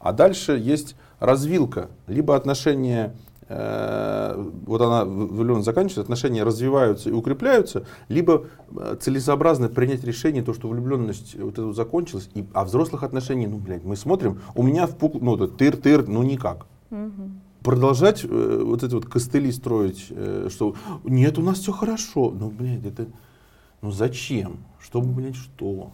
а 0.00 0.12
дальше 0.12 0.52
есть 0.58 0.96
развилка. 1.20 1.88
Либо 2.08 2.34
отношения, 2.34 3.14
вот 3.48 4.80
она 4.80 5.04
влюбленность 5.04 5.66
заканчивается, 5.66 6.00
отношения 6.00 6.44
развиваются 6.44 7.10
и 7.10 7.12
укрепляются, 7.12 7.84
либо 8.08 8.46
э, 8.70 8.96
целесообразно 9.00 9.68
принять 9.68 10.02
решение, 10.04 10.42
то, 10.42 10.54
что 10.54 10.68
влюбленность 10.68 11.34
вот 11.38 11.58
вот 11.58 11.76
закончилась, 11.76 12.30
и, 12.34 12.46
а 12.54 12.64
взрослых 12.64 13.02
отношений, 13.02 13.46
ну, 13.46 13.58
блядь, 13.58 13.84
мы 13.84 13.96
смотрим, 13.96 14.40
у 14.54 14.62
меня 14.62 14.86
впук, 14.86 15.20
ну, 15.20 15.36
тыр-тыр, 15.36 16.04
ну, 16.08 16.22
никак. 16.22 16.66
Угу 16.90 17.30
продолжать 17.64 18.24
э, 18.24 18.62
вот 18.62 18.84
эти 18.84 18.94
вот 18.94 19.06
костыли 19.06 19.50
строить, 19.50 20.06
э, 20.10 20.48
что 20.52 20.76
нет, 21.02 21.38
у 21.38 21.42
нас 21.42 21.58
все 21.60 21.72
хорошо. 21.72 22.30
Ну, 22.30 22.50
блядь, 22.50 22.84
это, 22.84 23.06
ну 23.80 23.90
зачем? 23.90 24.58
Чтобы, 24.78 25.08
блядь, 25.08 25.34
что? 25.34 25.90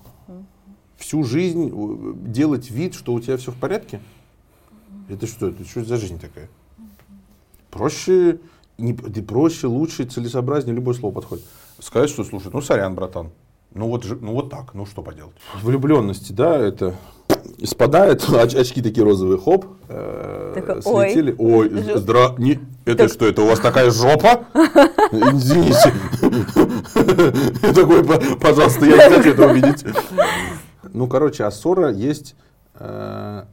Всю 0.97 1.23
жизнь 1.23 1.71
э, 1.73 2.13
делать 2.29 2.71
вид, 2.71 2.95
что 2.95 3.15
у 3.15 3.21
тебя 3.21 3.37
все 3.37 3.53
в 3.53 3.57
порядке? 3.57 4.01
Это 5.09 5.27
что? 5.27 5.49
Это 5.49 5.65
что 5.65 5.85
за 5.85 5.97
жизнь 5.97 6.19
такая? 6.19 6.51
Проще, 7.71 8.39
не, 8.79 8.93
проще, 8.95 9.67
лучше, 9.67 10.05
целесообразнее 10.05 10.75
любое 10.75 10.95
слово 10.95 11.15
подходит. 11.15 11.45
Сказать, 11.79 12.11
что, 12.11 12.25
слушай, 12.25 12.51
ну 12.53 12.61
сорян, 12.61 12.95
братан. 12.95 13.31
Ну 13.73 13.87
вот, 13.87 14.05
ну 14.21 14.33
вот 14.33 14.51
так, 14.51 14.75
ну 14.75 14.85
что 14.85 15.03
поделать. 15.03 15.35
Влюбленности, 15.63 16.33
да, 16.33 16.59
это 16.59 16.97
спадает, 17.65 18.29
оч 18.35 18.55
очки 18.55 18.83
такие 18.83 19.05
розовые, 19.05 19.39
хоп, 19.39 19.67
э, 19.89 20.81
слетели. 20.83 21.35
Ой, 21.39 21.71
Ой 21.73 21.99
здра... 21.99 22.35
Не, 22.39 22.59
это 22.85 23.05
так... 23.05 23.13
что, 23.13 23.27
это 23.27 23.43
у 23.43 23.47
вас 23.47 23.61
такая 23.61 23.91
жопа? 23.91 24.45
Извините. 25.13 25.93
Я 27.63 27.73
такой, 27.75 28.05
пожалуйста, 28.39 28.87
я 28.87 29.09
не 29.09 29.15
хочу 29.15 29.31
это 29.31 29.47
увидеть. 29.47 29.85
Ну, 30.93 31.07
короче, 31.07 31.45
а 31.45 31.51
ссора 31.51 31.93
есть 31.93 32.35
э, 32.75 33.45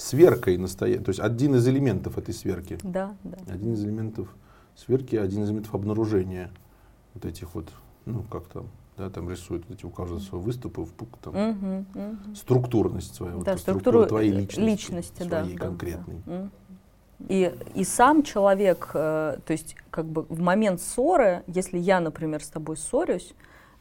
сверкой 0.00 0.56
настоящей, 0.56 1.02
то 1.02 1.10
есть 1.10 1.20
один 1.20 1.54
из 1.56 1.68
элементов 1.68 2.16
этой 2.16 2.32
сверки. 2.32 2.78
Да, 2.82 3.14
да. 3.22 3.36
Один 3.52 3.74
из 3.74 3.84
элементов 3.84 4.34
сверки, 4.74 5.16
один 5.16 5.44
из 5.44 5.48
элементов 5.48 5.74
обнаружения 5.74 6.50
вот 7.14 7.26
этих 7.26 7.54
вот, 7.54 7.68
ну, 8.06 8.22
как 8.22 8.46
там, 8.46 8.68
да, 8.96 9.10
там 9.10 9.30
рисуют 9.30 9.70
эти 9.70 9.84
у 9.84 9.90
каждого 9.90 10.18
своего 10.18 10.40
выступа, 10.40 10.86
в 10.86 10.92
там, 11.22 11.36
угу, 11.36 11.84
угу. 11.94 12.34
структурность 12.34 13.14
свою, 13.14 13.42
да, 13.42 13.52
вот, 13.52 13.60
структуру 13.60 14.06
твоей 14.06 14.32
личности, 14.32 14.70
личности 14.70 15.22
своей 15.22 15.56
да, 15.56 15.64
конкретной. 15.66 16.22
Да, 16.24 16.32
да. 16.32 16.48
И, 17.28 17.54
и 17.74 17.84
сам 17.84 18.22
человек, 18.22 18.92
э, 18.94 19.36
то 19.44 19.52
есть 19.52 19.76
как 19.90 20.06
бы 20.06 20.22
в 20.22 20.40
момент 20.40 20.80
ссоры, 20.80 21.42
если 21.46 21.76
я, 21.76 22.00
например, 22.00 22.42
с 22.42 22.48
тобой 22.48 22.78
ссорюсь, 22.78 23.34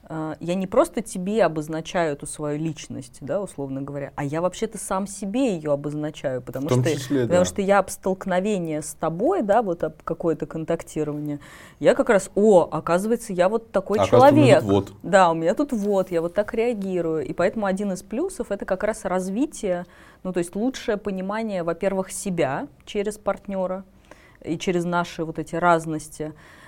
я 0.10 0.55
не 0.55 0.66
просто 0.66 1.03
тебе 1.03 1.43
обозначаю 1.43 2.14
эту 2.14 2.26
свою 2.26 2.57
личность, 2.57 3.20
да, 3.22 3.39
условно 3.39 3.84
говоря, 3.84 4.12
а 4.16 4.24
я 4.24 4.41
вообще-то 4.41 4.80
сам 4.80 5.05
себе 5.05 5.53
ее 5.53 5.72
обозначаю, 5.72 6.41
потому, 6.41 6.68
что, 6.68 6.84
числе, 6.84 7.22
потому 7.24 7.41
да. 7.41 7.45
что 7.45 7.62
я 7.62 7.78
об 7.78 7.89
столкновении 7.91 8.80
с 8.80 8.95
тобой, 8.95 9.43
да, 9.43 9.62
вот 9.62 9.84
об 9.84 10.01
какое-то 10.03 10.47
контактирование, 10.47 11.39
я 11.80 11.93
как 11.93 12.10
раз, 12.10 12.32
о, 12.34 12.68
оказывается, 12.72 13.34
я 13.34 13.49
вот 13.49 13.72
такой 13.72 13.99
а 13.99 14.05
человек. 14.07 14.64
Вот. 14.64 14.93
Да, 15.03 15.30
у 15.30 15.36
меня 15.36 15.53
тут 15.53 15.74
вот, 15.74 16.10
я 16.10 16.22
вот 16.22 16.34
так 16.34 16.55
реагирую. 16.55 17.24
И 17.24 17.34
поэтому 17.34 17.68
один 17.68 17.91
из 17.91 18.01
плюсов 18.01 18.51
это 18.51 18.66
как 18.66 18.84
раз 18.84 19.05
развитие, 19.05 19.86
ну, 20.24 20.34
то 20.34 20.39
есть 20.39 20.55
лучшее 20.55 20.97
понимание, 20.97 21.62
во-первых, 21.62 22.12
себя 22.12 22.68
через 22.84 23.20
партнера 23.20 23.84
и 24.43 24.57
через 24.57 24.86
наши 24.86 25.24
вот 25.24 25.38
эти 25.38 25.55
разности, 25.55 26.34
а, 26.34 26.59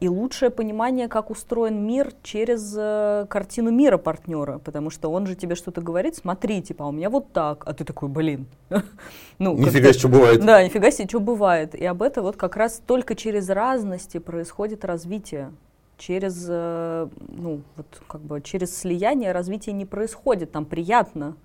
и 0.00 0.08
лучшее 0.08 0.50
понимание, 0.50 1.08
как 1.08 1.30
устроен 1.30 1.86
мир 1.86 2.12
через 2.22 2.74
э, 2.76 3.24
картину 3.30 3.70
мира 3.70 3.96
партнера, 3.98 4.58
потому 4.58 4.90
что 4.90 5.10
он 5.10 5.26
же 5.26 5.36
тебе 5.36 5.54
что-то 5.54 5.80
говорит, 5.80 6.16
смотри, 6.16 6.60
типа, 6.60 6.84
а 6.84 6.88
у 6.88 6.92
меня 6.92 7.08
вот 7.08 7.32
так, 7.32 7.62
а 7.64 7.72
ты 7.72 7.84
такой, 7.84 8.08
блин. 8.08 8.46
ну, 9.38 9.56
нифига 9.56 9.92
себе, 9.92 9.98
что 9.98 10.08
бывает. 10.08 10.44
Да, 10.44 10.62
нифига 10.62 10.90
себе, 10.90 11.08
что 11.08 11.20
бывает. 11.20 11.74
И 11.74 11.84
об 11.86 12.02
этом 12.02 12.24
вот 12.24 12.36
как 12.36 12.56
раз 12.56 12.82
только 12.84 13.14
через 13.14 13.48
разности 13.48 14.18
происходит 14.18 14.84
развитие. 14.84 15.52
Через, 15.96 16.46
э, 16.48 17.08
ну, 17.28 17.62
вот 17.76 18.02
как 18.08 18.20
бы 18.20 18.40
через 18.42 18.76
слияние 18.76 19.32
развитие 19.32 19.72
не 19.72 19.86
происходит, 19.86 20.50
там 20.50 20.64
приятно, 20.64 21.36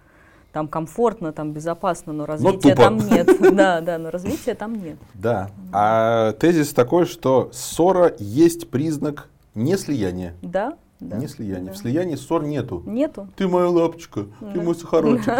там 0.52 0.68
комфортно, 0.68 1.32
там 1.32 1.52
безопасно, 1.52 2.14
но 2.14 2.26
развития 2.26 2.70
но 2.70 2.76
там 2.76 2.98
нет. 2.98 3.30
Да, 3.56 3.82
да, 3.82 3.98
но 3.98 4.10
развития 4.10 4.56
там 4.56 4.76
нет. 4.82 4.98
Да. 5.14 5.50
А 5.72 6.34
тезис 6.34 6.74
такой, 6.74 7.06
что 7.06 7.50
ссора 7.54 8.14
есть 8.20 8.70
признак 8.70 9.30
не 9.56 9.78
слияния. 9.78 10.34
Да. 10.42 10.78
Да, 11.00 11.16
не 11.16 11.28
слияние. 11.28 11.68
Да. 11.68 11.74
В 11.74 11.78
слиянии 11.78 12.16
ссор 12.16 12.44
нету. 12.44 12.84
Нету. 12.86 13.30
Ты 13.38 13.48
моя 13.48 13.70
лапочка, 13.70 14.26
да. 14.42 14.52
ты 14.52 14.62
мой 14.62 14.76
сахарочек. 14.76 15.28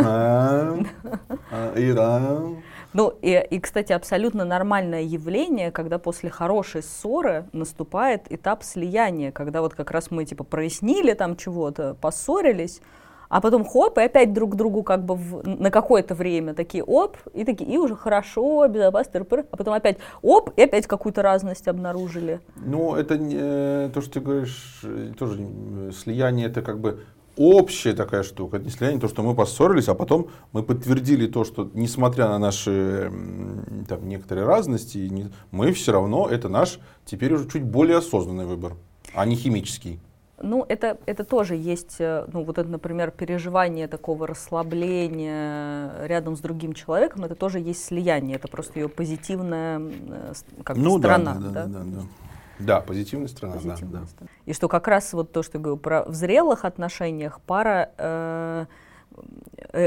А, 1.52 1.74
Ира. 1.76 2.40
Ну 2.94 3.14
и, 3.22 3.46
и, 3.50 3.60
кстати, 3.60 3.92
абсолютно 3.92 4.46
нормальное 4.46 5.02
явление, 5.02 5.72
когда 5.72 6.00
после 6.00 6.30
хорошей 6.30 6.82
ссоры 6.82 7.46
наступает 7.54 8.32
этап 8.32 8.64
слияния, 8.64 9.32
когда 9.32 9.62
вот 9.62 9.76
как 9.76 9.92
раз 9.92 10.12
мы 10.12 10.26
типа 10.26 10.44
прояснили 10.44 11.14
там 11.14 11.36
чего-то, 11.36 11.96
поссорились, 12.00 12.82
а 13.30 13.42
потом 13.42 13.64
хоп, 13.64 13.98
и 13.98 14.02
опять 14.02 14.34
друг 14.34 14.56
другу 14.56 14.84
как 14.84 15.06
бы 15.06 15.16
в, 15.16 15.48
на 15.48 15.72
какое-то 15.72 16.16
время 16.16 16.54
такие 16.54 16.84
оп, 16.84 17.18
и 17.34 17.46
такие, 17.46 17.70
и 17.70 17.78
уже 17.78 17.96
хорошо, 17.96 18.68
безопасно, 18.68 19.22
а 19.22 19.56
потом 19.56 19.74
опять 19.74 19.98
оп, 20.22 20.52
и 20.58 20.64
опять 20.64 20.88
какую-то 20.88 21.22
разность 21.22 21.68
обнаружили. 21.68 22.42
Ну, 22.58 22.96
это 22.96 23.18
не, 23.18 23.90
то, 23.90 24.02
что 24.02 24.14
ты 24.14 24.20
говоришь, 24.20 24.82
тоже 25.18 25.48
слияние, 25.94 26.48
это 26.48 26.62
как 26.62 26.80
бы 26.80 27.02
общая 27.38 27.94
такая 27.94 28.24
штука, 28.24 28.58
это 28.58 28.66
не 28.66 28.72
слияние, 28.72 29.00
то, 29.00 29.08
что 29.08 29.22
мы 29.22 29.36
поссорились, 29.36 29.88
а 29.88 29.94
потом 29.94 30.28
мы 30.52 30.64
подтвердили 30.64 31.28
то, 31.28 31.46
что 31.46 31.70
несмотря 31.74 32.28
на 32.28 32.40
наши 32.40 33.12
там, 33.88 34.08
некоторые 34.10 34.46
разности, 34.46 35.32
мы 35.52 35.72
все 35.72 35.92
равно, 35.92 36.28
это 36.28 36.50
наш 36.50 36.80
теперь 37.06 37.34
уже 37.34 37.48
чуть 37.48 37.64
более 37.64 37.98
осознанный 37.98 38.46
выбор, 38.46 38.74
а 39.14 39.26
не 39.26 39.36
химический. 39.36 40.00
Ну, 40.42 40.66
это, 40.68 40.98
это 41.06 41.24
тоже 41.24 41.56
есть, 41.56 41.96
э, 42.00 42.26
ну, 42.32 42.44
вот 42.44 42.58
это, 42.58 42.70
например, 42.70 43.12
переживание 43.12 43.88
такого 43.88 44.28
расслабления 44.28 46.06
рядом 46.06 46.36
с 46.36 46.40
другим 46.40 46.74
человеком, 46.74 47.26
это 47.26 47.36
тоже 47.36 47.60
есть 47.60 47.84
слияние, 47.84 48.38
это 48.38 48.48
просто 48.48 48.80
ее 48.80 48.90
позитивная 48.90 49.82
э, 49.82 50.34
как 50.64 50.78
ну, 50.78 50.98
сторона. 51.00 51.36
Да, 51.36 51.40
да, 51.40 51.50
да. 51.50 51.66
да, 51.66 51.84
да. 51.84 52.02
Да, 52.60 52.82
позитивная 52.82 53.28
сторона, 53.28 53.56
Позитивная 53.56 54.02
да, 54.02 54.08
сторона. 54.08 54.32
И 54.46 54.54
что 54.54 54.68
как 54.68 54.88
раз 54.88 55.14
вот 55.14 55.32
то, 55.32 55.44
что 55.44 55.58
я 55.58 55.64
говорю 55.64 55.78
про 55.78 56.04
в 56.04 56.14
зрелых 56.14 56.66
отношениях 56.66 57.40
пара 57.42 57.92
э, 57.98 58.66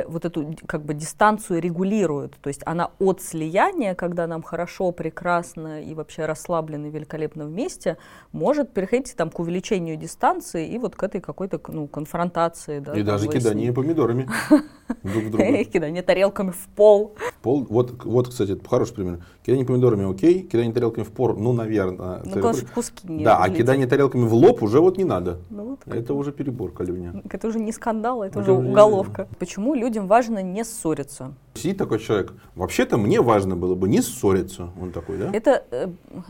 вот 0.06 0.24
эту 0.24 0.54
как 0.66 0.84
бы 0.84 0.94
дистанцию 0.94 1.60
регулирует. 1.60 2.36
То 2.40 2.48
есть 2.48 2.62
она 2.64 2.90
от 2.98 3.20
слияния, 3.20 3.94
когда 3.94 4.26
нам 4.26 4.42
хорошо, 4.42 4.92
прекрасно 4.92 5.82
и 5.82 5.94
вообще 5.94 6.26
расслабленно 6.26 6.86
и 6.86 6.90
великолепно 6.90 7.46
вместе, 7.46 7.96
может 8.32 8.72
переходить 8.72 9.14
там 9.16 9.30
к 9.30 9.38
увеличению 9.40 9.96
дистанции 9.96 10.68
и 10.68 10.78
вот 10.78 10.96
к 10.96 11.02
этой 11.02 11.20
какой-то 11.20 11.60
ну, 11.68 11.88
конфронтации. 11.88 12.78
Да, 12.78 12.94
И 12.94 13.02
даже 13.02 13.28
кидание 13.28 13.72
помидорами 13.72 14.28
друг 15.02 15.24
в 15.24 15.30
друга. 15.30 15.64
Кидание 15.64 16.02
тарелками 16.02 16.50
в 16.50 16.68
пол. 16.76 17.14
Пол, 17.42 17.66
вот, 17.68 18.04
вот, 18.04 18.28
кстати, 18.28 18.58
хороший 18.68 18.94
пример. 18.94 19.24
Кидание 19.44 19.66
помидорами 19.66 20.10
окей, 20.10 20.42
кидание 20.42 20.72
тарелками 20.72 21.04
в 21.04 21.10
пор, 21.10 21.36
ну, 21.36 21.52
наверное. 21.52 22.22
Ну, 22.24 22.52
в 22.52 22.72
куски 22.72 23.08
не 23.08 23.24
Да, 23.24 23.36
а 23.36 23.40
разлететь. 23.40 23.58
кидание 23.58 23.86
тарелками 23.86 24.26
в 24.26 24.34
лоб 24.34 24.62
уже 24.62 24.80
вот 24.80 24.98
не 24.98 25.04
надо. 25.04 25.38
Ну, 25.50 25.64
вот 25.70 25.80
Это 25.86 26.14
уже 26.14 26.32
перебор, 26.32 26.72
Калюня. 26.72 27.22
Это 27.28 27.48
уже 27.48 27.58
не 27.58 27.72
скандал, 27.72 28.22
это, 28.22 28.40
Это 28.40 28.52
уже 28.52 28.52
уголовка. 28.52 29.28
Почему 29.38 29.74
людям 29.74 30.06
важно 30.06 30.42
не 30.42 30.64
ссориться? 30.64 31.34
Сидит 31.54 31.76
такой 31.76 31.98
человек, 31.98 32.32
вообще-то 32.54 32.96
мне 32.96 33.20
важно 33.20 33.56
было 33.56 33.74
бы 33.74 33.86
не 33.86 34.00
ссориться. 34.00 34.70
Он 34.80 34.90
такой, 34.90 35.18
да? 35.18 35.30
Это 35.34 35.62
э, 35.70 35.88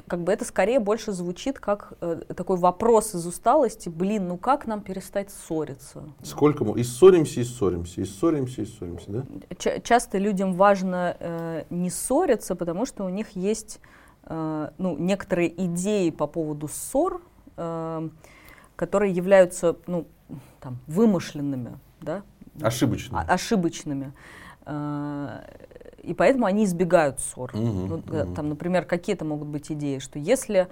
как 0.09 0.25
бы 0.25 0.33
это 0.33 0.45
скорее 0.45 0.81
больше 0.81 1.13
звучит 1.13 1.61
как 1.61 1.93
э, 2.01 2.23
такой 2.35 2.57
вопрос 2.57 3.15
из 3.15 3.25
усталости. 3.25 3.89
Блин, 3.89 4.27
ну 4.27 4.37
как 4.37 4.67
нам 4.67 4.81
перестать 4.81 5.31
ссориться? 5.31 6.03
Сколько 6.25 6.65
мы 6.65 6.81
и 6.81 6.83
ссоримся, 6.83 7.41
и 7.41 7.45
ссоримся, 7.45 8.01
и 8.01 8.05
ссоримся, 8.05 8.52
и 8.59 8.65
ссоримся, 8.67 9.11
да? 9.11 9.25
Ча- 9.59 9.81
часто 9.81 10.19
людям 10.19 10.55
важно 10.55 11.17
э, 11.19 11.65
не 11.71 11.89
ссориться, 11.91 12.55
потому 12.55 12.85
что 12.87 13.05
у 13.05 13.09
них 13.09 13.31
есть 13.37 13.81
э, 14.25 14.69
ну, 14.79 14.97
некоторые 14.99 15.49
идеи 15.67 16.11
по 16.11 16.27
поводу 16.27 16.69
ссор, 16.69 17.23
э, 17.57 18.09
которые 18.77 19.13
являются 19.13 19.77
ну, 19.87 20.07
там, 20.61 20.79
вымышленными, 20.87 21.79
да, 22.01 22.23
Ошибочно. 22.61 23.21
а- 23.27 23.33
ошибочными. 23.35 24.13
Э, 24.67 25.41
И 26.03 26.15
поэтому 26.15 26.47
они 26.47 26.65
избегают 26.65 27.21
ссор. 27.21 27.51
Мгм, 27.55 27.87
Ну, 27.89 27.97
мгм. 27.99 28.35
Там, 28.35 28.49
например, 28.49 28.85
какие-то 28.85 29.25
могут 29.25 29.49
быть 29.49 29.71
идеи, 29.71 29.99
что 30.01 30.19
если 30.19 30.67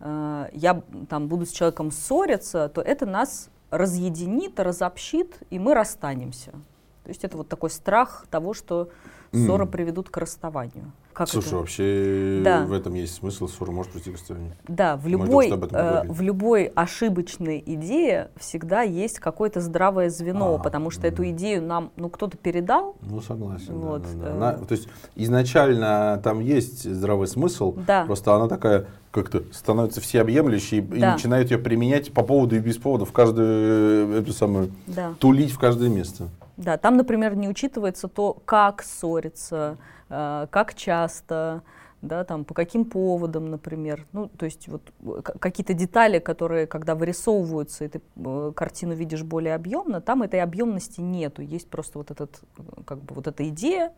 э, 0.00 0.48
я 0.52 0.82
там, 1.08 1.28
буду 1.28 1.46
с 1.46 1.50
человеком 1.52 1.90
ссориться, 1.90 2.68
то 2.68 2.82
это 2.82 3.06
нас 3.06 3.48
разъединит, 3.70 4.60
разобщит, 4.60 5.38
и 5.50 5.58
мы 5.58 5.74
расстанемся. 5.74 6.52
То 7.04 7.10
есть 7.10 7.22
это 7.22 7.36
вот 7.36 7.48
такой 7.48 7.68
страх 7.70 8.26
того, 8.30 8.54
что 8.54 8.88
ссоры 9.32 9.64
Мгм. 9.64 9.72
приведут 9.72 10.08
к 10.10 10.16
расставанию. 10.16 10.92
Как 11.12 11.28
Слушай, 11.28 11.46
это? 11.48 11.56
вообще 11.56 12.40
Да. 12.44 12.64
в 12.64 12.72
этом 12.72 12.94
есть 12.94 13.14
смысл, 13.14 13.46
ссора 13.46 13.70
может 13.72 13.92
прийти 13.92 14.10
к 14.10 14.14
расставанию. 14.14 14.52
Да, 14.66 14.96
в 14.96 15.06
любой, 15.06 15.48
э, 15.48 16.02
в 16.08 16.20
любой 16.22 16.64
ошибочной 16.66 17.62
идее 17.64 18.30
всегда 18.36 18.82
есть 18.82 19.18
какое-то 19.20 19.60
здравое 19.60 20.08
звено, 20.10 20.54
А, 20.54 20.58
потому 20.58 20.90
что 20.90 21.06
эту 21.06 21.22
мгм. 21.22 21.32
идею 21.32 21.62
нам 21.62 21.90
ну, 21.96 22.08
кто-то 22.08 22.36
передал. 22.36 22.96
Ну, 23.02 23.20
согласен. 23.20 23.66
да, 23.80 23.86
Вот, 23.86 24.02
да, 24.02 24.08
да. 24.22 24.28
э. 24.28 24.32
Она- 24.32 24.52
то 24.54 24.72
есть 24.72 24.88
изначально 25.14 26.20
там 26.24 26.40
есть 26.40 26.82
здравый 26.90 27.26
смысл, 27.28 27.74
Да. 27.86 28.04
просто 28.06 28.34
она 28.34 28.48
такая 28.48 28.86
как-то 29.10 29.42
становится 29.52 30.00
всеобъемлющей 30.00 30.78
и 30.78 31.00
Да. 31.00 31.12
начинает 31.12 31.50
ее 31.50 31.58
применять 31.58 32.12
по 32.12 32.22
поводу 32.24 32.56
и 32.56 32.60
без 32.60 32.76
повода 32.78 33.04
в 33.04 33.12
каждую 33.12 34.12
эту 34.14 34.32
самую 34.32 34.70
Да. 34.88 35.14
тулить 35.20 35.52
в 35.52 35.58
каждое 35.58 35.88
место. 35.88 36.28
Да, 36.56 36.76
там, 36.78 36.96
например, 36.96 37.34
не 37.34 37.48
учитывается 37.48 38.08
то, 38.08 38.34
как 38.44 38.82
ссориться, 38.82 39.76
э, 40.08 40.46
как 40.50 40.74
часто, 40.74 41.62
да, 42.00 42.24
там, 42.24 42.44
по 42.44 42.54
каким 42.54 42.84
поводам, 42.84 43.50
например. 43.50 44.06
Ну, 44.12 44.28
то 44.28 44.44
есть 44.44 44.68
вот 44.68 44.82
э, 45.00 45.22
какие-то 45.22 45.74
детали, 45.74 46.18
которые, 46.18 46.66
когда 46.66 46.94
вырисовываются, 46.94 47.84
и 47.84 47.88
ты 47.88 48.00
э, 48.16 48.52
картину 48.54 48.94
видишь 48.94 49.22
более 49.22 49.54
объемно, 49.54 50.00
там 50.00 50.22
этой 50.22 50.40
объемности 50.40 51.00
нету. 51.00 51.42
Есть 51.42 51.68
просто 51.68 51.98
вот 51.98 52.10
этот, 52.10 52.40
как 52.84 52.98
бы 52.98 53.14
вот 53.14 53.26
эта 53.26 53.48
идея, 53.48 53.92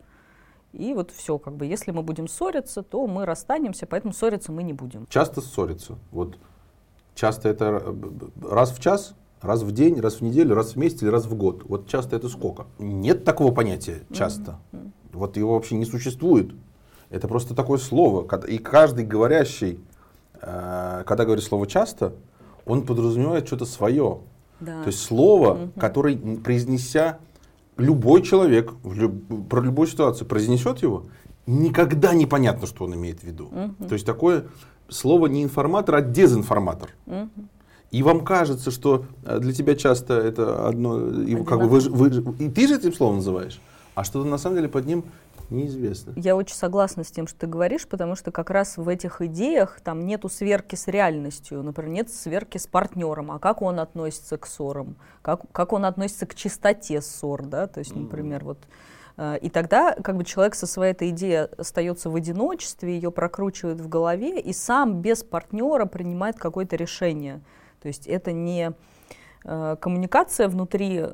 и 0.73 0.93
вот 0.93 1.11
все, 1.11 1.37
как 1.37 1.55
бы, 1.55 1.65
если 1.65 1.91
мы 1.91 2.01
будем 2.01 2.27
ссориться, 2.27 2.83
то 2.83 3.05
мы 3.07 3.25
расстанемся, 3.25 3.85
поэтому 3.85 4.13
ссориться 4.13 4.51
мы 4.51 4.63
не 4.63 4.73
будем. 4.73 5.05
Часто 5.07 5.41
ссориться. 5.41 5.97
Вот 6.11 6.37
часто 7.13 7.49
это 7.49 7.95
раз 8.41 8.71
в 8.71 8.79
час, 8.79 9.15
раз 9.41 9.61
в 9.63 9.71
день, 9.71 9.99
раз 9.99 10.15
в 10.15 10.21
неделю, 10.21 10.55
раз 10.55 10.73
в 10.73 10.75
месяц 10.77 11.01
или 11.03 11.09
раз 11.09 11.25
в 11.25 11.35
год. 11.35 11.63
Вот 11.67 11.87
часто 11.87 12.15
это 12.15 12.29
сколько? 12.29 12.65
Нет 12.79 13.23
такого 13.23 13.51
понятия 13.53 14.01
часто. 14.13 14.59
Вот 15.13 15.37
его 15.37 15.53
вообще 15.53 15.75
не 15.75 15.85
существует. 15.85 16.51
Это 17.09 17.27
просто 17.27 17.55
такое 17.55 17.77
слово. 17.77 18.27
И 18.47 18.57
каждый 18.57 19.05
говорящий, 19.05 19.79
э, 20.41 21.03
когда 21.05 21.25
говорит 21.25 21.43
слово 21.43 21.65
часто, 21.67 22.13
он 22.65 22.81
подразумевает 22.85 23.47
что-то 23.47 23.65
свое. 23.65 24.19
Да. 24.59 24.81
То 24.83 24.87
есть 24.87 24.99
слово, 24.99 25.69
которое, 25.79 26.15
м, 26.15 26.37
произнеся, 26.37 27.19
любой 27.77 28.23
человек 28.23 28.73
в 28.83 28.93
люб- 28.93 29.47
про 29.49 29.61
любую 29.61 29.87
ситуацию 29.87 30.27
произнесет 30.27 30.79
его, 30.83 31.05
никогда 31.45 32.13
непонятно, 32.13 32.67
что 32.67 32.85
он 32.85 32.95
имеет 32.95 33.21
в 33.21 33.23
виду. 33.23 33.49
То 33.87 33.93
есть 33.93 34.05
такое 34.05 34.45
слово 34.89 35.27
не 35.27 35.43
информатор, 35.43 35.95
а 35.95 36.01
дезинформатор. 36.01 36.89
Мгм. 37.05 37.29
И 37.91 38.03
вам 38.03 38.25
кажется, 38.25 38.71
что 38.71 39.05
э, 39.23 39.39
для 39.39 39.53
тебя 39.53 39.75
часто 39.75 40.15
это 40.15 40.67
одно, 40.67 41.09
и 41.21 41.41
как 41.43 41.59
бы 41.59 41.67
вы, 41.67 41.79
вы 41.79 42.35
и 42.39 42.49
ты 42.49 42.67
же 42.67 42.75
этим 42.75 42.93
словом 42.93 43.17
называешь, 43.17 43.61
а 43.95 44.03
что-то 44.03 44.27
на 44.27 44.37
самом 44.37 44.57
деле 44.57 44.67
под 44.67 44.85
ним 44.85 45.05
неизвестно. 45.49 46.13
Я 46.15 46.35
очень 46.35 46.55
согласна 46.55 47.03
с 47.03 47.11
тем, 47.11 47.27
что 47.27 47.39
ты 47.39 47.47
говоришь, 47.47 47.87
потому 47.87 48.15
что 48.15 48.31
как 48.31 48.49
раз 48.49 48.77
в 48.77 48.87
этих 48.87 49.21
идеях 49.21 49.79
там 49.81 50.05
нету 50.05 50.29
сверки 50.29 50.75
с 50.75 50.87
реальностью, 50.87 51.63
например, 51.63 51.91
нет 51.91 52.09
сверки 52.11 52.57
с 52.57 52.67
партнером, 52.67 53.31
а 53.31 53.39
как 53.39 53.61
он 53.61 53.79
относится 53.79 54.37
к 54.37 54.45
ссорам, 54.45 54.97
как, 55.21 55.49
как 55.51 55.73
он 55.73 55.85
относится 55.85 56.25
к 56.25 56.35
чистоте 56.35 57.01
ссор, 57.01 57.45
да, 57.45 57.67
то 57.67 57.79
есть, 57.79 57.95
например, 57.95 58.43
вот 58.43 58.57
э, 59.17 59.37
и 59.41 59.49
тогда 59.49 59.93
как 59.93 60.17
бы 60.17 60.25
человек 60.25 60.55
со 60.55 60.67
своей 60.67 60.91
этой 60.91 61.09
идеей 61.09 61.47
остается 61.57 62.09
в 62.09 62.15
одиночестве, 62.15 62.95
ее 62.95 63.11
прокручивает 63.11 63.79
в 63.79 63.87
голове 63.87 64.39
и 64.39 64.51
сам 64.51 65.01
без 65.01 65.23
партнера 65.23 65.85
принимает 65.85 66.37
какое-то 66.37 66.75
решение. 66.75 67.41
То 67.81 67.87
есть 67.87 68.07
это 68.07 68.31
не 68.31 68.73
э, 69.43 69.75
коммуникация 69.79 70.47
внутри 70.47 71.05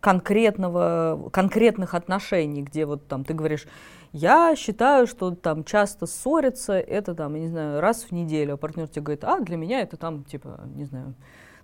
конкретного, 0.00 1.30
конкретных 1.32 1.94
отношений, 1.94 2.62
где 2.62 2.86
вот 2.86 3.06
там 3.06 3.24
ты 3.24 3.34
говоришь, 3.34 3.66
я 4.12 4.54
считаю, 4.56 5.06
что 5.06 5.34
там 5.34 5.64
часто 5.64 6.06
ссориться, 6.06 6.74
это 6.74 7.14
там, 7.14 7.34
я 7.34 7.40
не 7.40 7.48
знаю, 7.48 7.80
раз 7.80 8.04
в 8.04 8.12
неделю, 8.12 8.54
а 8.54 8.56
партнер 8.56 8.88
тебе 8.88 9.02
говорит, 9.02 9.24
а 9.24 9.40
для 9.40 9.56
меня 9.56 9.80
это 9.80 9.96
там, 9.96 10.24
типа, 10.24 10.60
не 10.74 10.84
знаю, 10.84 11.14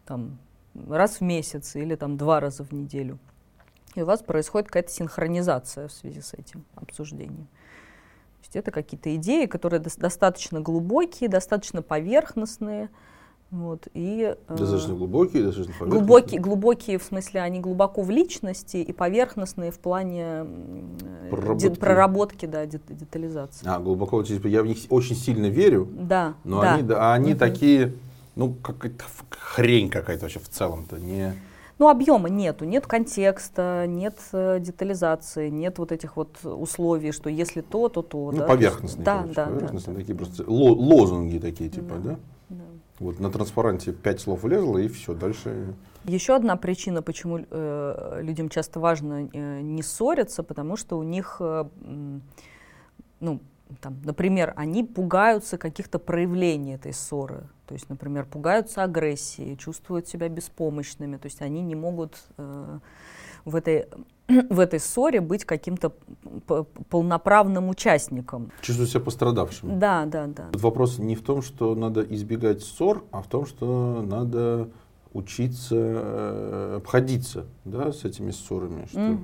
там 0.07 0.39
раз 0.89 1.17
в 1.17 1.21
месяц 1.21 1.77
или 1.77 1.95
там 1.95 2.17
два 2.17 2.41
раза 2.41 2.65
в 2.65 2.73
неделю. 2.73 3.19
И 3.95 4.03
у 4.03 4.07
вас 4.07 4.23
происходит 4.23 4.69
какая-то 4.69 4.91
синхронизация 4.91 5.89
в 5.89 5.93
связи 5.93 6.21
с 6.21 6.35
этим 6.35 6.65
обсуждением. 6.75 7.47
То 7.47 8.43
есть 8.45 8.57
это 8.57 8.71
какие-то 8.71 9.15
идеи, 9.17 9.47
которые 9.47 9.83
дос- 9.83 9.99
достаточно 9.99 10.61
глубокие, 10.61 11.29
достаточно 11.29 11.83
поверхностные. 11.83 12.91
Вот, 13.51 13.89
и, 13.95 14.35
э, 14.49 14.55
Достаточно 14.57 14.95
глубокие, 14.95 15.43
достаточно 15.43 15.73
поверхностные. 15.73 16.01
глубокие, 16.01 16.41
глубокие, 16.41 16.99
в 16.99 17.03
смысле, 17.03 17.41
они 17.41 17.61
глубоко 17.61 18.03
в 18.03 18.11
личности 18.11 18.77
и 18.77 18.93
поверхностные 18.93 19.71
в 19.71 19.79
плане 19.79 20.45
э, 20.45 21.29
Проработки. 21.31 21.69
де- 21.69 21.75
проработки, 21.75 22.47
да, 22.47 22.67
дет- 22.67 22.83
детализации. 22.95 23.67
А, 23.67 23.79
глубоко, 23.79 24.23
типа, 24.23 24.49
я 24.49 24.63
в 24.63 24.67
них 24.67 24.77
очень 24.91 25.17
сильно 25.17 25.47
верю, 25.47 25.89
Да, 25.91 26.35
но 26.45 26.61
да. 26.61 26.75
они, 26.75 26.83
да, 26.83 27.15
они 27.15 27.31
Мгм. 27.31 27.39
такие, 27.39 27.95
ну, 28.37 28.53
какая-то 28.53 29.05
ф- 29.05 29.25
хрень 29.31 29.89
какая-то 29.89 30.25
вообще 30.25 30.41
в 30.41 30.49
целом-то. 30.51 30.99
Не... 30.99 31.33
Ну, 31.79 31.89
объема 31.89 32.29
нету, 32.29 32.67
нет 32.67 32.87
контекста, 32.87 33.87
нет 33.89 34.19
э, 34.33 34.59
детализации, 34.61 35.49
нет 35.49 35.79
вот 35.79 35.91
этих 35.91 36.17
вот 36.19 36.37
условий, 36.45 37.13
что 37.13 37.31
если 37.31 37.63
то, 37.63 37.89
то 37.89 38.03
то. 38.03 38.31
Ну, 38.31 38.39
да, 38.41 38.47
поверхностные, 38.47 39.05
Да, 39.07 39.19
короче, 39.21 39.35
да, 39.35 39.45
да, 39.47 39.51
поверхностные 39.53 39.95
да. 39.95 40.01
такие 40.03 40.17
просто 40.17 40.43
ло- 40.43 40.75
лозунги 40.77 41.39
такие, 41.39 41.71
типа, 41.71 41.95
Да. 41.95 42.11
да? 42.11 42.19
Вот 42.99 43.21
на 43.21 43.31
транспаранте 43.31 43.93
пять 43.93 44.21
слов 44.21 44.43
влезло, 44.43 44.79
и 44.79 44.89
все, 44.89 45.15
дальше... 45.15 45.75
Еще 46.05 46.35
одна 46.35 46.57
причина, 46.57 47.03
почему 47.03 47.39
э, 47.39 48.21
людям 48.23 48.49
часто 48.49 48.81
важно 48.81 49.29
э, 49.33 49.61
не 49.61 49.83
ссориться, 49.83 50.43
потому 50.43 50.77
что 50.77 50.99
у 50.99 51.03
них, 51.03 51.37
э, 51.41 51.65
ну, 53.21 53.41
там, 53.81 54.01
например, 54.05 54.53
они 54.57 54.85
пугаются 54.85 55.59
каких-то 55.59 55.99
проявлений 55.99 56.75
этой 56.75 56.93
ссоры. 56.93 57.49
То 57.67 57.75
есть, 57.75 57.89
например, 57.91 58.25
пугаются 58.25 58.83
агрессии, 58.83 59.55
чувствуют 59.57 60.09
себя 60.09 60.29
беспомощными. 60.29 61.19
То 61.19 61.27
есть 61.27 61.43
они 61.43 61.63
не 61.63 61.75
могут 61.75 62.17
э, 62.39 62.79
в, 63.45 63.57
этой, 63.57 63.87
в 64.29 64.61
этой 64.61 64.81
ссоре 64.81 65.21
быть 65.21 65.45
каким-то 65.45 65.95
полноправным 66.91 67.69
участником. 67.69 68.51
Чувствую 68.63 68.89
себя 68.89 69.01
пострадавшим. 69.01 69.79
Да, 69.79 70.07
да, 70.07 70.27
да. 70.27 70.49
Тут 70.53 70.63
вопрос 70.63 70.99
не 70.99 71.17
в 71.17 71.23
том, 71.23 71.43
что 71.43 71.75
надо 71.75 72.03
избегать 72.03 72.63
ссор, 72.63 73.05
а 73.11 73.23
в 73.23 73.29
том, 73.29 73.47
что 73.47 74.03
надо 74.07 74.69
учиться 75.13 75.75
э, 75.77 76.75
обходиться 76.77 77.47
да, 77.65 77.93
с 77.93 78.05
этими 78.05 78.31
ссорами. 78.31 78.87
Что. 78.87 79.19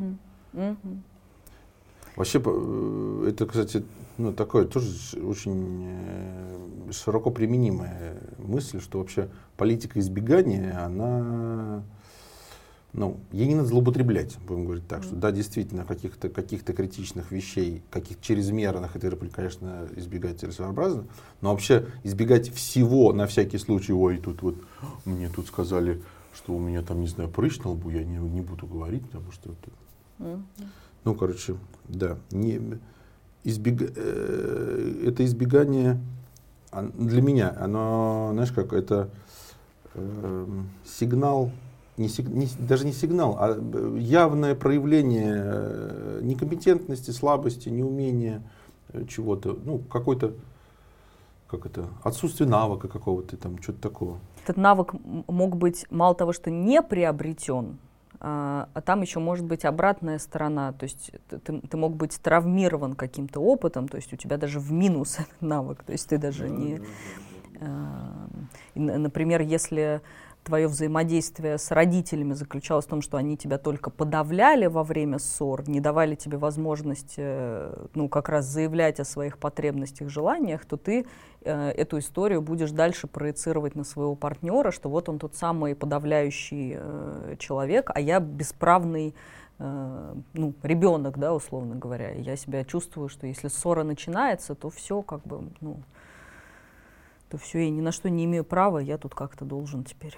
Вообще, 2.17 2.41
э, 2.45 3.27
это, 3.29 3.47
кстати, 3.47 3.85
ну, 4.19 4.33
такое 4.33 4.67
тоже 4.67 4.91
очень 5.21 5.85
э, 5.87 6.93
широко 6.93 7.31
применимая 7.31 8.17
мысль, 8.39 8.81
что 8.81 8.99
вообще 8.99 9.29
политика 9.57 9.99
избегания, 9.99 10.85
она 10.85 11.83
ну, 12.95 13.18
ей 13.32 13.49
не 13.49 13.57
надо 13.57 13.68
злоупотреблять, 13.68 14.38
будем 14.47 14.64
говорить 14.64 14.86
так, 14.86 15.03
что 15.03 15.16
да, 15.16 15.32
действительно, 15.32 15.84
каких-то 15.84 16.28
каких 16.28 16.64
критичных 16.64 17.32
вещей, 17.32 17.82
каких 17.90 18.20
чрезмерных, 18.20 18.95
это, 18.95 19.16
конечно, 19.16 19.88
избегать 19.97 20.38
целесообразно, 20.38 21.05
но 21.40 21.51
вообще 21.51 21.88
избегать 22.05 22.55
всего 22.55 23.12
на 23.12 23.26
всякий 23.26 23.59
случай, 23.59 23.92
ой, 23.92 24.18
тут 24.18 24.42
вот 24.42 24.57
мне 25.05 25.28
тут 25.28 25.49
сказали, 25.49 26.03
что 26.34 26.55
у 26.55 26.61
меня 26.61 26.82
там, 26.82 27.01
не 27.01 27.09
знаю, 27.09 27.28
прыщ 27.28 27.59
на 27.59 27.70
лбу, 27.70 27.90
я 27.90 28.05
не, 28.05 28.16
не 28.16 28.40
буду 28.40 28.66
говорить, 28.66 29.05
потому 29.07 29.32
что... 29.32 29.55
Вот, 30.18 30.38
ну, 31.03 31.14
короче, 31.16 31.57
да, 31.88 32.16
не, 32.30 32.78
избег, 33.42 33.92
э, 33.97 35.03
это 35.05 35.24
избегание 35.24 36.01
для 36.72 37.22
меня, 37.22 37.55
оно, 37.59 38.30
знаешь, 38.32 38.53
как 38.53 38.72
это 38.72 39.11
э, 39.95 40.47
сигнал 40.86 41.51
не, 41.97 42.09
не, 42.28 42.49
даже 42.59 42.86
не 42.86 42.92
сигнал, 42.92 43.36
а 43.38 43.57
э, 43.57 43.97
явное 43.99 44.55
проявление 44.55 45.42
э, 45.45 46.20
некомпетентности, 46.22 47.11
слабости, 47.11 47.68
неумения 47.68 48.42
э, 48.92 49.05
чего-то, 49.07 49.57
ну, 49.64 49.78
какой-то, 49.78 50.34
как 51.49 51.66
это, 51.66 51.86
отсутствие 52.03 52.49
навыка 52.49 52.88
какого-то 52.88 53.36
там, 53.36 53.62
что-то 53.62 53.80
такого. 53.80 54.18
Этот 54.42 54.57
навык 54.57 54.95
мог 55.28 55.57
быть 55.57 55.86
мало 55.90 56.14
того, 56.14 56.32
что 56.32 56.51
не 56.51 56.82
приобретен, 56.82 57.78
а, 58.20 58.68
а 58.74 58.80
там 58.80 59.03
еще 59.03 59.20
может 59.20 59.45
быть 59.45 59.64
обратная 59.64 60.18
сторона, 60.18 60.72
то 60.72 60.84
есть 60.84 61.12
ты, 61.28 61.61
ты 61.61 61.76
мог 61.76 61.95
быть 61.95 62.18
травмирован 62.20 62.95
каким-то 62.95 63.40
опытом, 63.40 63.86
то 63.86 63.97
есть 63.97 64.12
у 64.12 64.16
тебя 64.16 64.36
даже 64.36 64.59
в 64.59 64.72
минус 64.72 65.14
этот 65.18 65.40
навык, 65.42 65.84
то 65.84 65.92
есть 65.92 66.09
ты 66.09 66.18
даже 66.18 66.49
не... 66.49 66.80
Например, 68.74 69.40
если 69.40 70.03
твое 70.45 70.68
взаимодействие 70.68 71.59
с 71.59 71.70
родителями 71.70 72.34
заключалось 72.34 72.84
в 72.84 72.88
том, 72.88 73.03
что 73.03 73.16
они 73.16 73.36
тебя 73.36 73.59
только 73.59 73.90
подавляли 73.90 74.66
во 74.66 74.84
время 74.84 75.18
ссор, 75.18 75.68
не 75.68 75.80
давали 75.80 76.14
тебе 76.14 76.36
возможность, 76.36 77.14
э, 77.16 77.86
ну, 77.95 78.09
как 78.09 78.28
раз 78.28 78.45
заявлять 78.45 79.01
о 79.01 79.05
своих 79.05 79.38
потребностях, 79.38 80.11
желаниях, 80.11 80.64
то 80.66 80.76
ты 80.76 81.07
э, 81.42 81.70
эту 81.70 81.99
историю 81.99 82.42
будешь 82.42 82.70
дальше 82.70 83.07
проецировать 83.07 83.74
на 83.74 83.84
своего 83.84 84.14
партнера, 84.14 84.70
что 84.70 84.88
вот 84.88 85.09
он 85.09 85.18
тот 85.18 85.34
самый 85.34 85.74
подавляющий 85.74 86.76
э, 86.76 87.36
человек, 87.38 87.90
а 87.95 88.01
я 88.01 88.20
бесправный 88.20 89.14
э, 89.59 90.14
ну, 90.34 90.55
ребенок, 90.62 91.18
да, 91.18 91.34
условно 91.34 91.74
говоря. 91.74 92.11
я 92.12 92.36
себя 92.36 92.64
чувствую, 92.64 93.09
что 93.09 93.26
если 93.26 93.49
ссора 93.49 93.82
начинается, 93.82 94.55
то 94.55 94.68
все 94.68 95.03
как 95.03 95.22
бы, 95.22 95.49
ну, 95.61 95.78
то 97.35 97.39
все, 97.39 97.64
я 97.64 97.70
ни 97.70 97.80
на 97.80 97.91
что 97.91 98.09
не 98.09 98.26
имею 98.26 98.45
права, 98.45 98.78
я 98.78 98.97
тут 98.97 99.12
как-то 99.16 99.45
должен 99.45 99.82
теперь 99.82 100.16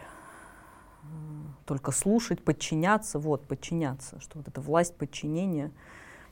только 1.65 1.91
слушать, 1.91 2.45
подчиняться, 2.45 3.19
вот, 3.19 3.47
подчиняться, 3.47 4.21
что 4.21 4.37
вот 4.37 4.49
эта 4.49 4.61
власть 4.61 4.95
подчинения, 4.97 5.73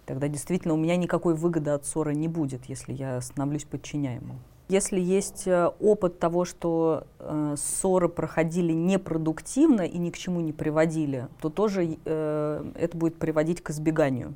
тогда 0.04 0.28
действительно 0.28 0.74
у 0.74 0.76
меня 0.76 0.96
никакой 0.96 1.36
выгоды 1.36 1.70
от 1.70 1.86
ссоры 1.86 2.14
не 2.14 2.28
будет, 2.28 2.66
если 2.66 2.92
я 2.92 3.18
становлюсь 3.22 3.64
подчиняемым. 3.64 4.38
Если 4.68 5.00
есть 5.00 5.46
э, 5.46 5.70
опыт 5.80 6.18
того, 6.18 6.44
что 6.44 7.06
э, 7.18 7.54
ссоры 7.56 8.10
проходили 8.10 8.74
непродуктивно 8.74 9.86
и 9.86 9.96
ни 9.96 10.10
к 10.10 10.18
чему 10.18 10.42
не 10.42 10.52
приводили, 10.52 11.28
то 11.40 11.48
тоже 11.48 11.96
э, 12.04 12.72
это 12.74 12.94
будет 12.94 13.16
приводить 13.16 13.62
к 13.62 13.70
избеганию. 13.70 14.34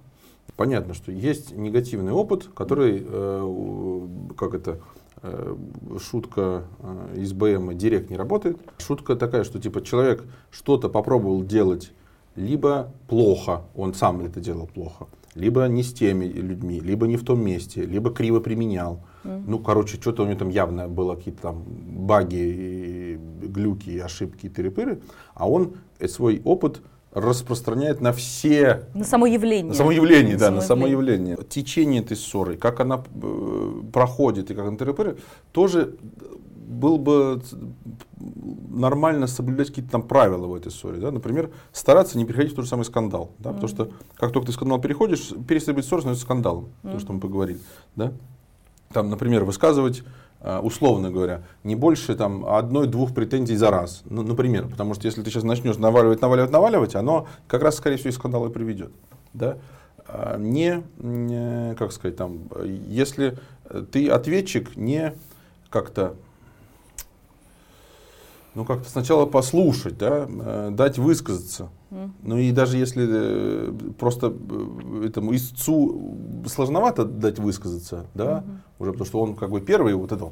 Понятно, 0.57 0.95
что 0.95 1.13
есть 1.13 1.55
негативный 1.55 2.13
опыт, 2.13 2.49
который, 2.55 3.05
э, 3.07 4.09
как 4.37 4.55
это, 4.55 4.81
Э, 4.81 4.98
шутка 6.01 6.65
э, 6.81 7.15
из 7.17 7.33
БМ 7.33 7.77
директ 7.77 8.11
не 8.11 8.17
работает. 8.17 8.59
Шутка 8.79 9.17
такая, 9.17 9.45
что 9.45 9.59
типа 9.59 9.83
человек 9.83 10.25
что-то 10.51 10.89
попробовал 10.89 11.45
делать 11.45 11.93
либо 12.37 12.93
плохо, 13.09 13.63
он 13.75 13.95
сам 13.95 14.21
это 14.21 14.41
делал 14.41 14.69
плохо, 14.69 15.07
либо 15.35 15.67
не 15.67 15.83
с 15.83 15.93
теми 15.93 16.27
людьми, 16.27 16.81
либо 16.81 17.07
не 17.07 17.17
в 17.17 17.25
том 17.25 17.45
месте, 17.45 17.85
либо 17.85 18.11
криво 18.11 18.41
применял. 18.41 19.01
Mm. 19.25 19.45
Ну, 19.47 19.59
короче, 19.59 19.97
что-то 19.97 20.23
у 20.23 20.27
него 20.27 20.39
там 20.39 20.49
явно 20.49 20.89
было 20.89 21.17
какие-то 21.17 21.43
там 21.43 21.65
баги, 21.67 23.19
глюки, 23.43 23.99
ошибки, 23.99 24.49
тыры-пыры, 24.49 25.01
а 25.35 25.49
он 25.49 25.75
свой 26.07 26.41
опыт 26.45 26.81
распространяет 27.21 28.01
на 28.01 28.13
все... 28.13 28.87
На 28.95 29.05
само 29.05 29.27
явление. 29.27 29.71
На 29.71 29.75
само 29.75 29.93
явление, 29.93 30.35
на 30.35 30.41
да, 30.41 30.51
на 30.51 30.61
само 30.61 30.87
явление. 30.87 31.39
Течение 31.49 32.03
этой 32.03 32.17
ссоры, 32.17 32.57
как 32.57 32.81
она 32.81 33.03
э, 33.23 33.83
проходит 33.93 34.51
и 34.51 34.55
как 34.55 34.67
она 34.67 34.77
тоже 35.53 35.95
было 36.69 36.99
бы 36.99 37.43
нормально 38.71 39.27
соблюдать 39.27 39.69
какие-то 39.69 39.91
там 39.91 40.03
правила 40.03 40.47
в 40.47 40.55
этой 40.55 40.71
ссоре. 40.71 40.99
Да? 40.99 41.11
Например, 41.11 41.51
стараться 41.73 42.19
не 42.19 42.25
переходить 42.25 42.53
в 42.53 42.57
тот 42.57 42.65
же 42.67 42.71
самый 42.71 42.85
скандал. 42.85 43.33
Да? 43.39 43.51
Mm-hmm. 43.51 43.53
Потому 43.55 43.69
что 43.69 43.91
как 44.17 44.33
только 44.33 44.47
ты 44.47 44.53
скандал 44.53 44.81
переходишь, 44.81 45.33
перестать 45.47 45.75
быть 45.75 45.85
ссорой 45.85 46.03
становится 46.03 46.25
скандалом. 46.25 46.69
Mm-hmm. 46.83 46.93
То, 46.93 46.99
что 47.01 47.13
мы 47.13 47.21
поговорили. 47.21 47.61
Да? 47.97 48.13
Там, 48.93 49.11
например, 49.11 49.45
высказывать 49.45 50.03
условно 50.41 51.11
говоря, 51.11 51.43
не 51.65 51.75
больше 51.75 52.15
там 52.15 52.47
одной-двух 52.47 53.13
претензий 53.13 53.57
за 53.57 53.71
раз, 53.71 54.03
ну, 54.05 54.23
например, 54.23 54.69
потому 54.69 54.95
что 54.95 55.07
если 55.07 55.23
ты 55.23 55.31
сейчас 55.31 55.43
начнешь 55.43 55.77
наваливать, 55.77 56.21
наваливать, 56.21 56.51
наваливать, 56.51 56.95
оно 56.95 57.27
как 57.49 57.63
раз, 57.63 57.77
скорее 57.77 57.97
всего, 57.97 58.11
и 58.11 58.13
скандал 58.13 58.47
и 58.47 58.53
приведет. 58.53 58.93
Да? 59.35 59.59
А 60.07 60.39
не, 60.39 60.83
не, 60.99 61.75
как 61.75 61.93
сказать, 61.93 62.17
там, 62.17 62.49
если 62.87 63.37
ты 63.91 64.09
ответчик, 64.09 64.77
не 64.77 65.15
как-то 65.71 66.15
ну, 68.55 68.65
как-то 68.65 68.89
сначала 68.91 69.25
послушать, 69.25 69.99
да, 69.99 70.27
э, 70.29 70.71
дать 70.73 70.99
высказаться. 70.99 71.69
Ну 71.91 72.37
и 72.37 72.53
даже 72.53 72.77
если 72.77 73.07
э, 73.09 73.73
просто 73.99 74.35
э, 74.35 75.07
этому 75.07 75.35
истцу 75.35 76.17
сложновато 76.47 77.05
дать 77.05 77.39
высказаться, 77.39 78.07
да, 78.15 78.45
mm-hmm. 78.45 78.83
уже 78.83 78.93
потому 78.93 79.07
что 79.07 79.21
он 79.21 79.35
как 79.35 79.51
бы 79.51 79.61
первый 79.61 79.95
вот 79.95 80.13
это 80.13 80.31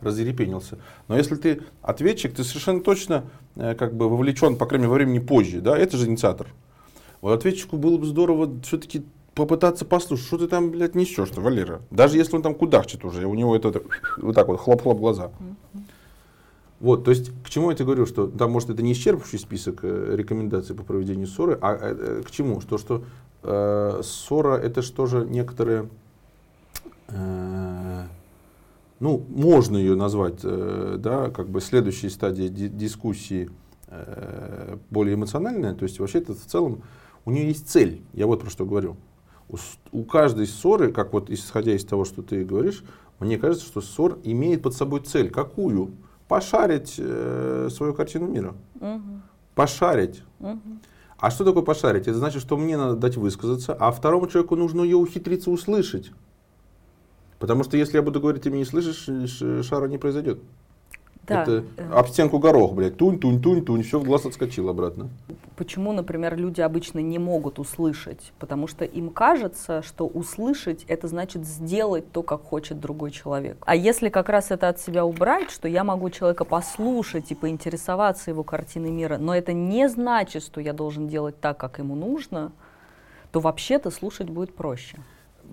разъерепенился. 0.00 0.78
Но 1.06 1.16
если 1.16 1.36
ты 1.36 1.62
ответчик, 1.82 2.34
ты 2.34 2.42
совершенно 2.42 2.80
точно 2.80 3.24
как 3.54 3.94
бы 3.94 4.08
вовлечен, 4.08 4.56
по 4.56 4.66
крайней 4.66 4.84
мере, 4.84 4.90
во 4.90 4.94
времени 4.96 5.18
позже, 5.20 5.60
да, 5.60 5.78
это 5.78 5.96
же 5.96 6.06
инициатор. 6.06 6.48
Вот 7.20 7.32
ответчику 7.32 7.76
было 7.76 7.96
бы 7.96 8.06
здорово 8.06 8.50
все-таки 8.64 9.04
попытаться 9.34 9.84
послушать, 9.84 10.26
что 10.26 10.38
ты 10.38 10.48
там, 10.48 10.70
блядь, 10.70 10.94
несешь-то, 10.94 11.40
Валера. 11.40 11.80
Даже 11.90 12.16
если 12.16 12.36
он 12.36 12.42
там 12.42 12.54
кудахчет 12.54 13.04
уже, 13.04 13.26
у 13.26 13.34
него 13.34 13.54
это, 13.56 13.68
это 13.68 13.82
вот 14.18 14.34
так 14.34 14.48
вот, 14.48 14.60
хлоп-хлоп 14.60 14.98
глаза. 14.98 15.26
Mm-hmm. 15.26 15.81
Вот, 16.82 17.04
то 17.04 17.12
есть, 17.12 17.30
к 17.44 17.48
чему 17.48 17.70
я 17.70 17.74
это 17.74 17.84
говорю, 17.84 18.06
что 18.06 18.26
там, 18.26 18.50
может, 18.50 18.68
это 18.70 18.82
не 18.82 18.92
исчерпывающий 18.92 19.38
список 19.38 19.84
э, 19.84 20.16
рекомендаций 20.16 20.74
по 20.74 20.82
проведению 20.82 21.28
ссоры, 21.28 21.56
а 21.60 21.76
э, 21.80 22.22
к 22.26 22.30
чему? 22.32 22.60
Что, 22.60 22.76
что 22.76 23.04
э, 23.44 24.00
ссора 24.02 24.56
это 24.56 24.82
что 24.82 25.06
же 25.06 25.24
некоторые, 25.24 25.88
э, 27.06 28.02
ну, 28.98 29.24
можно 29.28 29.76
ее 29.76 29.94
назвать, 29.94 30.40
э, 30.42 30.96
да, 30.98 31.30
как 31.30 31.50
бы 31.50 31.60
следующей 31.60 32.08
стадии 32.08 32.48
дискуссии 32.48 33.48
э, 33.86 34.76
более 34.90 35.14
эмоциональная, 35.14 35.74
то 35.74 35.84
есть 35.84 36.00
вообще 36.00 36.18
это 36.18 36.34
в 36.34 36.44
целом, 36.44 36.82
у 37.24 37.30
нее 37.30 37.46
есть 37.46 37.70
цель, 37.70 38.02
я 38.12 38.26
вот 38.26 38.40
про 38.40 38.50
что 38.50 38.66
говорю. 38.66 38.96
У, 39.48 39.56
у 39.92 40.02
каждой 40.02 40.48
ссоры, 40.48 40.90
как 40.90 41.12
вот 41.12 41.30
исходя 41.30 41.76
из 41.76 41.84
того, 41.84 42.04
что 42.04 42.22
ты 42.22 42.44
говоришь, 42.44 42.82
мне 43.20 43.38
кажется, 43.38 43.64
что 43.64 43.80
ссор 43.80 44.18
имеет 44.24 44.62
под 44.62 44.74
собой 44.74 44.98
цель. 44.98 45.30
Какую? 45.30 45.92
Пошарить 46.32 46.94
э, 46.96 47.68
свою 47.70 47.92
картину 47.92 48.26
мира. 48.26 48.54
Угу. 48.80 49.20
Пошарить. 49.54 50.22
Угу. 50.40 50.60
А 51.18 51.30
что 51.30 51.44
такое 51.44 51.62
пошарить? 51.62 52.08
Это 52.08 52.14
значит, 52.14 52.40
что 52.40 52.56
мне 52.56 52.78
надо 52.78 52.96
дать 52.96 53.18
высказаться, 53.18 53.76
а 53.78 53.92
второму 53.92 54.26
человеку 54.28 54.56
нужно 54.56 54.80
ее 54.80 54.96
ухитриться 54.96 55.50
услышать. 55.50 56.10
Потому 57.38 57.64
что 57.64 57.76
если 57.76 57.98
я 57.98 58.02
буду 58.02 58.18
говорить, 58.18 58.44
ты 58.44 58.48
меня 58.48 58.60
не 58.60 58.64
слышишь, 58.64 59.66
шара 59.66 59.88
не 59.88 59.98
произойдет. 59.98 60.38
Да. 61.26 61.42
Это 61.42 61.64
об 61.92 62.08
стенку 62.08 62.38
горох, 62.38 62.72
блядь, 62.72 62.96
тунь, 62.96 63.18
тунь, 63.18 63.40
тунь, 63.40 63.64
тунь, 63.64 63.82
все 63.82 64.00
в 64.00 64.04
глаз 64.04 64.26
отскочил 64.26 64.68
обратно. 64.68 65.08
Почему, 65.56 65.92
например, 65.92 66.36
люди 66.36 66.60
обычно 66.60 66.98
не 66.98 67.18
могут 67.20 67.60
услышать? 67.60 68.32
Потому 68.40 68.66
что 68.66 68.84
им 68.84 69.10
кажется, 69.10 69.82
что 69.82 70.06
услышать 70.06 70.84
это 70.88 71.06
значит 71.06 71.44
сделать 71.46 72.10
то, 72.10 72.22
как 72.24 72.42
хочет 72.42 72.80
другой 72.80 73.12
человек. 73.12 73.56
А 73.64 73.76
если 73.76 74.08
как 74.08 74.28
раз 74.28 74.50
это 74.50 74.68
от 74.68 74.80
себя 74.80 75.04
убрать, 75.04 75.50
что 75.50 75.68
я 75.68 75.84
могу 75.84 76.10
человека 76.10 76.44
послушать 76.44 77.30
и 77.30 77.36
поинтересоваться 77.36 78.30
его 78.30 78.42
картиной 78.42 78.90
мира, 78.90 79.18
но 79.18 79.34
это 79.34 79.52
не 79.52 79.88
значит, 79.88 80.42
что 80.42 80.60
я 80.60 80.72
должен 80.72 81.06
делать 81.06 81.38
так, 81.40 81.56
как 81.58 81.78
ему 81.78 81.94
нужно, 81.94 82.50
то 83.30 83.38
вообще-то 83.38 83.90
слушать 83.90 84.28
будет 84.28 84.54
проще. 84.56 84.98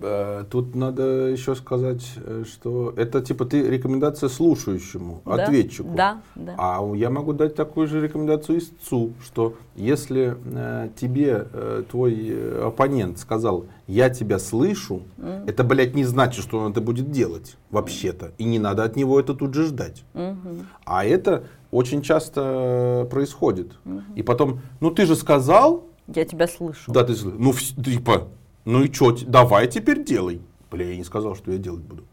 Э, 0.02 0.44
Тут 0.50 0.74
надо 0.74 1.28
еще 1.28 1.54
сказать, 1.54 2.02
э, 2.16 2.44
что 2.50 2.92
это 2.96 3.20
типа 3.20 3.44
ты 3.44 3.68
рекомендация 3.68 4.28
слушающему, 4.28 5.20
Да, 5.26 5.34
ответчику. 5.44 5.90
Да, 5.94 6.22
да. 6.34 6.54
А 6.56 6.92
я 6.94 7.10
могу 7.10 7.32
дать 7.34 7.54
такую 7.54 7.86
же 7.86 8.00
рекомендацию 8.00 8.58
истцу, 8.58 9.12
что 9.22 9.54
если 9.76 10.36
э, 10.44 10.88
тебе 10.98 11.46
э, 11.52 11.82
твой 11.90 12.28
э, 12.30 12.62
оппонент 12.68 13.18
сказал, 13.18 13.66
я 13.86 14.08
тебя 14.08 14.38
слышу, 14.38 15.02
М, 15.18 15.44
это, 15.46 15.64
блядь, 15.64 15.94
не 15.94 16.04
значит, 16.04 16.42
что 16.44 16.58
он 16.60 16.72
это 16.72 16.80
будет 16.80 17.10
делать 17.10 17.56
вообще-то. 17.70 18.32
И 18.38 18.44
не 18.44 18.58
надо 18.58 18.84
от 18.84 18.96
него 18.96 19.20
это 19.20 19.34
тут 19.34 19.52
же 19.54 19.66
ждать. 19.66 20.02
мгм, 20.14 20.66
А 20.86 21.04
это 21.04 21.44
очень 21.70 22.00
часто 22.02 23.06
происходит. 23.10 23.72
мгм. 23.84 24.04
И 24.16 24.22
потом, 24.22 24.60
ну 24.80 24.90
ты 24.90 25.04
же 25.06 25.14
сказал, 25.14 25.84
Я 26.08 26.24
тебя 26.24 26.46
слышу. 26.48 26.90
да, 26.90 27.04
ты 27.04 27.14
слышишь, 27.14 27.38
ну 27.76 27.82
типа, 27.82 28.28
ну 28.70 28.84
и 28.84 28.92
что, 28.92 29.16
давай 29.26 29.68
теперь 29.68 30.04
делай. 30.04 30.40
Бля, 30.70 30.88
я 30.88 30.96
не 30.96 31.04
сказал, 31.04 31.34
что 31.34 31.50
я 31.50 31.58
делать 31.58 31.82
буду. 31.82 32.04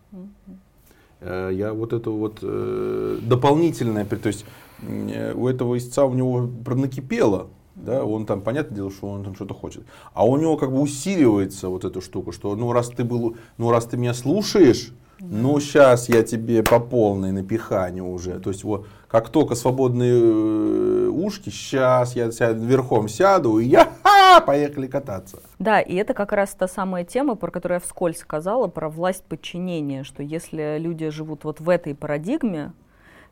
Э, 1.20 1.52
Я 1.54 1.74
вот 1.74 1.94
это 1.94 2.10
вот 2.10 2.40
э, 2.42 3.20
дополнительное, 3.22 4.06
то 4.06 4.28
есть 4.28 4.46
э, 4.82 5.34
у 5.34 5.48
этого 5.48 5.78
истца 5.78 6.06
у 6.06 6.14
него 6.14 6.50
накипело, 6.66 7.48
да, 7.76 8.04
он 8.04 8.26
там, 8.26 8.42
понятное 8.42 8.76
дело, 8.76 8.92
что 8.92 9.08
он 9.08 9.24
там 9.24 9.36
что-то 9.36 9.54
хочет. 9.54 9.84
А 10.14 10.26
у 10.26 10.38
него 10.38 10.58
как 10.58 10.72
бы 10.72 10.82
усиливается 10.82 11.70
вот 11.70 11.86
эта 11.86 12.02
штука, 12.02 12.32
что 12.32 12.56
ну 12.56 12.72
раз 12.72 12.90
ты 12.90 13.04
был, 13.04 13.38
ну 13.58 13.72
раз 13.72 13.86
ты 13.86 13.98
меня 13.98 14.14
слушаешь, 14.14 14.92
ну 15.20 15.60
сейчас 15.60 16.10
я 16.10 16.24
тебе 16.24 16.64
по 16.64 16.80
полной 16.80 17.32
напиханию 17.32 18.08
уже. 18.08 18.40
То 18.40 18.50
есть 18.50 18.64
вот 18.64 18.88
как 19.08 19.30
только 19.30 19.56
свободные 19.56 20.20
э, 20.22 21.08
ушки, 21.08 21.50
сейчас 21.50 22.16
я 22.16 22.32
ся- 22.32 22.52
верхом 22.52 23.08
сяду 23.08 23.60
и 23.60 23.66
я 23.66 23.90
ха, 24.04 24.42
поехали 24.42 24.88
кататься. 24.88 25.40
Да, 25.60 25.80
и 25.80 25.96
это 25.96 26.14
как 26.14 26.34
раз 26.34 26.52
та 26.52 26.68
самая 26.68 27.06
тема, 27.06 27.36
про 27.36 27.50
которую 27.52 27.78
я 27.78 27.80
вскользь 27.80 28.20
сказала, 28.20 28.68
про 28.68 28.90
власть 28.90 29.24
подчинения, 29.24 30.04
что 30.04 30.24
если 30.24 30.78
люди 30.78 31.10
живут 31.10 31.44
вот 31.46 31.60
в 31.60 31.70
этой 31.70 31.96
парадигме, 31.96 32.74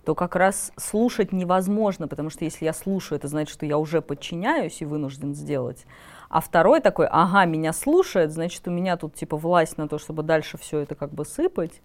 то 0.05 0.15
как 0.15 0.35
раз 0.35 0.71
слушать 0.77 1.33
невозможно, 1.33 2.07
потому 2.07 2.29
что 2.29 2.45
если 2.45 2.65
я 2.65 2.73
слушаю, 2.73 3.17
это 3.17 3.27
значит, 3.27 3.51
что 3.53 3.65
я 3.65 3.77
уже 3.77 4.01
подчиняюсь 4.01 4.81
и 4.81 4.85
вынужден 4.85 5.33
сделать. 5.33 5.85
А 6.29 6.41
второй 6.41 6.79
такой, 6.79 7.07
ага, 7.07 7.45
меня 7.45 7.73
слушает, 7.73 8.31
значит, 8.31 8.67
у 8.67 8.71
меня 8.71 8.97
тут 8.97 9.15
типа 9.15 9.35
власть 9.35 9.77
на 9.77 9.87
то, 9.87 9.97
чтобы 9.97 10.23
дальше 10.23 10.57
все 10.57 10.79
это 10.79 10.95
как 10.95 11.11
бы 11.11 11.25
сыпать. 11.25 11.81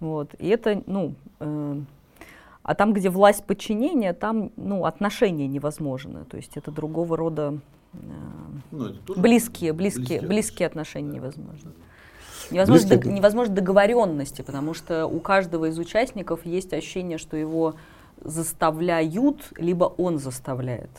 Вот. 0.00 0.34
И 0.38 0.48
это, 0.48 0.82
ну, 0.86 1.14
э, 1.40 1.80
а 2.68 2.74
там, 2.74 2.92
где 2.92 3.08
власть 3.08 3.44
подчинения, 3.44 4.12
там, 4.12 4.52
ну, 4.56 4.84
отношения 4.84 5.46
невозможны. 5.48 6.26
То 6.26 6.36
есть 6.36 6.58
это 6.58 6.70
другого 6.70 7.16
рода 7.16 7.60
э, 7.94 7.98
Близкие, 9.16 9.72
близкие, 9.72 10.20
близкие 10.20 10.66
отношения 10.66 11.12
невозможно. 11.14 11.72
Невозможно, 12.50 12.88
Близкие- 12.88 12.98
дог- 13.04 13.12
невозможно 13.14 13.54
договоренности, 13.54 14.42
потому 14.42 14.74
что 14.74 15.06
у 15.06 15.18
каждого 15.18 15.70
из 15.70 15.78
участников 15.78 16.44
есть 16.44 16.74
ощущение, 16.74 17.16
что 17.16 17.38
его 17.38 17.76
заставляют, 18.22 19.50
либо 19.56 19.84
он 19.86 20.18
заставляет. 20.18 20.90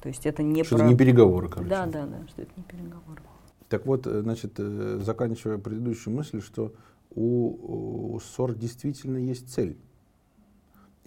То 0.00 0.08
есть 0.08 0.24
это 0.24 0.42
не 0.42 0.64
Что 0.64 0.76
про... 0.76 0.84
это 0.84 0.92
не 0.92 0.96
переговоры, 0.96 1.50
короче. 1.50 1.68
Да, 1.68 1.84
да, 1.84 2.06
да, 2.06 2.26
что 2.26 2.40
это 2.40 2.52
не 2.56 2.62
переговоры. 2.62 3.20
Так 3.68 3.84
вот, 3.84 4.06
э, 4.06 4.22
значит, 4.22 4.54
э, 4.56 4.98
заканчивая 5.02 5.58
предыдущую 5.58 6.16
мысль, 6.16 6.40
что 6.40 6.72
у, 7.14 8.14
у 8.14 8.20
ссор 8.20 8.54
действительно 8.54 9.18
есть 9.18 9.52
цель. 9.52 9.76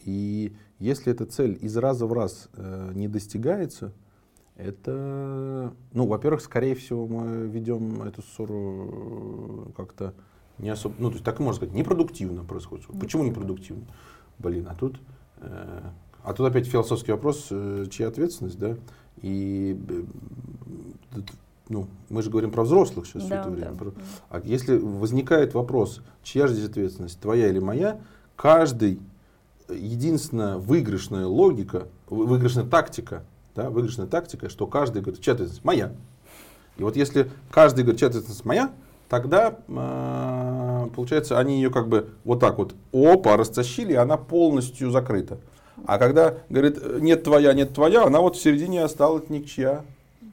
И 0.06 0.56
если 0.80 1.12
эта 1.12 1.26
цель 1.26 1.58
из 1.62 1.76
раза 1.78 2.06
в 2.06 2.14
раз 2.14 2.50
э, 2.54 2.92
не 2.94 3.08
достигается, 3.08 3.92
это, 4.56 5.74
ну, 5.94 6.06
во-первых, 6.08 6.42
скорее 6.42 6.76
всего, 6.76 7.08
мы 7.08 7.48
ведем 7.48 8.02
эту 8.04 8.22
ссору 8.22 9.66
э, 9.68 9.72
как-то 9.76 10.14
не 10.60 10.70
особо, 10.70 10.96
ну, 11.00 11.08
то 11.10 11.14
есть 11.14 11.26
так 11.26 11.40
можно 11.40 11.56
сказать, 11.58 11.74
непродуктивно 11.74 12.44
происходит. 12.44 12.86
Почему 13.00 13.24
непродуктивно? 13.24 13.86
Блин, 14.40 14.68
а 14.70 14.76
тут, 14.76 15.00
э, 15.38 15.82
а 16.24 16.34
тут 16.34 16.48
опять 16.48 16.68
философский 16.68 17.12
вопрос, 17.12 17.48
э, 17.50 17.86
чья 17.90 18.08
ответственность, 18.10 18.60
да? 18.60 18.78
И 19.22 19.80
э, 19.90 21.20
ну, 21.70 21.88
мы 22.10 22.22
же 22.22 22.30
говорим 22.30 22.52
про 22.52 22.64
взрослых 22.64 23.06
сейчас 23.08 23.24
все 23.24 23.30
Да, 23.30 23.42
это 23.42 23.50
да. 23.50 23.56
время. 23.56 23.76
Про- 23.76 23.94
А 24.30 24.40
если 24.44 24.78
возникает 24.78 25.54
вопрос, 25.54 26.02
чья 26.22 26.48
же 26.48 26.54
здесь 26.54 26.70
ответственность, 26.70 27.20
твоя 27.20 27.48
или 27.50 27.60
моя, 27.60 28.00
каждый, 28.36 29.00
единственная 29.76 30.58
выигрышная 30.58 31.26
логика, 31.26 31.88
вы- 32.10 32.26
выигрышная 32.26 32.66
тактика, 32.66 33.24
да, 33.56 33.70
выигрышная 33.70 34.08
тактика, 34.08 34.50
что 34.50 34.68
каждый 34.68 35.02
говорит, 35.02 35.22
чья 35.22 35.34
ответственность? 35.34 35.66
Моя. 35.66 35.94
И 36.78 36.84
вот 36.84 36.96
если 36.96 37.30
каждый 37.52 37.82
говорит, 37.84 38.00
чья 38.00 38.08
ответственность 38.08 38.46
моя, 38.46 38.72
тогда, 39.10 39.60
э, 39.68 40.88
получается, 40.96 41.38
они 41.38 41.58
ее 41.58 41.70
как 41.70 41.88
бы 41.88 42.10
вот 42.24 42.40
так 42.40 42.58
вот, 42.58 42.74
опа, 42.92 43.38
растащили, 43.38 43.94
и 43.94 43.96
она 43.96 44.18
полностью 44.18 44.90
закрыта. 44.90 45.38
А 45.86 45.98
когда 45.98 46.36
говорит, 46.50 46.80
э, 46.82 47.00
нет 47.02 47.24
твоя, 47.24 47.54
нет 47.54 47.74
твоя, 47.74 48.06
она 48.06 48.22
вот 48.22 48.36
в 48.36 48.42
середине 48.42 48.84
осталась 48.84 49.30
ничья. 49.30 49.84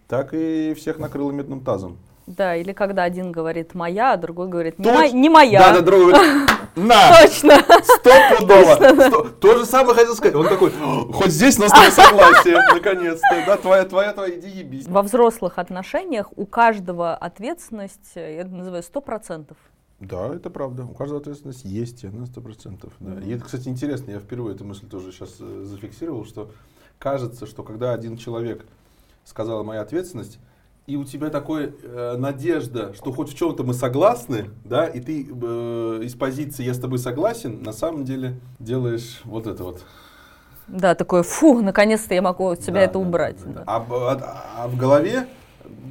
Так 0.09 0.30
и 0.32 0.74
всех 0.74 0.99
накрыло 0.99 1.30
медным 1.30 1.61
тазом. 1.61 1.99
Да, 2.37 2.55
или 2.55 2.72
когда 2.72 3.03
один 3.03 3.33
говорит 3.33 3.74
«моя», 3.74 4.12
а 4.12 4.16
другой 4.16 4.47
говорит 4.49 4.78
«не, 4.78 4.85
Точ- 4.85 4.95
мо- 5.12 5.18
не 5.18 5.28
моя». 5.28 5.59
Да, 5.59 5.72
да, 5.74 5.81
другой 5.81 6.12
говорит, 6.12 6.51
на, 6.76 6.95
Точно. 7.22 7.55
стопудово. 7.83 9.09
Сто- 9.09 9.22
То 9.41 9.59
же 9.59 9.66
самое 9.66 9.97
хотел 9.97 10.14
сказать. 10.14 10.37
Он 10.37 10.49
такой, 10.49 10.70
«О, 10.81 11.11
хоть 11.12 11.31
здесь 11.31 11.59
у 11.59 11.62
нас 11.62 11.72
согласие, 11.93 12.57
наконец-то. 12.72 13.43
Да, 13.47 13.57
твоя, 13.57 13.85
твоя, 13.85 14.12
твоя, 14.12 14.39
иди 14.39 14.49
ебись. 14.49 14.87
Во 14.87 15.03
взрослых 15.03 15.59
отношениях 15.59 16.28
у 16.37 16.47
каждого 16.47 17.14
ответственность, 17.16 18.12
э, 18.14 18.35
я 18.37 18.41
это 18.43 18.51
называю, 18.51 18.83
сто 18.85 19.01
процентов. 19.01 19.57
Да, 19.99 20.33
это 20.35 20.49
правда. 20.51 20.85
У 20.85 20.95
каждого 20.95 21.20
ответственность 21.20 21.64
есть, 21.64 22.05
она 22.05 22.26
сто 22.26 22.41
процентов. 22.41 22.93
Да. 23.01 23.20
И 23.22 23.33
это, 23.35 23.45
кстати, 23.45 23.68
интересно. 23.68 24.12
Я 24.12 24.20
впервые 24.20 24.55
эту 24.55 24.64
мысль 24.64 24.87
тоже 24.87 25.11
сейчас 25.11 25.31
э, 25.41 25.62
зафиксировал, 25.64 26.24
что 26.24 26.51
кажется, 27.01 27.45
что 27.47 27.64
когда 27.64 27.93
один 27.93 28.16
человек 28.16 28.64
сказал 29.24 29.64
моя 29.64 29.81
ответственность, 29.83 30.39
и 30.87 30.97
у 30.97 31.05
тебя 31.05 31.31
такая 31.31 31.72
э, 31.83 32.16
надежда, 32.16 32.93
что 32.95 33.12
хоть 33.12 33.31
в 33.31 33.37
чем-то 33.37 33.62
мы 33.62 33.74
согласны, 33.74 34.51
да, 34.64 34.87
и 34.87 35.01
ты 35.01 35.28
э, 35.31 36.01
из 36.05 36.14
позиции 36.14 36.64
я 36.64 36.74
с 36.74 36.78
тобой 36.78 36.99
согласен, 36.99 37.62
на 37.62 37.72
самом 37.72 38.05
деле 38.05 38.41
делаешь 38.59 39.20
вот 39.24 39.47
это 39.47 39.62
вот. 39.64 39.83
Да, 40.66 40.95
такое, 40.95 41.22
фу, 41.22 41.62
наконец-то 41.62 42.14
я 42.14 42.22
могу 42.22 42.49
от 42.49 42.61
себя 42.62 42.74
Да, 42.74 42.81
это 42.83 42.99
убрать. 42.99 43.37
да, 43.45 43.53
да. 43.53 43.62
А, 43.66 43.76
а- 43.91 44.64
а 44.64 44.68
в 44.68 44.76
голове 44.76 45.26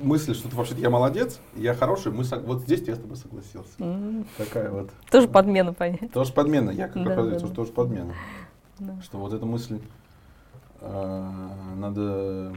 мысль, 0.04 0.34
что 0.34 0.50
ты 0.50 0.56
вообще 0.56 0.76
я 0.76 0.90
молодец, 0.90 1.40
я 1.56 1.74
хороший, 1.74 2.12
мы 2.12 2.24
сог- 2.24 2.44
вот 2.46 2.62
здесь 2.62 2.82
я 2.88 2.96
с 2.96 3.00
тобой 3.00 3.18
согласился. 3.18 3.70
М, 3.80 4.26
Такая 4.38 4.70
вот. 4.72 4.90
Тоже 5.12 5.28
подмена 5.28 5.74
понять. 5.74 6.12
Тоже 6.12 6.32
подмена, 6.34 6.72
я 6.72 6.88
как 6.88 7.04
Да, 7.04 7.12
оппозиция, 7.14 7.40
да, 7.42 7.48
да. 7.48 7.56
тоже 7.56 7.72
подмена. 7.72 8.14
Да. 8.80 9.02
Что 9.02 9.18
вот 9.18 9.34
эта 9.34 9.46
мысль 9.46 9.80
э, 10.82 11.50
надо, 11.76 12.54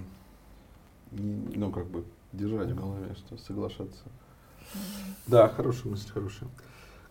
ну, 1.11 1.71
как 1.73 1.87
бы, 1.87 2.05
держать 2.33 2.71
в 2.71 2.77
голове, 2.77 3.15
что 3.17 3.37
соглашаться. 3.37 4.03
Да, 5.27 5.49
хорошая 5.49 5.93
мысль, 5.93 6.09
хорошая. 6.13 6.49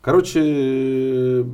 Короче, 0.02 1.46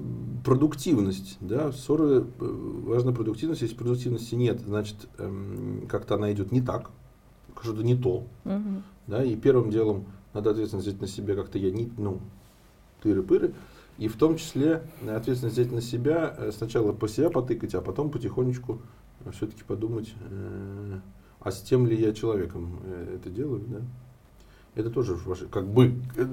продуктивность, 0.45 1.37
да, 1.41 1.73
ссоры 1.73 2.23
э, 2.39 2.45
важна 2.85 3.11
продуктивность. 3.11 3.61
Если 3.61 3.75
продуктивности 3.75 4.35
нет, 4.35 4.61
значит, 4.61 4.95
эм, 5.17 5.85
как-то 5.89 6.15
она 6.15 6.31
идет 6.31 6.53
не 6.53 6.61
так, 6.61 6.89
что-то 7.61 7.83
не 7.83 7.95
то, 7.95 8.25
Мгм. 8.45 8.83
да, 9.07 9.21
и 9.23 9.35
первым 9.35 9.69
делом 9.69 10.05
надо 10.33 10.51
ответственность 10.51 10.87
взять 10.87 11.01
на 11.01 11.07
себя 11.07 11.35
как-то 11.35 11.57
я 11.57 11.71
не, 11.71 11.91
ну, 11.97 12.21
тыры-пыры, 13.03 13.53
и 13.97 14.07
в 14.07 14.15
том 14.15 14.37
числе 14.37 14.83
ответственность 15.01 15.57
взять 15.57 15.71
на 15.73 15.81
себя, 15.81 16.33
э, 16.37 16.51
сначала 16.55 16.93
по 16.93 17.09
себя 17.09 17.29
потыкать, 17.29 17.75
а 17.75 17.81
потом 17.81 18.09
потихонечку 18.09 18.79
все-таки 19.33 19.63
подумать, 19.63 20.13
э, 20.29 20.99
а 21.39 21.51
с 21.51 21.61
тем 21.61 21.87
ли 21.87 21.95
я 21.95 22.13
человеком 22.13 22.79
э, 22.83 23.15
это 23.15 23.29
делаю, 23.29 23.61
да. 23.67 23.81
Это 24.75 24.91
тоже 24.91 25.15
ваше- 25.15 25.47
как 25.47 25.67
бы, 25.67 25.93
э, 26.15 26.23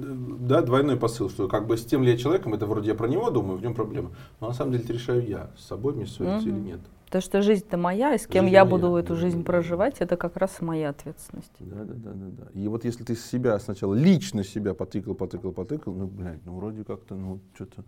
да, 0.41 0.61
двойной 0.61 0.97
посыл, 0.97 1.29
что 1.29 1.47
как 1.47 1.65
бы 1.67 1.77
с 1.77 1.85
тем 1.85 2.03
ли 2.03 2.11
я 2.11 2.17
человеком, 2.17 2.53
это 2.53 2.65
вроде 2.67 2.89
я 2.89 2.95
про 2.95 3.07
него 3.07 3.29
думаю, 3.31 3.57
в 3.57 3.61
нем 3.61 3.73
проблема. 3.73 4.11
Но 4.39 4.47
на 4.47 4.53
самом 4.53 4.71
деле 4.73 4.83
это 4.83 4.93
решаю 4.93 5.25
я, 5.27 5.49
с 5.57 5.65
собой 5.65 5.93
мне 5.93 6.05
ссориться 6.05 6.47
Мгм. 6.47 6.57
или 6.57 6.63
нет. 6.71 6.79
То, 7.09 7.21
что 7.21 7.41
жизнь-то 7.41 7.77
моя, 7.77 8.13
и 8.13 8.17
с 8.17 8.27
кем 8.27 8.43
Жизнь 8.45 8.53
я 8.53 8.65
моя, 8.65 8.71
буду 8.75 8.95
эту 8.97 9.15
жизнь 9.15 9.43
проживать, 9.43 10.01
это 10.01 10.17
как 10.17 10.35
раз 10.37 10.59
моя 10.61 10.89
ответственность. 10.89 11.51
Да, 11.59 11.83
да, 11.85 11.93
да, 11.93 12.11
да, 12.11 12.25
да. 12.43 12.59
И 12.59 12.67
вот 12.67 12.83
если 12.83 13.03
ты 13.03 13.15
себя 13.15 13.57
сначала 13.59 13.93
лично 13.93 14.43
себя 14.43 14.73
потыкал, 14.73 15.15
потыкал, 15.15 15.51
потыкал, 15.53 15.93
ну, 15.93 16.07
блядь, 16.07 16.43
ну 16.45 16.55
вроде 16.55 16.83
как-то, 16.83 17.15
ну 17.15 17.39
что-то, 17.53 17.83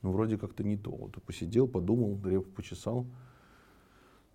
ну 0.00 0.12
вроде 0.12 0.38
как-то 0.38 0.64
не 0.64 0.76
то. 0.76 0.90
Вот 0.90 1.12
посидел, 1.26 1.66
подумал, 1.68 2.18
репу 2.24 2.48
почесал, 2.56 3.04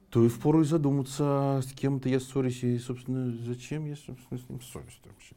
то 0.09 0.23
и 0.23 0.29
впору 0.29 0.61
и 0.61 0.63
задуматься, 0.65 1.61
с 1.63 1.71
кем-то 1.73 2.07
я 2.09 2.19
ссорюсь, 2.19 2.63
и, 2.63 2.77
собственно, 2.79 3.31
зачем 3.43 3.85
я, 3.85 3.95
собственно, 3.95 4.39
с 4.39 4.49
ним 4.49 4.61
ссорюсь 4.61 4.99
вообще? 5.03 5.35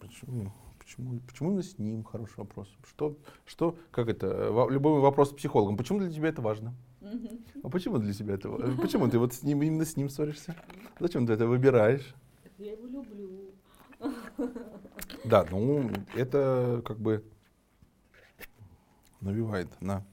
Почему? 0.00 0.52
Почему, 0.78 1.20
почему 1.26 1.48
именно 1.50 1.62
с 1.62 1.78
ним? 1.78 2.04
Хороший 2.04 2.38
вопрос. 2.38 2.68
Что, 2.86 3.16
что, 3.46 3.76
как 3.90 4.08
это, 4.08 4.50
во- 4.50 4.68
любой 4.70 5.00
вопрос 5.00 5.30
с 5.30 5.34
психологом, 5.34 5.76
почему 5.76 5.98
для 6.00 6.10
тебя 6.10 6.28
это 6.28 6.42
важно? 6.42 6.74
А 7.62 7.68
почему 7.68 7.98
для 7.98 8.12
тебя 8.12 8.34
это 8.34 8.48
важно? 8.48 8.76
Почему 8.80 9.08
ты 9.08 9.18
вот 9.18 9.34
с 9.34 9.42
ним, 9.42 9.62
именно 9.62 9.84
с 9.84 9.96
ним 9.96 10.08
ссоришься? 10.08 10.54
Зачем 11.00 11.26
ты 11.26 11.32
это 11.34 11.46
выбираешь? 11.46 12.14
Я 12.58 12.72
его 12.72 12.86
люблю. 12.86 13.50
Да, 15.24 15.46
ну 15.50 15.90
это 16.14 16.82
как 16.84 16.98
бы 16.98 17.24
навевает 19.20 19.68
на 19.80 20.04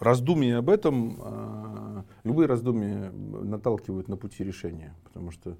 раздумье 0.00 0.56
об 0.58 0.70
этом, 0.70 1.18
а, 1.22 2.04
любые 2.24 2.46
раздумья 2.46 3.10
наталкивают 3.10 4.08
на 4.08 4.16
пути 4.16 4.44
решения, 4.44 4.94
потому 5.04 5.30
что 5.30 5.56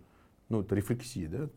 ну, 0.49 0.63
это 0.63 0.75
рефлексии, 0.75 1.27
да? 1.27 1.49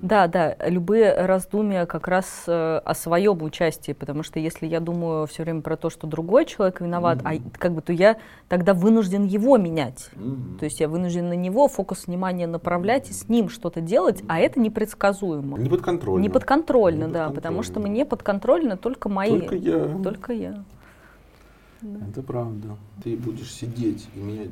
Да, 0.00 0.26
да, 0.26 0.56
любые 0.66 1.14
раздумья 1.26 1.84
как 1.84 2.08
раз 2.08 2.44
э, 2.46 2.78
о 2.78 2.94
своем 2.94 3.42
участии, 3.42 3.92
потому 3.92 4.22
что 4.22 4.40
если 4.40 4.66
я 4.66 4.80
думаю 4.80 5.26
все 5.26 5.42
время 5.42 5.60
про 5.60 5.76
то, 5.76 5.90
что 5.90 6.06
другой 6.06 6.46
человек 6.46 6.80
виноват, 6.80 7.18
mm-hmm. 7.18 7.42
а 7.52 7.58
как 7.58 7.74
бы, 7.74 7.82
то 7.82 7.92
я 7.92 8.16
тогда 8.48 8.72
вынужден 8.72 9.24
его 9.24 9.58
менять. 9.58 10.08
Mm-hmm. 10.14 10.58
То 10.58 10.64
есть 10.64 10.80
я 10.80 10.88
вынужден 10.88 11.28
на 11.28 11.34
него 11.34 11.68
фокус 11.68 12.06
внимания 12.06 12.46
направлять 12.46 13.10
и 13.10 13.12
с 13.12 13.28
ним 13.28 13.50
что-то 13.50 13.82
делать, 13.82 14.22
а 14.28 14.40
это 14.40 14.60
непредсказуемо. 14.60 15.58
Не 15.58 15.68
подконтрольно. 15.68 16.22
Не 16.22 16.30
подконтрольно, 16.30 17.04
не 17.04 17.12
да, 17.12 17.26
подконтрольно. 17.26 17.34
потому 17.34 17.62
что 17.62 17.80
мне 17.80 18.06
подконтрольно 18.06 18.78
только 18.78 19.10
мои. 19.10 19.40
Только 19.40 19.56
я. 19.56 20.00
Только 20.02 20.32
я. 20.32 20.64
Да. 21.82 22.06
Это 22.06 22.22
правда. 22.22 22.76
Ты 23.02 23.16
будешь 23.16 23.52
сидеть 23.52 24.08
и 24.14 24.20
менять, 24.20 24.50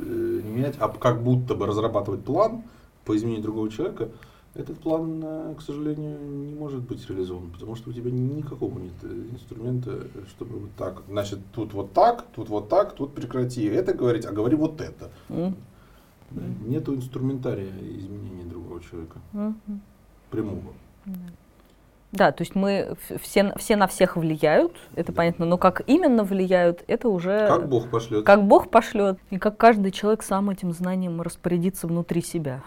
э, 0.00 0.40
не 0.44 0.50
менять, 0.50 0.74
а 0.80 0.88
как 0.88 1.22
будто 1.22 1.54
бы 1.54 1.66
разрабатывать 1.66 2.24
план, 2.24 2.62
по 3.04 3.16
изменению 3.16 3.42
другого 3.42 3.70
человека, 3.70 4.08
этот 4.54 4.78
план, 4.78 5.20
э, 5.22 5.54
к 5.56 5.62
сожалению, 5.62 6.18
не 6.20 6.54
может 6.54 6.80
быть 6.82 7.08
реализован, 7.08 7.50
потому 7.50 7.76
что 7.76 7.90
у 7.90 7.92
тебя 7.92 8.10
никакого 8.10 8.78
нет 8.78 8.92
э, 9.02 9.26
инструмента, 9.32 10.06
чтобы 10.28 10.58
вот 10.58 10.70
так. 10.76 11.02
Значит, 11.08 11.40
тут 11.52 11.72
вот 11.74 11.92
так, 11.92 12.24
тут 12.34 12.48
вот 12.48 12.68
так, 12.68 12.94
тут 12.94 13.14
прекрати 13.14 13.64
это 13.64 13.94
говорить, 13.94 14.26
а 14.26 14.32
говори 14.32 14.56
вот 14.56 14.80
это. 14.80 15.10
Mm. 15.28 15.54
Нету 16.66 16.94
инструментария 16.94 17.70
изменения 17.70 18.44
другого 18.44 18.80
человека. 18.80 19.20
Mm-hmm. 19.32 19.78
Прямого. 20.30 20.72
Mm. 21.06 21.30
Да, 22.14 22.30
то 22.30 22.42
есть 22.42 22.54
мы 22.54 22.96
все, 23.20 23.52
все 23.56 23.74
на 23.74 23.88
всех 23.88 24.16
влияют, 24.16 24.76
это 24.94 25.10
да. 25.10 25.16
понятно, 25.16 25.46
но 25.46 25.58
как 25.58 25.82
именно 25.88 26.22
влияют, 26.22 26.84
это 26.86 27.08
уже... 27.08 27.48
Как 27.48 27.68
Бог 27.68 27.90
пошлет. 27.90 28.24
Как 28.24 28.44
Бог 28.44 28.70
пошлет, 28.70 29.18
и 29.30 29.38
как 29.38 29.56
каждый 29.56 29.90
человек 29.90 30.22
сам 30.22 30.48
этим 30.48 30.72
знанием 30.72 31.20
распорядится 31.20 31.88
внутри 31.88 32.22
себя. 32.22 32.62